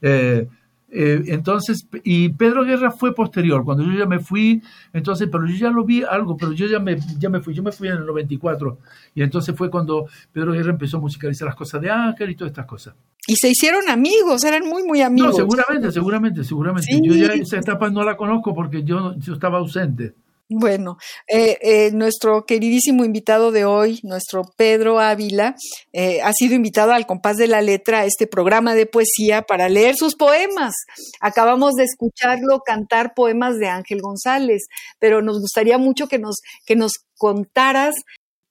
Eh, 0.00 0.48
eh, 0.88 1.20
entonces, 1.26 1.86
y 2.04 2.28
Pedro 2.28 2.64
Guerra 2.64 2.90
fue 2.90 3.14
posterior, 3.14 3.64
cuando 3.64 3.84
yo 3.84 3.92
ya 3.98 4.06
me 4.06 4.20
fui, 4.20 4.62
entonces, 4.92 5.28
pero 5.30 5.46
yo 5.46 5.56
ya 5.56 5.70
lo 5.70 5.84
vi 5.84 6.02
algo, 6.04 6.36
pero 6.36 6.52
yo 6.52 6.66
ya 6.66 6.78
me, 6.78 6.96
ya 7.18 7.28
me 7.28 7.40
fui, 7.40 7.54
yo 7.54 7.62
me 7.62 7.72
fui 7.72 7.88
en 7.88 7.94
el 7.94 8.06
94, 8.06 8.78
y 9.14 9.22
entonces 9.22 9.54
fue 9.56 9.68
cuando 9.68 10.06
Pedro 10.32 10.52
Guerra 10.52 10.70
empezó 10.70 10.98
a 10.98 11.00
musicalizar 11.00 11.46
las 11.46 11.56
cosas 11.56 11.80
de 11.80 11.90
Ángel 11.90 12.30
y 12.30 12.36
todas 12.36 12.52
estas 12.52 12.66
cosas. 12.66 12.94
Y 13.26 13.34
se 13.34 13.50
hicieron 13.50 13.88
amigos, 13.88 14.44
eran 14.44 14.68
muy, 14.68 14.84
muy 14.84 15.02
amigos. 15.02 15.30
No, 15.30 15.36
seguramente, 15.36 15.90
seguramente, 15.90 16.44
seguramente. 16.44 17.00
Yo 17.02 17.14
ya 17.14 17.34
esa 17.34 17.58
etapa 17.58 17.90
no 17.90 18.04
la 18.04 18.16
conozco 18.16 18.54
porque 18.54 18.84
yo, 18.84 19.16
yo 19.18 19.34
estaba 19.34 19.58
ausente. 19.58 20.14
Bueno, 20.48 20.96
eh, 21.26 21.58
eh, 21.60 21.90
nuestro 21.92 22.46
queridísimo 22.46 23.04
invitado 23.04 23.50
de 23.50 23.64
hoy, 23.64 23.98
nuestro 24.04 24.42
Pedro 24.56 25.00
Ávila, 25.00 25.56
eh, 25.92 26.20
ha 26.22 26.32
sido 26.32 26.54
invitado 26.54 26.92
al 26.92 27.04
compás 27.04 27.36
de 27.36 27.48
la 27.48 27.62
letra 27.62 28.00
a 28.00 28.04
este 28.04 28.28
programa 28.28 28.76
de 28.76 28.86
poesía 28.86 29.42
para 29.42 29.68
leer 29.68 29.96
sus 29.96 30.14
poemas. 30.14 30.72
Acabamos 31.20 31.74
de 31.74 31.82
escucharlo 31.82 32.60
cantar 32.64 33.12
poemas 33.14 33.58
de 33.58 33.66
Ángel 33.66 34.00
González, 34.00 34.68
pero 35.00 35.20
nos 35.20 35.40
gustaría 35.40 35.78
mucho 35.78 36.06
que 36.06 36.20
nos, 36.20 36.36
que 36.64 36.76
nos 36.76 36.92
contaras 37.16 37.96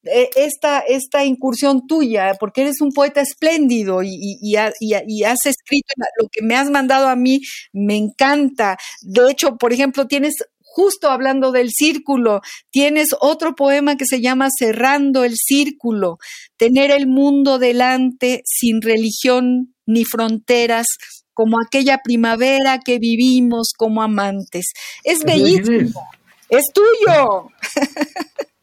esta, 0.04 0.82
esta 0.82 1.26
incursión 1.26 1.88
tuya, 1.88 2.36
porque 2.40 2.62
eres 2.62 2.80
un 2.80 2.92
poeta 2.92 3.22
espléndido 3.22 4.04
y, 4.04 4.10
y, 4.14 4.56
y, 4.80 5.24
has 5.24 5.46
escrito 5.46 5.94
lo 6.22 6.28
que 6.32 6.44
me 6.44 6.56
has 6.56 6.70
mandado 6.70 7.08
a 7.08 7.16
mí, 7.16 7.40
me 7.74 7.96
encanta. 7.96 8.78
De 9.02 9.32
hecho, 9.32 9.56
por 9.58 9.74
ejemplo, 9.74 10.06
tienes 10.06 10.36
justo 10.76 11.10
hablando 11.10 11.54
del 11.54 11.70
círculo, 11.72 12.42
tienes 12.70 13.08
otro 13.22 13.56
poema 13.56 13.96
que 13.96 14.06
se 14.06 14.20
llama 14.20 14.50
Cerrando 14.60 15.24
el 15.24 15.36
Círculo, 15.38 16.18
tener 16.58 16.92
el 16.92 17.08
mundo 17.08 17.60
delante 17.60 18.42
sin 18.44 18.82
religión 18.82 19.74
ni 19.86 20.04
fronteras, 20.04 20.88
como 21.34 21.62
aquella 21.62 22.00
primavera 22.04 22.80
que 22.84 23.00
vivimos 23.00 23.72
como 23.78 24.02
amantes. 24.02 24.66
Es 25.06 25.20
bellísimo. 25.24 26.02
Es 26.50 26.66
tuyo. 26.74 27.48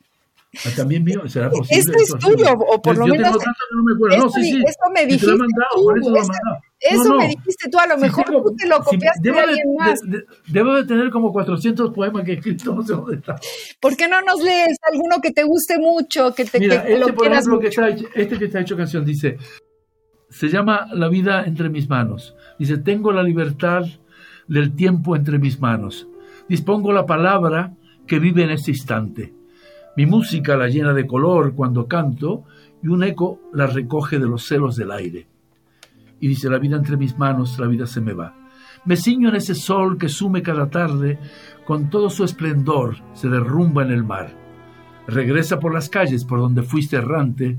Ah, 0.55 0.69
también 0.77 1.03
mío, 1.03 1.27
será 1.29 1.49
posible. 1.49 1.81
Esto 1.81 1.99
es 1.99 2.11
tuyo, 2.19 2.53
o 2.53 2.83
por 2.83 2.99
lo 2.99 3.07
menos. 3.07 3.23
Tengo 3.23 3.39
tanto 3.39 3.59
que 3.71 3.77
no 3.77 3.83
me 3.85 3.95
acuerdo. 3.95 4.17
No, 4.19 4.31
sí, 4.31 4.45
sí. 4.45 4.63
Esto 4.67 4.91
me 4.93 5.07
dijiste. 5.07 5.27
Te 5.27 5.33
lo 5.33 5.39
mandado, 5.39 5.83
por 5.83 5.99
eso 5.99 6.11
lo 6.11 6.17
mandado. 6.17 6.61
Eso 6.79 7.15
me 7.15 7.29
dijiste 7.29 7.71
tú, 7.71 7.79
a 7.79 7.87
lo 7.87 7.97
mejor 7.97 8.25
tú 8.25 8.55
te 8.57 8.67
lo 8.67 8.83
copiaste 8.83 9.33
de 9.33 9.39
alguien 9.39 9.75
más. 9.79 10.01
debo 10.49 10.75
de 10.75 10.85
tener 10.85 11.11
como 11.11 11.33
400 11.33 11.93
poemas 11.95 12.25
que 12.25 12.33
he 12.33 12.35
escrito, 12.35 12.75
no 12.75 12.83
sé 12.83 12.93
dónde 12.93 13.17
está. 13.17 13.37
¿Por 13.81 13.97
qué 13.97 14.09
no 14.09 14.21
nos 14.21 14.43
lees 14.43 14.77
alguno 14.93 15.21
que 15.23 15.31
te 15.31 15.45
guste 15.45 15.79
mucho, 15.79 16.35
que 16.35 16.45
te 16.45 16.59
Mira, 16.59 16.85
que, 16.85 16.95
este, 16.95 17.13
por 17.13 17.27
ejemplo, 17.29 17.59
que 17.59 17.69
está, 17.69 17.89
este 17.89 18.39
que 18.39 18.45
está 18.47 18.61
hecho 18.61 18.77
canción 18.77 19.05
dice, 19.05 19.39
se 20.29 20.49
llama 20.49 20.89
La 20.93 21.09
vida 21.09 21.45
entre 21.47 21.71
mis 21.71 21.89
manos. 21.89 22.35
Dice, 22.59 22.77
tengo 22.79 23.13
la 23.13 23.23
libertad 23.23 23.85
del 24.49 24.75
tiempo 24.75 25.17
entre 25.17 25.39
mis 25.39 25.61
manos. 25.61 26.09
Dispongo 26.49 26.93
la 26.93 27.07
palabra 27.07 27.75
que 28.07 28.19
vive 28.19 28.43
en 28.43 28.51
este 28.51 28.73
instante. 28.73 29.33
Mi 29.97 30.07
música 30.07 30.57
la 30.57 30.69
llena 30.69 30.93
de 30.93 31.07
color 31.07 31.55
cuando 31.55 31.87
canto 31.87 32.45
y 32.83 32.89
un 32.89 33.05
eco 33.05 33.41
la 33.53 33.67
recoge 33.67 34.19
de 34.19 34.27
los 34.27 34.47
celos 34.47 34.77
del 34.77 34.91
aire 34.91 35.27
y 36.23 36.29
dice, 36.29 36.49
la 36.49 36.59
vida 36.59 36.77
entre 36.77 36.97
mis 36.97 37.19
manos, 37.19 37.59
la 37.59 37.67
vida 37.67 37.85
se 37.85 38.01
me 38.01 38.13
va. 38.13 38.33
Me 38.85 38.97
ciño 38.97 39.29
en 39.29 39.35
ese 39.35 39.57
sol 39.57 39.99
que 39.99 40.09
sume 40.09 40.41
cada 40.41 40.71
tarde, 40.71 41.19
con 41.65 41.91
todo 41.91 42.09
su 42.11 42.23
esplendor 42.23 42.97
se 43.13 43.29
derrumba 43.29 43.83
en 43.83 43.91
el 43.91 44.05
mar. 44.05 44.33
Regresa 45.09 45.59
por 45.59 45.75
las 45.75 45.89
calles 45.89 46.25
por 46.25 46.39
donde 46.39 46.63
fuiste 46.63 46.95
errante, 46.95 47.59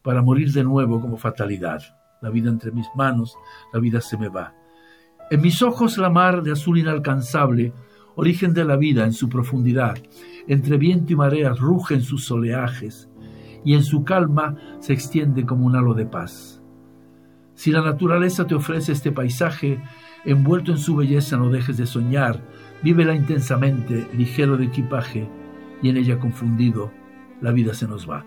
para 0.00 0.22
morir 0.22 0.52
de 0.52 0.62
nuevo 0.62 1.00
como 1.00 1.16
fatalidad. 1.16 1.82
La 2.22 2.30
vida 2.30 2.50
entre 2.50 2.70
mis 2.70 2.86
manos, 2.94 3.36
la 3.72 3.80
vida 3.80 4.00
se 4.00 4.16
me 4.16 4.28
va. 4.28 4.54
En 5.28 5.40
mis 5.40 5.60
ojos 5.60 5.98
la 5.98 6.08
mar 6.08 6.44
de 6.44 6.52
azul 6.52 6.78
inalcanzable, 6.78 7.72
origen 8.14 8.54
de 8.54 8.64
la 8.64 8.76
vida 8.76 9.04
en 9.04 9.12
su 9.12 9.28
profundidad, 9.28 9.98
entre 10.46 10.76
viento 10.76 11.12
y 11.12 11.16
mareas 11.16 11.58
rugen 11.58 12.02
sus 12.02 12.30
oleajes, 12.30 13.08
y 13.64 13.74
en 13.74 13.82
su 13.82 14.04
calma 14.04 14.56
se 14.80 14.92
extiende 14.92 15.46
como 15.46 15.66
un 15.66 15.76
halo 15.76 15.94
de 15.94 16.06
paz. 16.06 16.62
Si 17.54 17.70
la 17.70 17.82
naturaleza 17.82 18.46
te 18.46 18.54
ofrece 18.54 18.92
este 18.92 19.12
paisaje, 19.12 19.82
envuelto 20.24 20.72
en 20.72 20.78
su 20.78 20.96
belleza 20.96 21.36
no 21.36 21.50
dejes 21.50 21.76
de 21.76 21.86
soñar, 21.86 22.40
vívela 22.82 23.14
intensamente, 23.14 24.06
ligero 24.12 24.56
de 24.56 24.66
equipaje, 24.66 25.28
y 25.82 25.88
en 25.88 25.96
ella 25.96 26.18
confundido, 26.18 26.90
la 27.40 27.52
vida 27.52 27.74
se 27.74 27.86
nos 27.86 28.08
va. 28.08 28.26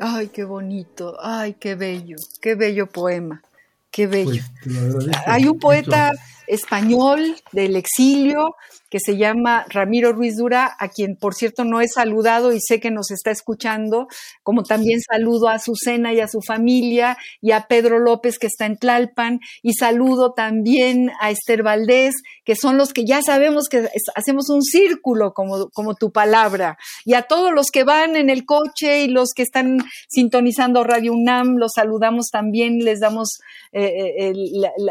Ay, 0.00 0.28
qué 0.28 0.44
bonito, 0.44 1.16
ay, 1.22 1.54
qué 1.58 1.74
bello, 1.74 2.16
qué 2.40 2.54
bello 2.54 2.86
poema, 2.86 3.42
qué 3.90 4.06
bello. 4.06 4.42
Pues, 4.64 5.10
Hay 5.26 5.46
un 5.46 5.58
poeta 5.58 6.12
español 6.46 7.36
del 7.52 7.76
exilio 7.76 8.54
que 8.92 9.00
se 9.00 9.16
llama 9.16 9.64
Ramiro 9.70 10.12
Ruiz 10.12 10.36
Dura, 10.36 10.76
a 10.78 10.90
quien 10.90 11.16
por 11.16 11.34
cierto 11.34 11.64
no 11.64 11.80
he 11.80 11.88
saludado 11.88 12.52
y 12.52 12.60
sé 12.60 12.78
que 12.78 12.90
nos 12.90 13.10
está 13.10 13.30
escuchando, 13.30 14.06
como 14.42 14.64
también 14.64 15.00
saludo 15.00 15.48
a 15.48 15.54
Azucena 15.54 16.12
y 16.12 16.20
a 16.20 16.28
su 16.28 16.42
familia 16.46 17.16
y 17.40 17.52
a 17.52 17.62
Pedro 17.68 17.98
López 17.98 18.38
que 18.38 18.48
está 18.48 18.66
en 18.66 18.76
Tlalpan 18.76 19.40
y 19.62 19.72
saludo 19.72 20.34
también 20.34 21.10
a 21.22 21.30
Esther 21.30 21.62
Valdés, 21.62 22.16
que 22.44 22.54
son 22.54 22.76
los 22.76 22.92
que 22.92 23.06
ya 23.06 23.22
sabemos 23.22 23.70
que 23.70 23.88
hacemos 24.14 24.50
un 24.50 24.60
círculo 24.62 25.32
como, 25.32 25.70
como 25.70 25.94
tu 25.94 26.12
palabra 26.12 26.76
y 27.06 27.14
a 27.14 27.22
todos 27.22 27.50
los 27.50 27.68
que 27.72 27.84
van 27.84 28.14
en 28.14 28.28
el 28.28 28.44
coche 28.44 29.04
y 29.04 29.08
los 29.08 29.30
que 29.34 29.42
están 29.42 29.78
sintonizando 30.06 30.84
Radio 30.84 31.14
UNAM, 31.14 31.56
los 31.56 31.72
saludamos 31.76 32.26
también, 32.30 32.80
les 32.80 33.00
damos 33.00 33.38
eh, 33.72 34.12
eh, 34.18 34.32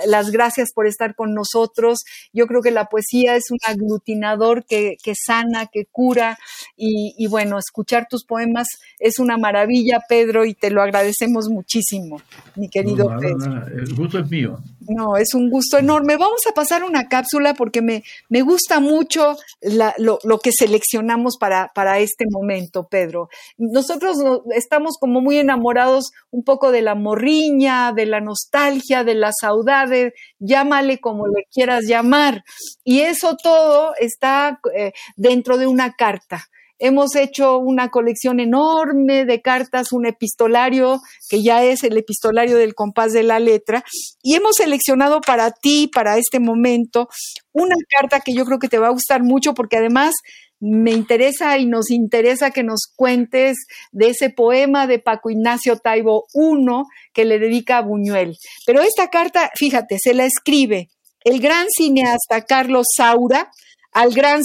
las 0.08 0.32
gracias 0.32 0.72
por 0.74 0.88
estar 0.88 1.14
con 1.14 1.36
nosotros. 1.36 2.00
Yo 2.34 2.48
creo 2.48 2.64
que 2.64 2.72
la 2.72 2.86
poesía 2.86 3.36
es 3.36 3.52
un 3.52 3.60
aglutinador 3.92 4.64
que, 4.66 4.98
sana, 5.16 5.68
que 5.68 5.86
cura 5.92 6.38
y, 6.78 7.28
bueno, 7.28 7.58
escuchar 7.58 8.08
tus 8.10 8.24
poemas 8.24 8.68
es 9.00 9.20
una 9.20 9.38
maravilla, 9.38 10.02
Pedro, 10.08 10.46
y 10.46 10.54
te 10.54 10.72
lo 10.72 10.82
agradecemos 10.82 11.50
muchísimo, 11.50 12.22
mi 12.56 12.70
querido 12.70 13.10
Pedro. 13.20 13.68
el 13.68 13.94
gusto 13.94 14.20
es 14.20 14.30
mío. 14.30 14.58
No, 14.88 15.16
es 15.18 15.34
un 15.36 15.50
gusto 15.50 15.78
enorme. 15.78 16.18
Vamos 16.18 16.42
a 16.50 16.54
pasar 16.54 16.84
una 16.84 17.08
cápsula 17.08 17.54
porque 17.54 17.82
me, 17.82 18.04
me 18.30 18.42
gusta 18.42 18.80
mucho 18.80 19.38
lo, 19.62 20.40
que 20.40 20.52
seleccionamos 20.52 21.38
para, 21.38 21.72
para 21.76 22.00
este 22.00 22.26
momento, 22.30 22.88
Pedro. 22.88 23.30
Nosotros 23.58 24.18
estamos 24.56 24.98
como 25.00 25.22
muy 25.22 25.38
enamorados 25.38 26.12
un 26.32 26.44
poco 26.44 26.72
de 26.72 26.82
la 26.82 26.96
morriña, 26.96 27.94
de 27.94 28.08
la 28.08 28.22
nostalgia, 28.22 29.04
de 29.04 29.16
la 29.16 29.32
saudade, 29.34 30.14
llámale 30.40 31.00
como 31.00 31.28
le 31.28 31.46
quieras 31.52 31.86
llamar. 31.86 32.44
Y 32.84 33.02
eso 33.02 33.36
todo 33.42 33.94
está 34.00 34.60
eh, 34.76 34.94
dentro 35.16 35.58
de 35.58 35.68
una 35.68 35.94
carta. 35.94 36.48
Hemos 36.84 37.16
hecho 37.16 37.60
una 37.60 37.90
colección 37.90 38.40
enorme 38.40 39.24
de 39.26 39.42
cartas, 39.42 39.92
un 39.92 40.08
epistolario 40.08 41.00
que 41.30 41.44
ya 41.44 41.64
es 41.64 41.84
el 41.84 41.96
epistolario 41.96 42.58
del 42.58 42.74
compás 42.74 43.14
de 43.14 43.22
la 43.22 43.40
letra, 43.40 43.84
y 44.24 44.34
hemos 44.34 44.56
seleccionado 44.56 45.22
para 45.22 45.52
ti, 45.52 45.88
para 45.94 46.18
este 46.18 46.40
momento, 46.40 47.08
una 47.54 47.76
carta 47.88 48.20
que 48.20 48.34
yo 48.34 48.46
creo 48.46 48.58
que 48.58 48.68
te 48.68 48.80
va 48.80 48.88
a 48.88 48.92
gustar 48.92 49.22
mucho 49.22 49.54
porque 49.54 49.78
además 49.78 50.16
me 50.60 50.92
interesa 50.92 51.58
y 51.60 51.68
nos 51.68 51.92
interesa 51.92 52.50
que 52.50 52.64
nos 52.64 52.92
cuentes 52.96 53.58
de 53.92 54.10
ese 54.10 54.32
poema 54.32 54.88
de 54.88 54.98
Paco 54.98 55.30
Ignacio 55.30 55.78
Taibo 55.78 56.26
I 56.34 56.84
que 57.14 57.26
le 57.26 57.38
dedica 57.38 57.78
a 57.78 57.82
Buñuel. 57.82 58.38
Pero 58.66 58.82
esta 58.82 59.10
carta, 59.10 59.52
fíjate, 59.56 59.98
se 60.02 60.14
la 60.14 60.26
escribe 60.26 60.90
el 61.24 61.40
gran 61.40 61.68
cineasta 61.70 62.42
Carlos 62.46 62.88
Saura 62.96 63.52
al 63.92 64.14
gran 64.14 64.42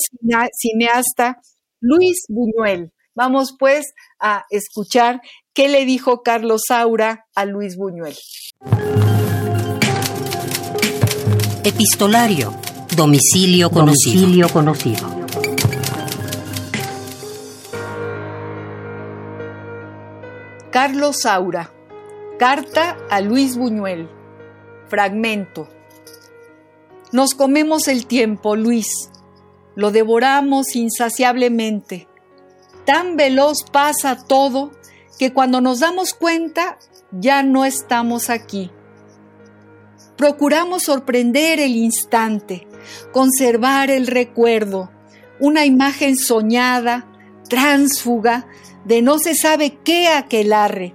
cineasta 0.52 1.40
Luis 1.80 2.24
Buñuel. 2.28 2.92
Vamos 3.14 3.54
pues 3.58 3.86
a 4.20 4.44
escuchar 4.50 5.20
qué 5.54 5.68
le 5.68 5.84
dijo 5.84 6.22
Carlos 6.22 6.62
Saura 6.68 7.26
a 7.34 7.44
Luis 7.44 7.76
Buñuel. 7.76 8.16
Epistolario. 11.64 12.54
Domicilio 12.96 13.70
conocido. 13.70 14.20
Domicilio 14.20 14.48
conocido. 14.48 15.26
Carlos 20.70 21.20
Saura. 21.22 21.72
Carta 22.38 22.96
a 23.10 23.20
Luis 23.20 23.56
Buñuel. 23.56 24.08
Fragmento. 24.88 25.68
Nos 27.12 27.34
comemos 27.34 27.88
el 27.88 28.06
tiempo, 28.06 28.56
Luis 28.56 29.10
lo 29.76 29.92
devoramos 29.92 30.74
insaciablemente. 30.74 32.08
Tan 32.84 33.16
veloz 33.16 33.64
pasa 33.70 34.16
todo 34.26 34.72
que 35.18 35.32
cuando 35.32 35.60
nos 35.60 35.80
damos 35.80 36.14
cuenta 36.14 36.78
ya 37.12 37.42
no 37.42 37.64
estamos 37.64 38.30
aquí. 38.30 38.72
Procuramos 40.16 40.84
sorprender 40.84 41.60
el 41.60 41.76
instante, 41.76 42.66
conservar 43.12 43.90
el 43.90 44.06
recuerdo, 44.06 44.90
una 45.40 45.66
imagen 45.66 46.16
soñada, 46.16 47.06
tránsfuga, 47.48 48.46
de 48.84 49.02
no 49.02 49.18
se 49.18 49.34
sabe 49.34 49.78
qué 49.84 50.08
aquelarre. 50.08 50.94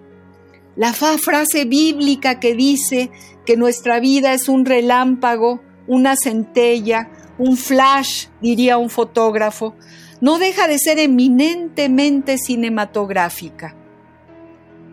La 0.75 0.93
frase 0.93 1.65
bíblica 1.65 2.39
que 2.39 2.55
dice 2.55 3.11
que 3.45 3.57
nuestra 3.57 3.99
vida 3.99 4.33
es 4.33 4.49
un 4.49 4.65
relámpago, 4.65 5.61
una 5.87 6.15
centella, 6.15 7.11
un 7.41 7.57
flash, 7.57 8.27
diría 8.39 8.77
un 8.77 8.91
fotógrafo, 8.91 9.73
no 10.21 10.37
deja 10.37 10.67
de 10.67 10.77
ser 10.77 10.99
eminentemente 10.99 12.37
cinematográfica. 12.37 13.75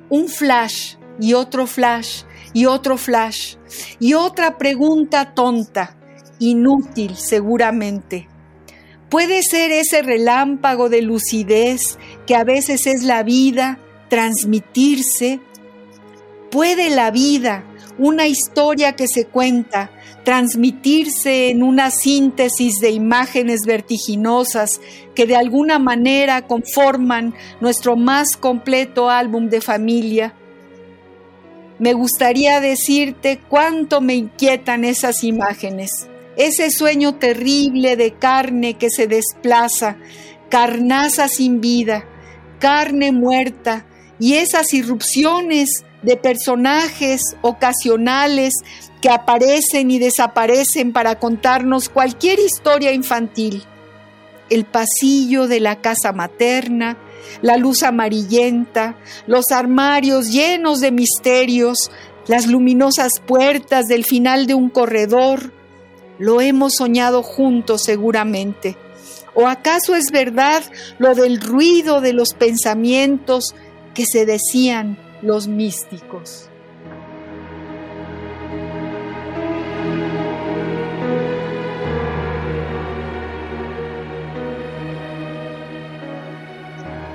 Un 0.08 0.28
flash 0.28 0.94
y 1.20 1.34
otro 1.34 1.66
flash 1.66 2.22
y 2.54 2.64
otro 2.64 2.96
flash 2.96 3.56
y 4.00 4.14
otra 4.14 4.56
pregunta 4.56 5.34
tonta, 5.34 5.98
inútil 6.38 7.16
seguramente. 7.16 8.28
¿Puede 9.10 9.42
ser 9.42 9.70
ese 9.70 10.00
relámpago 10.00 10.88
de 10.88 11.02
lucidez 11.02 11.98
que 12.26 12.34
a 12.34 12.44
veces 12.44 12.86
es 12.86 13.02
la 13.02 13.24
vida 13.24 13.78
transmitirse? 14.08 15.40
¿Puede 16.50 16.88
la 16.88 17.10
vida, 17.10 17.64
una 17.98 18.26
historia 18.26 18.96
que 18.96 19.06
se 19.06 19.26
cuenta, 19.26 19.90
transmitirse 20.28 21.48
en 21.48 21.62
una 21.62 21.90
síntesis 21.90 22.80
de 22.82 22.90
imágenes 22.90 23.60
vertiginosas 23.66 24.78
que 25.14 25.24
de 25.24 25.34
alguna 25.34 25.78
manera 25.78 26.46
conforman 26.46 27.32
nuestro 27.62 27.96
más 27.96 28.36
completo 28.36 29.08
álbum 29.08 29.48
de 29.48 29.62
familia. 29.62 30.34
Me 31.78 31.94
gustaría 31.94 32.60
decirte 32.60 33.40
cuánto 33.48 34.02
me 34.02 34.16
inquietan 34.16 34.84
esas 34.84 35.24
imágenes, 35.24 36.10
ese 36.36 36.70
sueño 36.70 37.14
terrible 37.14 37.96
de 37.96 38.12
carne 38.12 38.74
que 38.74 38.90
se 38.90 39.06
desplaza, 39.06 39.96
carnaza 40.50 41.28
sin 41.28 41.62
vida, 41.62 42.04
carne 42.58 43.12
muerta, 43.12 43.86
y 44.20 44.34
esas 44.34 44.74
irrupciones 44.74 45.86
de 46.02 46.18
personajes 46.18 47.22
ocasionales 47.40 48.52
que 49.00 49.10
aparecen 49.10 49.90
y 49.90 49.98
desaparecen 49.98 50.92
para 50.92 51.18
contarnos 51.18 51.88
cualquier 51.88 52.38
historia 52.38 52.92
infantil. 52.92 53.64
El 54.50 54.64
pasillo 54.64 55.46
de 55.46 55.60
la 55.60 55.80
casa 55.80 56.12
materna, 56.12 56.96
la 57.42 57.56
luz 57.56 57.82
amarillenta, 57.82 58.96
los 59.26 59.50
armarios 59.52 60.32
llenos 60.32 60.80
de 60.80 60.90
misterios, 60.90 61.90
las 62.26 62.46
luminosas 62.46 63.12
puertas 63.24 63.86
del 63.86 64.04
final 64.04 64.46
de 64.46 64.54
un 64.54 64.70
corredor. 64.70 65.52
Lo 66.18 66.40
hemos 66.40 66.74
soñado 66.74 67.22
juntos 67.22 67.82
seguramente. 67.84 68.76
¿O 69.34 69.46
acaso 69.46 69.94
es 69.94 70.10
verdad 70.10 70.64
lo 70.98 71.14
del 71.14 71.40
ruido 71.40 72.00
de 72.00 72.12
los 72.12 72.34
pensamientos 72.34 73.54
que 73.94 74.04
se 74.04 74.26
decían 74.26 74.98
los 75.22 75.46
místicos? 75.46 76.48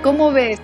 ¿Cómo 0.03 0.33
ves? 0.33 0.59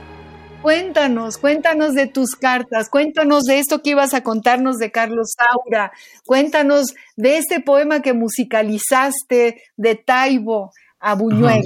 Cuéntanos, 0.62 1.38
cuéntanos 1.38 1.94
de 1.94 2.08
tus 2.08 2.32
cartas, 2.32 2.90
cuéntanos 2.90 3.46
de 3.46 3.60
esto 3.60 3.82
que 3.82 3.92
ibas 3.92 4.14
a 4.14 4.22
contarnos 4.22 4.80
de 4.80 4.92
Carlos 4.92 5.30
Saura, 5.38 5.94
cuéntanos 6.26 6.94
de 7.16 7.38
este 7.38 7.62
poema 7.62 8.02
que 8.02 8.12
musicalizaste 8.12 9.62
de 9.78 9.96
Taibo 9.96 10.74
a 11.00 11.16
Buñuel. 11.16 11.64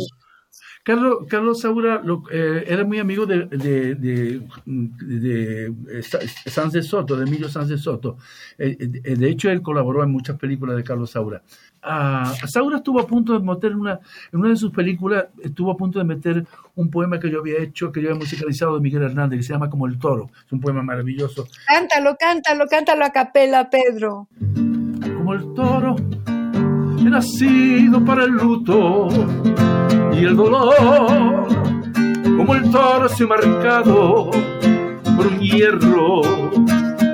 Carlos, 0.83 1.25
Carlos 1.27 1.61
Saura 1.61 2.03
eh, 2.31 2.65
era 2.67 2.83
muy 2.83 2.99
amigo 2.99 3.25
de, 3.25 3.45
de, 3.45 3.95
de, 3.95 4.41
de, 4.65 5.73
de 5.73 6.83
Soto, 6.83 7.15
de 7.15 7.25
Emilio 7.25 7.49
Sanz 7.49 7.69
de 7.69 7.77
Soto. 7.79 8.17
Eh, 8.59 8.77
eh, 8.79 9.15
de 9.15 9.29
hecho, 9.29 9.49
él 9.49 9.63
colaboró 9.63 10.03
en 10.03 10.11
muchas 10.11 10.37
películas 10.37 10.75
de 10.75 10.83
Carlos 10.83 11.09
Saura. 11.09 11.41
Saura 12.47 12.77
estuvo 12.77 12.99
a 12.99 13.07
punto 13.07 13.33
de 13.33 13.39
meter 13.39 13.75
una, 13.75 13.99
en 14.31 14.39
una 14.39 14.49
de 14.49 14.55
sus 14.55 14.71
películas, 14.71 15.25
estuvo 15.41 15.71
a 15.71 15.77
punto 15.77 15.99
de 15.99 16.05
meter 16.05 16.45
un 16.75 16.89
poema 16.89 17.19
que 17.19 17.29
yo 17.29 17.39
había 17.39 17.61
hecho, 17.61 17.91
que 17.91 18.01
yo 18.01 18.09
había 18.09 18.19
musicalizado 18.19 18.75
de 18.75 18.81
Miguel 18.81 19.03
Hernández, 19.03 19.39
que 19.39 19.43
se 19.43 19.53
llama 19.53 19.69
Como 19.69 19.85
el 19.87 19.99
Toro. 19.99 20.29
Es 20.45 20.51
un 20.51 20.59
poema 20.59 20.81
maravilloso. 20.81 21.47
Cántalo, 21.67 22.15
cántalo, 22.19 22.65
cántalo 22.67 23.05
a 23.05 23.09
capela, 23.11 23.69
Pedro. 23.69 24.27
Como 25.17 25.33
el 25.33 25.53
toro 25.53 25.95
he 26.99 27.09
nacido 27.09 28.03
para 28.03 28.23
el 28.23 28.31
luto 28.31 29.07
y 30.13 30.25
el 30.25 30.35
dolor, 30.35 31.47
como 32.37 32.55
el 32.55 32.71
toro 32.71 33.09
se 33.09 33.25
marcado 33.25 34.31
por 35.15 35.27
un 35.27 35.39
hierro 35.39 36.21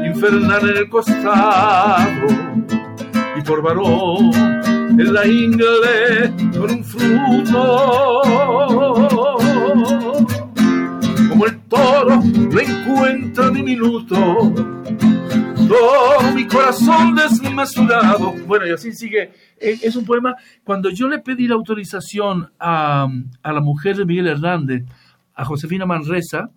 infernal 0.06 0.70
en 0.70 0.78
el 0.78 0.90
costado 0.90 2.50
y 3.40 3.44
por 3.44 3.62
varón 3.62 4.32
en 5.00 5.14
la 5.14 5.28
ingle 5.28 6.34
con 6.58 6.72
un 6.72 6.84
fruto. 6.84 8.22
Como 11.30 11.46
el 11.46 11.60
toro 11.62 12.22
lo 12.52 12.60
encuentra 12.60 13.50
diminuto 13.50 14.54
todo 15.70 16.32
mi 16.34 16.48
corazón 16.48 17.16
desmesurado. 17.16 18.34
Bueno, 18.48 18.68
y 18.68 18.72
así 18.72 18.92
sigue. 18.92 19.32
Es 19.60 19.96
un 19.96 20.04
poema. 20.04 20.36
Cuando 20.64 20.90
yo 20.90 21.08
le 21.08 21.20
pedí 21.20 21.48
la 21.48 21.56
autorización 21.56 22.52
a, 22.60 23.08
la 23.44 23.62
mujer 23.62 23.96
de 23.96 24.06
Miguel 24.06 24.28
Hernández, 24.28 24.84
a 25.36 25.46
Josefina 25.46 25.86
Manresa, 25.86 26.50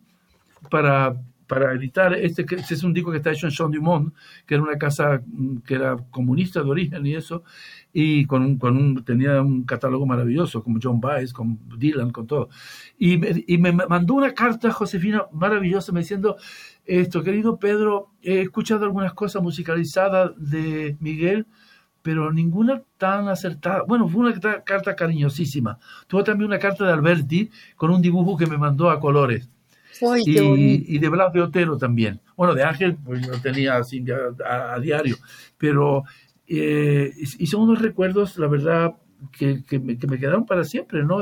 para, 0.71 1.15
para 1.53 1.75
editar 1.75 2.15
este, 2.15 2.47
que 2.47 2.55
este 2.55 2.73
es 2.73 2.83
un 2.83 2.95
disco 2.95 3.11
que 3.11 3.19
está 3.19 3.31
hecho 3.31 3.47
en 3.47 3.53
Jean 3.53 3.71
Dumont, 3.71 4.15
que 4.47 4.55
era 4.55 4.63
una 4.63 4.79
casa 4.79 5.21
mm, 5.23 5.59
que 5.59 5.75
era 5.75 5.99
comunista 6.11 6.63
de 6.63 6.71
origen 6.71 7.05
y 7.05 7.15
eso, 7.15 7.45
y 7.93 8.25
con 8.25 8.41
un, 8.41 8.57
con 8.57 8.75
un, 8.75 9.05
tenía 9.05 9.43
un 9.43 9.65
catálogo 9.65 10.07
maravilloso, 10.07 10.63
como 10.63 10.79
John 10.83 10.99
Baez, 10.99 11.35
con 11.35 11.59
Dylan, 11.77 12.11
con 12.11 12.27
todo. 12.27 12.49
Y 12.99 13.19
me, 13.19 13.45
y 13.47 13.59
me 13.59 13.71
mandó 13.73 14.15
una 14.15 14.33
carta, 14.33 14.73
Josefina, 14.73 15.27
maravillosa, 15.31 15.93
me 15.93 16.01
diciendo, 16.01 16.37
esto, 16.87 17.23
querido 17.23 17.59
Pedro, 17.59 18.13
he 18.23 18.41
escuchado 18.41 18.87
algunas 18.87 19.13
cosas 19.13 19.43
musicalizadas 19.43 20.31
de 20.39 20.97
Miguel, 21.01 21.47
pero 22.01 22.33
ninguna 22.33 22.83
tan 22.97 23.29
acertada. 23.29 23.83
Bueno, 23.87 24.09
fue 24.09 24.23
una 24.23 24.41
carta 24.65 24.97
cariñosísima. 24.97 25.79
Tuvo 26.07 26.25
también 26.25 26.49
una 26.49 26.59
carta 26.59 26.87
de 26.87 26.93
Alberti 26.93 27.51
con 27.77 27.91
un 27.91 28.01
dibujo 28.01 28.39
que 28.39 28.47
me 28.47 28.57
mandó 28.57 28.89
a 28.89 28.99
colores. 28.99 29.51
Y, 30.25 30.99
de 30.99 31.09
Blas 31.09 31.33
de 31.33 31.43
Otero 31.43 31.79
también. 31.79 32.21
Bueno, 32.37 32.55
de 32.55 32.65
Ángel, 32.65 32.97
pues 33.05 33.27
no 33.27 33.41
tenía 33.41 33.77
así 33.77 34.05
a, 34.45 34.79
diario, 34.79 35.17
pero 35.59 36.05
eh, 36.47 37.13
y 37.39 37.47
son 37.47 37.63
unos 37.63 37.81
recuerdos, 37.81 38.39
la 38.39 38.49
verdad, 38.49 38.95
que, 39.31 39.63
que, 39.65 39.79
me, 39.79 40.19
quedaron 40.19 40.47
para 40.47 40.65
siempre, 40.65 41.05
¿no? 41.05 41.19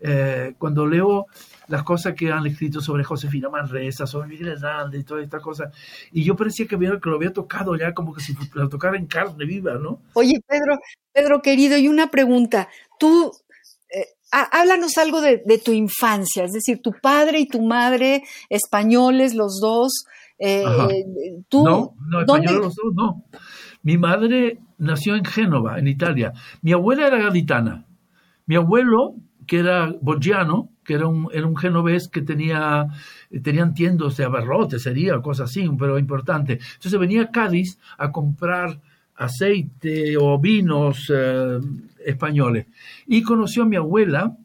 Eh, 0.00 0.54
cuando 0.58 0.86
leo 0.86 1.26
las 1.68 1.82
cosas 1.82 2.14
que 2.14 2.30
han 2.30 2.46
escrito 2.46 2.80
sobre 2.80 3.04
Josefina 3.04 3.48
Manresa, 3.48 4.06
sobre 4.06 4.28
Miguel 4.28 4.48
Hernández 4.48 5.00
y 5.00 5.04
todas 5.04 5.24
estas 5.24 5.42
cosas. 5.42 5.72
Y 6.12 6.24
yo 6.24 6.36
parecía 6.36 6.66
que, 6.66 6.76
que 6.76 7.08
lo 7.10 7.16
había 7.16 7.32
tocado 7.32 7.76
ya 7.76 7.94
como 7.94 8.14
que 8.14 8.20
si 8.20 8.34
lo 8.54 8.68
tocara 8.68 8.96
en 8.96 9.06
carne 9.06 9.44
viva, 9.44 9.74
¿no? 9.74 10.00
Oye, 10.14 10.40
Pedro, 10.46 10.78
Pedro 11.12 11.42
querido, 11.42 11.78
y 11.78 11.88
una 11.88 12.10
pregunta. 12.10 12.68
Tú, 12.98 13.32
háblanos 14.30 14.96
algo 14.98 15.20
de, 15.20 15.60
tu 15.64 15.72
infancia, 15.72 16.44
es 16.44 16.52
decir, 16.52 16.80
tu 16.82 16.92
padre 16.92 17.40
y 17.40 17.46
tu 17.46 17.62
madre, 17.62 18.22
españoles 18.48 19.34
los 19.34 19.60
dos. 19.60 20.04
Eh, 20.38 20.64
tú, 21.48 21.64
no, 21.64 21.94
no, 22.08 22.20
españoles 22.20 22.60
los 22.60 22.74
dos, 22.74 22.94
no. 22.94 23.24
Mi 23.82 23.98
madre 23.98 24.58
nació 24.78 25.16
en 25.16 25.24
Génova, 25.24 25.78
en 25.78 25.86
Italia. 25.86 26.32
Mi 26.62 26.72
abuela 26.72 27.06
era 27.06 27.18
gaditana. 27.18 27.86
Mi 28.46 28.56
abuelo, 28.56 29.14
que 29.46 29.58
era 29.58 29.94
borgiano, 30.00 30.70
que 30.84 30.94
era 30.94 31.06
un, 31.06 31.28
era 31.32 31.46
un 31.46 31.56
genovés 31.56 32.08
que 32.08 32.22
tenía, 32.22 32.86
tenían 33.42 33.74
tiendas 33.74 34.16
de 34.16 34.24
abarrotes, 34.24 34.82
sería, 34.82 35.20
cosas 35.20 35.50
así, 35.50 35.68
pero 35.78 35.98
importante. 35.98 36.58
Entonces 36.74 36.98
venía 36.98 37.22
a 37.22 37.30
Cádiz 37.30 37.78
a 37.96 38.10
comprar 38.10 38.80
aceite 39.14 40.16
o 40.16 40.38
vinos 40.40 41.12
eh, 41.14 41.58
españoles. 42.04 42.66
Y 43.06 43.22
conoció 43.22 43.62
a 43.62 43.66
mi 43.66 43.76
abuela, 43.76 44.36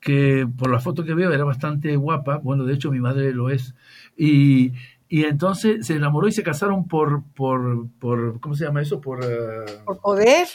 que 0.00 0.48
por 0.58 0.70
la 0.70 0.80
foto 0.80 1.04
que 1.04 1.14
veo 1.14 1.32
era 1.32 1.44
bastante 1.44 1.96
guapa, 1.96 2.38
bueno, 2.38 2.64
de 2.64 2.74
hecho 2.74 2.90
mi 2.90 3.00
madre 3.00 3.32
lo 3.32 3.50
es, 3.50 3.74
y, 4.16 4.72
y 5.08 5.24
entonces 5.24 5.86
se 5.86 5.94
enamoró 5.94 6.28
y 6.28 6.32
se 6.32 6.42
casaron 6.42 6.88
por, 6.88 7.22
por, 7.34 7.88
por 7.98 8.40
¿cómo 8.40 8.54
se 8.54 8.64
llama 8.64 8.82
eso? 8.82 9.00
Por, 9.00 9.20
uh... 9.20 9.84
¿Por 9.84 10.00
poder. 10.00 10.48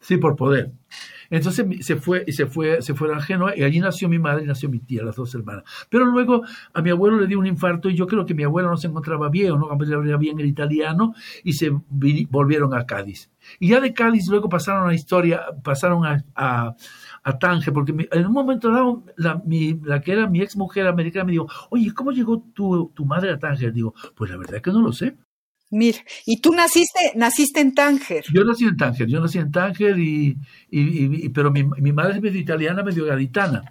Sí, 0.00 0.16
por 0.16 0.36
poder. 0.36 0.72
Entonces 1.30 1.66
se 1.84 1.96
fue 1.96 2.24
y 2.26 2.32
se 2.32 2.46
fue, 2.46 2.80
se 2.80 2.94
fueron 2.94 3.18
a 3.18 3.20
Génova 3.20 3.56
y 3.56 3.62
allí 3.62 3.80
nació 3.80 4.08
mi 4.08 4.18
madre 4.18 4.44
y 4.44 4.46
nació 4.46 4.70
mi 4.70 4.78
tía, 4.78 5.02
las 5.02 5.16
dos 5.16 5.34
hermanas. 5.34 5.64
Pero 5.90 6.06
luego 6.06 6.42
a 6.72 6.80
mi 6.80 6.90
abuelo 6.90 7.18
le 7.18 7.26
dio 7.26 7.38
un 7.38 7.46
infarto 7.46 7.90
y 7.90 7.94
yo 7.94 8.06
creo 8.06 8.24
que 8.24 8.34
mi 8.34 8.44
abuelo 8.44 8.70
no 8.70 8.76
se 8.76 8.86
encontraba 8.86 9.28
bien 9.28 9.52
o 9.52 9.58
no 9.58 9.70
hablaba 9.70 10.16
bien 10.16 10.40
el 10.40 10.46
italiano 10.46 11.14
y 11.44 11.54
se 11.54 11.70
volvieron 11.70 12.74
a 12.74 12.86
Cádiz. 12.86 13.30
Y 13.58 13.68
ya 13.68 13.80
de 13.80 13.92
Cádiz 13.92 14.28
luego 14.28 14.48
pasaron 14.48 14.84
a 14.84 14.88
la 14.88 14.94
historia, 14.94 15.42
pasaron 15.62 16.04
a, 16.04 16.24
a, 16.34 16.74
a 17.22 17.38
Tánger, 17.38 17.72
porque 17.72 18.08
en 18.10 18.26
un 18.26 18.32
momento 18.32 18.70
dado 18.70 19.04
la, 19.16 19.40
mi, 19.44 19.80
la 19.84 20.00
que 20.00 20.12
era 20.12 20.26
mi 20.28 20.40
ex 20.40 20.56
mujer 20.56 20.86
americana 20.86 21.24
me 21.24 21.32
dijo, 21.32 21.48
oye, 21.70 21.92
¿cómo 21.94 22.12
llegó 22.12 22.42
tu, 22.54 22.92
tu 22.94 23.04
madre 23.04 23.32
a 23.32 23.38
Tánger? 23.38 23.72
Digo, 23.72 23.94
pues 24.14 24.30
la 24.30 24.36
verdad 24.36 24.56
es 24.56 24.62
que 24.62 24.70
no 24.70 24.82
lo 24.82 24.92
sé. 24.92 25.16
Mira, 25.70 25.98
y 26.24 26.40
tú 26.40 26.52
naciste, 26.54 27.12
naciste 27.14 27.60
en 27.60 27.74
Tánger. 27.74 28.24
Yo 28.32 28.42
nací 28.42 28.64
en 28.64 28.76
Tánger, 28.76 29.06
yo 29.06 29.20
nací 29.20 29.38
en 29.38 29.50
Tánger 29.50 29.98
y, 29.98 30.38
y, 30.70 31.28
pero 31.28 31.50
mi, 31.50 31.64
mi, 31.64 31.92
madre 31.92 32.14
es 32.14 32.22
medio 32.22 32.40
italiana, 32.40 32.82
medio 32.82 33.04
gaditana. 33.04 33.62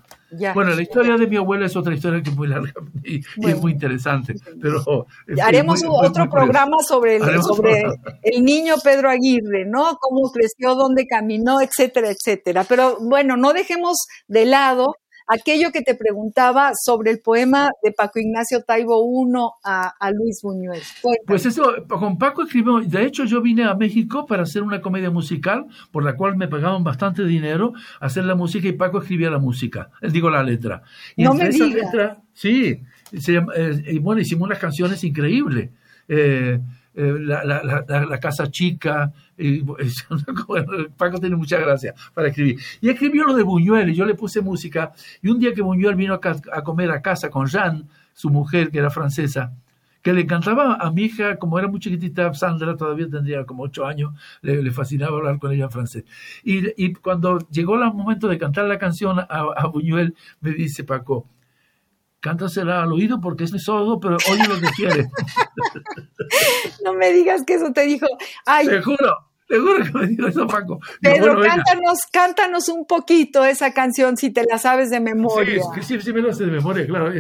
Bueno, 0.54 0.74
la 0.74 0.82
historia 0.82 1.16
de 1.18 1.28
mi 1.28 1.38
abuela 1.38 1.66
es 1.66 1.76
otra 1.76 1.94
historia 1.94 2.22
que 2.22 2.30
es 2.30 2.36
muy 2.36 2.48
larga 2.48 2.74
y, 3.04 3.20
es 3.20 3.62
muy 3.62 3.72
interesante. 3.72 4.36
Pero 4.62 5.08
haremos 5.44 5.84
otro 5.88 6.30
programa 6.30 6.78
sobre 6.88 7.18
el, 7.18 7.42
sobre 7.44 7.84
el 8.24 8.44
niño 8.44 8.76
Pedro 8.84 9.10
Aguirre, 9.10 9.66
¿no? 9.66 9.98
Cómo 10.00 10.32
creció, 10.32 10.76
dónde 10.76 11.08
caminó, 11.08 11.62
etcétera, 11.62 12.10
etcétera. 12.10 12.64
Pero 12.64 12.98
bueno, 13.02 13.38
no 13.38 13.54
dejemos 13.54 13.98
de 14.28 14.46
lado 14.46 14.96
aquello 15.28 15.72
que 15.72 15.82
te 15.82 15.96
preguntaba 15.96 16.72
sobre 16.74 17.12
el 17.12 17.20
poema 17.20 17.70
de 17.84 17.92
Paco 17.92 18.20
Ignacio 18.20 18.64
Taibo 18.64 19.04
I 19.04 19.34
a, 19.64 20.12
Luis 20.12 20.42
Buñuel. 20.42 20.82
Pues 21.26 21.46
eso, 21.46 21.64
con 21.88 22.18
Paco 22.18 22.44
escribió, 22.44 22.80
de 22.80 23.04
hecho 23.04 23.26
yo 23.26 23.42
vine 23.42 23.66
a 23.66 23.76
México 23.76 24.26
para 24.26 24.44
hacer 24.44 24.64
una 24.64 24.82
comedia 24.82 25.12
musical, 25.12 25.66
por 25.92 26.04
la 26.04 26.16
cual 26.16 26.38
me 26.38 26.48
pagaban 26.48 26.84
bastante 26.84 27.26
dinero, 27.26 27.74
hacer 28.00 28.26
la 28.26 28.36
música 28.36 28.68
y 28.68 28.74
Paco 28.74 29.00
escribía 29.00 29.30
la 29.30 29.40
música, 29.40 29.90
eh, 30.02 30.10
digo 30.10 30.30
la 30.30 30.44
letra. 30.44 30.84
Y 31.16 31.24
no 31.24 31.34
me 31.34 31.50
digas. 31.50 32.18
sí, 32.34 32.82
eh, 33.12 33.84
y 33.88 34.00
bueno, 34.00 34.22
hicimos 34.22 34.48
unas 34.48 34.60
canciones 34.60 35.04
increíbles. 35.04 35.72
Eh, 36.08 36.60
eh, 37.00 37.16
la, 37.20 37.44
la, 37.44 37.62
la, 37.86 38.20
Casa 38.20 38.50
Chica. 38.50 39.14
Paco 40.98 41.20
tiene 41.20 41.36
mucha 41.36 41.60
gracia 41.60 41.94
para 42.12 42.30
escribir. 42.30 42.60
Y 42.82 42.90
escribió 42.90 43.24
lo 43.26 43.36
de 43.36 43.44
Buñuel 43.44 43.90
y 43.90 43.94
yo 43.94 44.04
le 44.04 44.16
puse 44.16 44.42
música. 44.42 44.94
Y 45.22 45.30
un 45.30 45.40
día 45.40 45.54
que 45.54 45.62
Buñuel 45.62 45.94
vino 45.94 46.16
a, 46.16 46.64
comer 46.64 46.90
a 46.90 47.00
casa 47.04 47.30
con 47.30 47.46
Jeanne, 47.46 47.84
su 48.14 48.32
mujer, 48.32 48.72
que 48.72 48.80
era 48.80 48.90
francesa, 48.90 49.54
que 50.02 50.12
le 50.12 50.22
encantaba 50.22 50.74
a 50.74 50.90
mi 50.90 51.04
hija, 51.04 51.38
como 51.38 51.60
era 51.60 51.68
muy 51.68 51.80
chiquitita, 51.80 52.34
Sandra 52.34 52.76
todavía 52.76 53.08
tendría 53.08 53.46
como 53.46 53.62
ocho 53.62 53.86
años, 53.86 54.16
le, 54.42 54.72
fascinaba 54.72 55.18
hablar 55.18 55.38
con 55.38 55.52
ella 55.52 55.66
en 55.66 55.72
francés. 55.72 56.04
Y, 56.44 56.84
y, 56.84 56.94
cuando 56.94 57.38
llegó 57.52 57.76
el 57.76 57.94
momento 57.94 58.28
de 58.28 58.40
cantar 58.40 58.66
la 58.66 58.80
canción 58.80 59.20
a 59.20 59.68
Buñuel, 59.68 60.16
me 60.42 60.50
dice 60.52 60.84
Paco, 60.84 61.28
cántasela 62.28 62.84
al 62.84 62.92
oído 62.92 63.22
porque 63.22 63.46
es 63.46 63.52
sordo, 63.64 64.00
pero 64.00 64.18
oye 64.30 64.48
lo 64.48 64.60
que 64.60 64.68
quiere. 64.76 65.08
no 66.84 66.94
me 66.94 67.12
digas 67.12 67.44
que 67.46 67.54
eso 67.54 67.72
te 67.72 67.84
dijo. 67.84 68.06
Ay, 68.46 68.68
te 68.68 68.82
juro, 68.82 69.16
te 69.48 69.58
juro 69.58 69.84
que 69.84 69.92
me 69.92 70.08
dijo 70.08 70.28
eso, 70.28 70.46
Paco. 70.46 70.80
Pedro, 71.02 71.42
cántanos, 71.42 72.00
cántanos 72.12 72.70
un 72.70 72.86
poquito 72.86 73.46
esa 73.46 73.74
canción 73.74 74.18
si 74.18 74.32
te 74.32 74.44
la 74.44 74.58
sabes 74.58 74.90
de 74.90 75.00
memoria. 75.00 75.62
Sí, 75.76 75.84
sí, 75.84 76.02
sí 76.02 76.14
me 76.14 76.22
la 76.22 76.34
sé 76.34 76.46
de 76.46 76.52
memoria, 76.52 76.86
claro. 76.86 77.14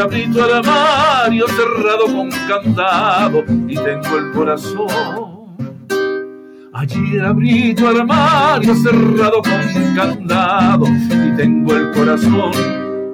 Abrito 0.00 0.44
el 0.44 0.52
armario 0.54 1.46
cerrado 1.48 2.06
con 2.06 2.30
candado 2.48 3.44
y 3.68 3.74
tengo 3.74 4.18
el 4.18 4.32
corazón. 4.32 5.56
Allí 6.72 7.18
abrito 7.18 7.90
el 7.90 8.00
armario 8.00 8.74
cerrado 8.76 9.42
con 9.42 9.60
candado 9.94 10.86
y 10.86 11.36
tengo 11.36 11.74
el 11.74 11.90
corazón 11.92 12.52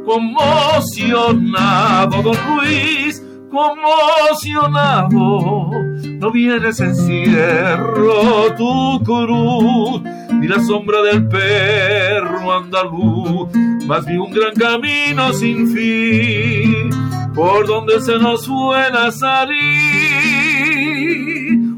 conmocionado, 0.06 2.22
don 2.22 2.36
Luis, 2.56 3.22
conmocionado. 3.50 5.70
No 6.20 6.30
vienes 6.30 6.78
encierro 6.80 8.54
tu 8.56 9.02
cruz, 9.04 10.00
ni 10.40 10.48
la 10.48 10.60
sombra 10.60 11.02
del 11.02 11.26
perro 11.28 12.52
andaluz, 12.52 13.48
más 13.86 14.04
bien 14.04 14.20
un 14.20 14.32
gran 14.32 14.54
camino 14.54 15.32
sin 15.32 15.68
fin, 15.74 16.90
por 17.34 17.66
donde 17.66 18.00
se 18.00 18.18
nos 18.18 18.44
suena 18.44 19.10
salir. 19.10 19.56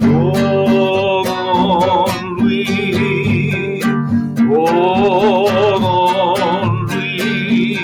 Oh, 0.02 1.22
don 1.26 2.36
Luis, 2.44 3.84
oh, 4.50 5.48
don 5.80 6.86
Luis, 6.86 7.78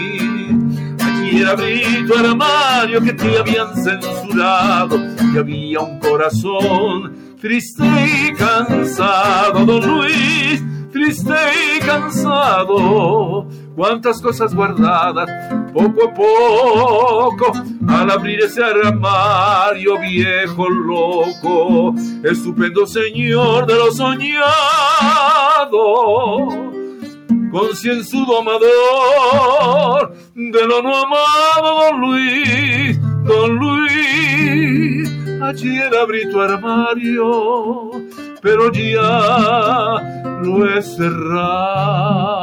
aquí 1.01 1.43
abrí 1.43 2.07
tu 2.07 2.15
armario 2.15 3.01
que 3.01 3.13
te 3.13 3.39
habían 3.39 3.75
censurado 3.77 4.99
y 5.33 5.39
había 5.39 5.81
un 5.81 5.99
corazón 6.01 7.24
triste 7.45 7.85
y 7.85 8.33
cansado, 8.33 9.67
don 9.67 9.87
Luis, 9.87 10.65
triste 10.91 11.35
y 11.77 11.79
cansado. 11.81 13.47
Cuántas 13.77 14.19
cosas 14.23 14.55
guardadas, 14.55 15.29
poco 15.75 16.09
a 16.09 16.15
poco, 16.15 17.53
al 17.87 18.11
abrir 18.11 18.41
ese 18.41 18.65
armario 18.65 20.01
viejo 20.01 20.71
loco, 20.71 21.95
estupendo 22.23 22.87
señor 22.87 23.67
de 23.67 23.75
lo 23.75 23.93
soñado, 23.93 24.49
concienzudo 27.53 28.39
amador 28.41 30.15
de 30.35 30.67
lo 30.67 30.83
no 30.83 30.97
amado, 30.97 31.91
don 31.91 32.01
Luis 32.01 32.99
Don 33.25 33.55
Luis, 33.57 35.09
ayer 35.43 35.95
abrí 35.95 36.29
tu 36.31 36.41
armario, 36.41 37.91
pero 38.41 38.71
ya 38.73 40.01
lo 40.43 40.69
he 40.69 40.83
cerrado. 40.83 42.35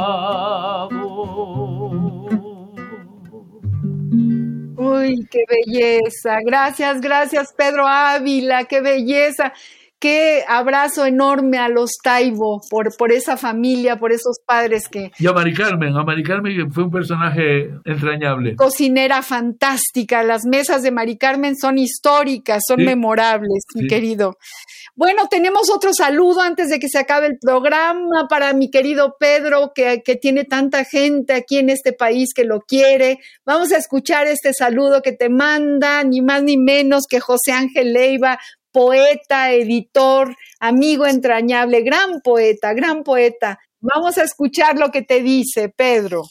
Uy, 4.77 5.27
qué 5.29 5.43
belleza. 5.47 6.39
Gracias, 6.45 7.01
gracias, 7.01 7.53
Pedro 7.55 7.87
Ávila, 7.87 8.65
qué 8.65 8.81
belleza. 8.81 9.53
Qué 10.01 10.43
abrazo 10.47 11.05
enorme 11.05 11.59
a 11.59 11.69
los 11.69 11.91
Taibo 12.03 12.59
por, 12.71 12.89
por 12.97 13.11
esa 13.11 13.37
familia, 13.37 13.97
por 13.97 14.11
esos 14.11 14.39
padres 14.43 14.87
que... 14.89 15.11
Y 15.19 15.27
a 15.27 15.31
Mari 15.31 15.53
Carmen, 15.53 15.95
a 15.95 16.03
Mari 16.03 16.23
Carmen 16.23 16.71
fue 16.71 16.85
un 16.85 16.91
personaje 16.91 17.69
entrañable. 17.85 18.55
Cocinera 18.55 19.21
fantástica, 19.21 20.23
las 20.23 20.43
mesas 20.43 20.81
de 20.81 20.89
Mari 20.89 21.19
Carmen 21.19 21.55
son 21.55 21.77
históricas, 21.77 22.63
son 22.67 22.83
memorables, 22.83 23.63
mi 23.75 23.85
querido. 23.85 24.37
Bueno, 24.95 25.27
tenemos 25.29 25.69
otro 25.69 25.93
saludo 25.93 26.41
antes 26.41 26.69
de 26.69 26.79
que 26.79 26.89
se 26.89 26.97
acabe 26.97 27.27
el 27.27 27.37
programa 27.39 28.27
para 28.27 28.53
mi 28.53 28.71
querido 28.71 29.17
Pedro, 29.19 29.71
que, 29.75 30.01
que 30.03 30.15
tiene 30.15 30.45
tanta 30.45 30.83
gente 30.83 31.33
aquí 31.33 31.59
en 31.59 31.69
este 31.69 31.93
país 31.93 32.33
que 32.35 32.43
lo 32.43 32.61
quiere. 32.61 33.19
Vamos 33.45 33.71
a 33.71 33.77
escuchar 33.77 34.25
este 34.25 34.51
saludo 34.53 35.03
que 35.03 35.11
te 35.11 35.29
manda, 35.29 36.03
ni 36.03 36.21
más 36.21 36.41
ni 36.41 36.57
menos 36.57 37.03
que 37.07 37.19
José 37.19 37.51
Ángel 37.51 37.93
Leiva, 37.93 38.39
poeta, 38.71 39.51
editor, 39.51 40.35
amigo 40.59 41.05
entrañable, 41.05 41.81
gran 41.81 42.21
poeta, 42.21 42.73
gran 42.73 43.03
poeta. 43.03 43.59
Vamos 43.79 44.17
a 44.17 44.23
escuchar 44.23 44.77
lo 44.77 44.91
que 44.91 45.01
te 45.01 45.21
dice, 45.21 45.69
Pedro. 45.69 46.23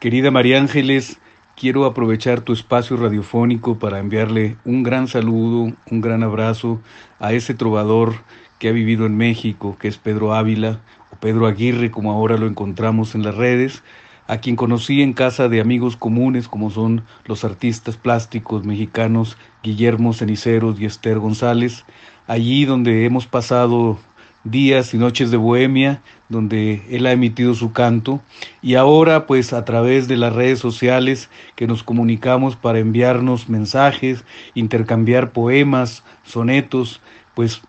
Querida 0.00 0.30
María 0.30 0.58
Ángeles, 0.58 1.18
quiero 1.56 1.84
aprovechar 1.84 2.40
tu 2.40 2.52
espacio 2.52 2.96
radiofónico 2.96 3.78
para 3.78 3.98
enviarle 3.98 4.56
un 4.64 4.82
gran 4.82 5.08
saludo, 5.08 5.72
un 5.90 6.00
gran 6.00 6.22
abrazo 6.22 6.80
a 7.18 7.32
ese 7.32 7.54
trovador 7.54 8.22
que 8.58 8.68
ha 8.68 8.72
vivido 8.72 9.06
en 9.06 9.16
México, 9.16 9.76
que 9.78 9.88
es 9.88 9.98
Pedro 9.98 10.34
Ávila, 10.34 10.82
o 11.10 11.16
Pedro 11.16 11.46
Aguirre, 11.46 11.90
como 11.90 12.12
ahora 12.12 12.36
lo 12.36 12.46
encontramos 12.46 13.14
en 13.14 13.22
las 13.22 13.34
redes, 13.34 13.82
a 14.28 14.38
quien 14.38 14.56
conocí 14.56 15.02
en 15.02 15.14
casa 15.14 15.48
de 15.48 15.60
amigos 15.60 15.96
comunes 15.96 16.48
como 16.48 16.70
son 16.70 17.02
los 17.24 17.44
artistas 17.44 17.96
plásticos 17.96 18.64
mexicanos 18.64 19.36
Guillermo 19.62 20.12
Ceniceros 20.12 20.78
y 20.78 20.84
Esther 20.84 21.18
González, 21.18 21.84
allí 22.26 22.66
donde 22.66 23.06
hemos 23.06 23.26
pasado 23.26 23.98
días 24.44 24.92
y 24.94 24.98
noches 24.98 25.30
de 25.30 25.38
bohemia, 25.38 26.02
donde 26.28 26.82
él 26.90 27.06
ha 27.06 27.12
emitido 27.12 27.54
su 27.54 27.72
canto, 27.72 28.20
y 28.60 28.74
ahora 28.74 29.26
pues 29.26 29.52
a 29.54 29.64
través 29.64 30.08
de 30.08 30.18
las 30.18 30.34
redes 30.34 30.58
sociales 30.58 31.30
que 31.56 31.66
nos 31.66 31.82
comunicamos 31.82 32.54
para 32.54 32.78
enviarnos 32.78 33.48
mensajes, 33.48 34.24
intercambiar 34.54 35.32
poemas, 35.32 36.04
sonetos, 36.24 37.00
pues 37.34 37.62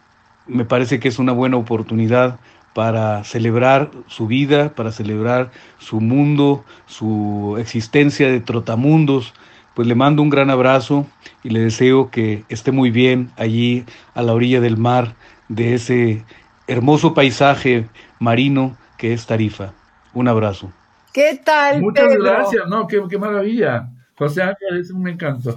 me 0.46 0.66
parece 0.66 1.00
que 1.00 1.08
es 1.08 1.20
una 1.20 1.32
buena 1.32 1.58
oportunidad 1.58 2.40
para 2.74 3.24
celebrar 3.24 3.92
su 4.08 4.28
vida, 4.28 4.74
para 4.76 4.92
celebrar 4.92 5.52
su 5.80 6.02
mundo, 6.02 6.64
su 6.86 7.58
existencia 7.60 8.30
de 8.30 8.40
trotamundos. 8.40 9.34
Pues 9.76 9.88
le 9.88 9.96
mando 9.96 10.22
un 10.22 10.30
gran 10.30 10.50
abrazo 10.50 11.08
y 11.44 11.50
le 11.50 11.62
deseo 11.62 12.12
que 12.12 12.44
esté 12.50 12.72
muy 12.72 12.92
bien 12.92 13.32
allí 13.38 13.86
a 14.14 14.22
la 14.22 14.34
orilla 14.34 14.60
del 14.62 14.78
mar 14.78 15.16
de 15.48 15.76
ese 15.76 16.26
hermoso 16.68 17.14
paisaje 17.14 17.88
marino 18.20 18.78
que 18.98 19.14
es 19.14 19.26
Tarifa. 19.26 19.74
Un 20.14 20.28
abrazo. 20.28 20.72
¿Qué 21.14 21.42
tal? 21.44 21.82
Muchas 21.82 22.14
gracias, 22.16 22.68
no, 22.68 22.88
qué, 22.88 23.02
qué 23.10 23.18
maravilla. 23.18 23.90
José 24.20 24.42
Ángel 24.44 24.82
es 24.82 24.92
un 24.92 25.08
encanto. 25.08 25.56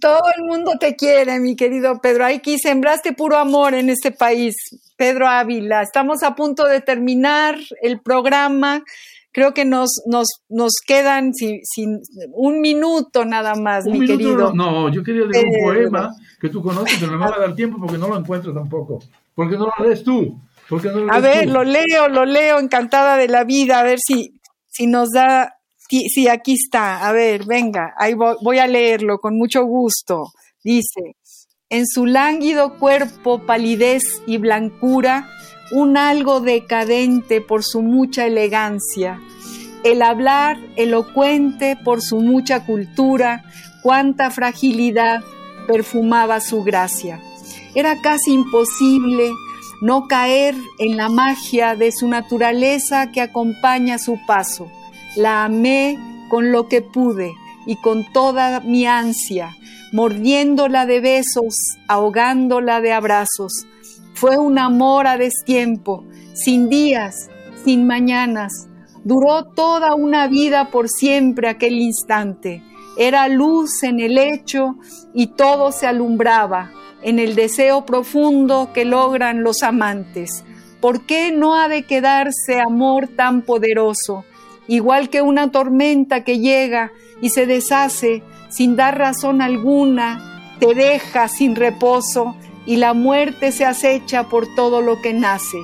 Todo 0.00 0.22
el 0.36 0.44
mundo 0.44 0.72
te 0.78 0.96
quiere, 0.96 1.38
mi 1.38 1.54
querido 1.54 2.00
Pedro. 2.00 2.26
Aquí 2.26 2.58
sembraste 2.58 3.12
puro 3.12 3.36
amor 3.36 3.74
en 3.74 3.90
este 3.90 4.10
país. 4.10 4.56
Pedro 4.96 5.28
Ávila, 5.28 5.82
estamos 5.82 6.22
a 6.22 6.34
punto 6.34 6.66
de 6.66 6.80
terminar 6.80 7.56
el 7.82 8.00
programa. 8.00 8.82
Creo 9.32 9.52
que 9.52 9.64
nos, 9.64 10.02
nos, 10.06 10.28
nos 10.48 10.72
quedan 10.86 11.32
sin, 11.34 12.00
un 12.32 12.60
minuto 12.60 13.24
nada 13.24 13.54
más, 13.54 13.84
mi 13.84 14.06
querido. 14.06 14.52
No, 14.54 14.90
yo 14.90 15.02
quería 15.02 15.26
leer 15.26 15.44
un 15.44 15.64
poema 15.64 16.10
que 16.40 16.48
tú 16.48 16.62
conoces, 16.62 16.98
pero 16.98 17.12
no 17.12 17.18
me 17.18 17.30
va 17.30 17.36
a 17.36 17.40
dar 17.40 17.54
tiempo 17.54 17.78
porque 17.78 17.98
no 17.98 18.08
lo 18.08 18.18
encuentro 18.18 18.54
tampoco. 18.54 19.00
Porque 19.34 19.56
no 19.56 19.66
lo 19.66 19.84
lees 19.84 20.02
tú. 20.02 20.40
Porque 20.68 20.88
no 20.88 21.00
lo 21.00 21.12
a 21.12 21.20
ver, 21.20 21.48
lo 21.48 21.62
leo, 21.64 22.08
lo 22.08 22.24
leo, 22.24 22.58
encantada 22.58 23.16
de 23.16 23.28
la 23.28 23.44
vida, 23.44 23.78
a 23.78 23.82
ver 23.82 23.98
si, 24.00 24.40
si 24.66 24.86
nos 24.86 25.10
da 25.10 25.56
Sí, 25.88 26.28
aquí 26.28 26.54
está. 26.54 27.06
A 27.08 27.12
ver, 27.12 27.44
venga, 27.46 27.94
ahí 27.96 28.14
voy, 28.14 28.58
a 28.58 28.66
leerlo 28.66 29.18
con 29.18 29.36
mucho 29.36 29.64
gusto. 29.64 30.30
Dice, 30.62 31.16
en 31.68 31.86
su 31.86 32.06
lánguido 32.06 32.78
cuerpo 32.78 33.44
palidez 33.44 34.22
y 34.26 34.38
blancura, 34.38 35.28
un 35.72 35.96
algo 35.96 36.40
decadente 36.40 37.40
por 37.40 37.64
su 37.64 37.82
mucha 37.82 38.26
elegancia, 38.26 39.20
el 39.82 40.02
hablar 40.02 40.58
elocuente 40.76 41.76
por 41.84 42.02
su 42.02 42.20
mucha 42.20 42.64
cultura, 42.64 43.44
cuánta 43.82 44.30
fragilidad 44.30 45.22
perfumaba 45.66 46.40
su 46.40 46.62
gracia. 46.62 47.20
Era 47.74 48.00
casi 48.00 48.32
imposible 48.32 49.30
no 49.82 50.06
caer 50.08 50.54
en 50.78 50.96
la 50.96 51.08
magia 51.08 51.74
de 51.74 51.92
su 51.92 52.08
naturaleza 52.08 53.10
que 53.10 53.20
acompaña 53.20 53.98
su 53.98 54.18
paso 54.26 54.70
la 55.16 55.44
amé 55.44 55.98
con 56.28 56.52
lo 56.52 56.68
que 56.68 56.82
pude 56.82 57.34
y 57.66 57.76
con 57.76 58.04
toda 58.12 58.60
mi 58.60 58.86
ansia, 58.86 59.56
mordiéndola 59.96 60.84
de 60.84 61.00
besos, 61.00 61.54
ahogándola 61.88 62.82
de 62.82 62.92
abrazos. 62.92 63.64
Fue 64.12 64.36
un 64.36 64.58
amor 64.58 65.06
a 65.06 65.16
destiempo, 65.16 66.04
sin 66.34 66.68
días, 66.68 67.30
sin 67.64 67.86
mañanas. 67.86 68.68
Duró 69.04 69.44
toda 69.54 69.94
una 69.94 70.28
vida 70.28 70.70
por 70.70 70.90
siempre 70.90 71.48
aquel 71.48 71.78
instante. 71.78 72.62
Era 72.98 73.26
luz 73.28 73.82
en 73.84 73.98
el 73.98 74.16
lecho 74.16 74.76
y 75.14 75.28
todo 75.28 75.72
se 75.72 75.86
alumbraba 75.86 76.72
en 77.00 77.18
el 77.18 77.34
deseo 77.34 77.86
profundo 77.86 78.72
que 78.74 78.84
logran 78.84 79.42
los 79.42 79.62
amantes. 79.62 80.44
¿Por 80.82 81.06
qué 81.06 81.32
no 81.32 81.54
ha 81.54 81.68
de 81.68 81.84
quedarse 81.84 82.60
amor 82.60 83.08
tan 83.08 83.40
poderoso? 83.40 84.26
igual 84.68 85.10
que 85.10 85.22
una 85.22 85.50
tormenta 85.50 86.24
que 86.24 86.38
llega 86.38 86.92
y 87.20 87.30
se 87.30 87.46
deshace 87.46 88.22
sin 88.48 88.76
dar 88.76 88.98
razón 88.98 89.42
alguna, 89.42 90.56
te 90.58 90.74
deja 90.74 91.28
sin 91.28 91.56
reposo 91.56 92.36
y 92.66 92.76
la 92.76 92.94
muerte 92.94 93.52
se 93.52 93.64
acecha 93.64 94.24
por 94.28 94.46
todo 94.54 94.80
lo 94.80 95.00
que 95.00 95.12
nace. 95.12 95.58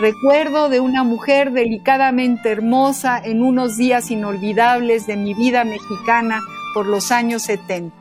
Recuerdo 0.00 0.70
de 0.70 0.80
una 0.80 1.04
mujer 1.04 1.52
delicadamente 1.52 2.50
hermosa 2.50 3.20
en 3.22 3.42
unos 3.42 3.76
días 3.76 4.10
inolvidables 4.10 5.06
de 5.06 5.16
mi 5.16 5.34
vida 5.34 5.64
mexicana 5.64 6.40
por 6.72 6.86
los 6.86 7.12
años 7.12 7.42
70. 7.42 7.94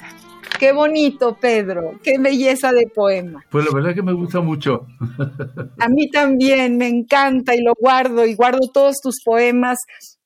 Qué 0.58 0.72
bonito, 0.72 1.38
Pedro, 1.40 2.00
qué 2.04 2.18
belleza 2.20 2.72
de 2.72 2.88
poema. 2.88 3.44
Pues 3.50 3.66
la 3.66 3.72
verdad 3.74 3.94
que 3.94 4.02
me 4.02 4.14
gusta 4.14 4.42
mucho. 4.42 4.88
A 5.80 5.90
mí 5.90 6.10
también, 6.10 6.78
me 6.78 6.88
encanta 6.88 7.56
y 7.56 7.62
lo 7.62 7.74
guardo 7.80 8.26
y 8.26 8.34
guardo 8.34 8.70
todos 8.74 8.98
tus 9.02 9.22
poemas 9.24 9.78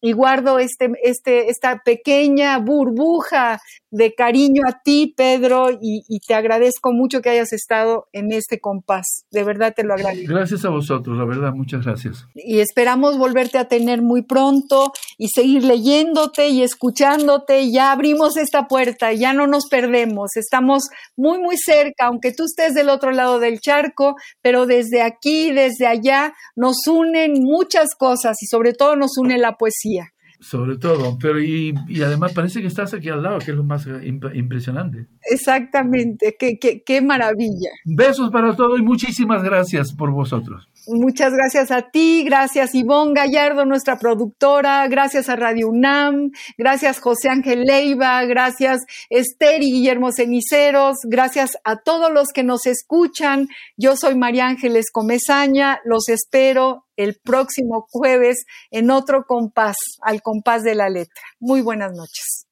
y 0.02 0.12
guardo 0.12 0.60
este, 0.60 0.91
este, 1.04 1.50
esta 1.50 1.82
pequeña 1.84 2.58
burbuja 2.60 3.60
de 3.94 4.16
cariño 4.16 4.64
a 4.68 4.82
ti, 4.82 5.14
Pedro, 5.16 5.68
y, 5.80 6.20
te 6.28 6.34
agradezco 6.34 6.91
mucho 6.91 7.22
que 7.22 7.30
hayas 7.30 7.54
estado 7.54 8.08
en 8.12 8.32
este 8.32 8.60
compás. 8.60 9.26
De 9.30 9.44
verdad 9.44 9.76
te 9.76 9.84
lo 9.84 9.94
agradezco. 9.94 10.34
Gracias 10.34 10.66
a 10.66 10.70
vosotros, 10.70 11.16
la 11.16 11.26
verdad, 11.26 11.54
muchas 11.54 11.86
gracias. 11.86 12.26
Y 12.34 12.60
esperamos 12.60 13.20
volverte 13.20 13.60
a 13.60 13.68
tener 13.68 14.02
muy 14.02 14.24
pronto 14.24 14.94
y 15.20 15.28
seguir 15.28 15.64
leyéndote 15.64 16.50
y 16.50 16.64
escuchándote. 16.64 17.70
Ya 17.70 17.91
abrimos 17.91 18.36
esta 18.36 18.68
puerta, 18.68 19.14
ya 19.14 19.32
no 19.32 19.46
nos 19.46 19.68
perdemos. 19.68 20.38
Estamos 20.38 20.88
muy, 21.16 21.38
muy 21.38 21.58
cerca, 21.58 22.08
aunque 22.08 22.32
tú 22.34 22.46
estés 22.46 22.74
del 22.74 22.89
otro 22.89 23.12
lado 23.12 23.39
del 23.39 23.60
charco, 23.60 24.16
pero 24.41 24.66
desde 24.66 25.04
aquí, 25.04 25.52
desde 25.52 25.86
allá, 25.86 26.34
nos 26.56 26.88
unen 26.88 27.34
muchas 27.44 27.94
cosas 27.96 28.41
y 28.41 28.48
sobre 28.48 28.74
todo 28.74 28.96
nos 28.96 29.20
une 29.20 29.38
la 29.38 29.56
poesía 29.56 30.14
sobre 30.44 30.78
todo, 30.78 31.18
pero 31.20 31.41
y, 31.41 31.74
además 32.06 32.34
parece 32.34 32.62
que 32.62 32.68
estás 32.68 32.94
aquí 32.94 33.08
al 33.10 33.24
lado, 33.24 33.39
que 33.39 33.52
es 33.52 33.58
lo 33.58 33.64
más 33.64 33.88
impresionante. 34.34 35.08
Exactamente, 35.32 36.36
qué, 36.38 36.60
qué, 36.60 36.84
qué 36.84 37.02
maravilla. 37.02 37.70
Besos 37.86 38.30
para 38.30 38.56
todos 38.56 38.78
y 38.78 38.84
muchísimas 38.84 39.41
gracias 39.41 39.94
por 39.94 40.12
vosotros. 40.12 40.68
Muchas 40.88 41.34
gracias 41.34 41.71
a 41.71 41.89
ti, 41.89 42.23
gracias 42.25 42.75
Ivonne 42.75 43.13
Gallardo, 43.13 43.65
nuestra 43.65 43.97
productora, 43.97 44.86
gracias 44.88 45.29
a 45.29 45.36
Radio 45.38 45.69
UNAM, 45.69 46.31
gracias 46.57 46.99
José 46.99 47.29
Ángel 47.29 47.63
Leiva, 47.63 48.23
gracias 48.25 48.81
Esther 49.09 49.63
y 49.63 49.71
Guillermo 49.71 50.11
Ceniceros, 50.11 50.97
gracias 51.05 51.57
a 51.63 51.77
todos 51.77 52.11
los 52.11 52.29
que 52.29 52.43
nos 52.43 52.65
escuchan. 52.65 53.47
Yo 53.77 53.95
soy 53.95 54.15
María 54.15 54.47
Ángeles 54.47 54.91
Comezaña, 54.91 55.79
los 55.86 56.09
espero 56.09 56.86
el 56.97 57.15
próximo 57.23 57.88
jueves 57.89 58.45
en 58.69 58.91
otro 58.91 59.23
compás, 59.25 59.77
al 60.01 60.21
compás 60.21 60.63
de 60.63 60.75
la 60.75 60.89
letra. 60.89 61.21
Muy 61.39 61.61
buenas 61.61 61.93
noches. 61.93 62.45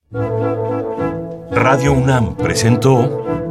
Radio 1.51 1.93
UNAM 1.93 2.37
presentó 2.37 3.50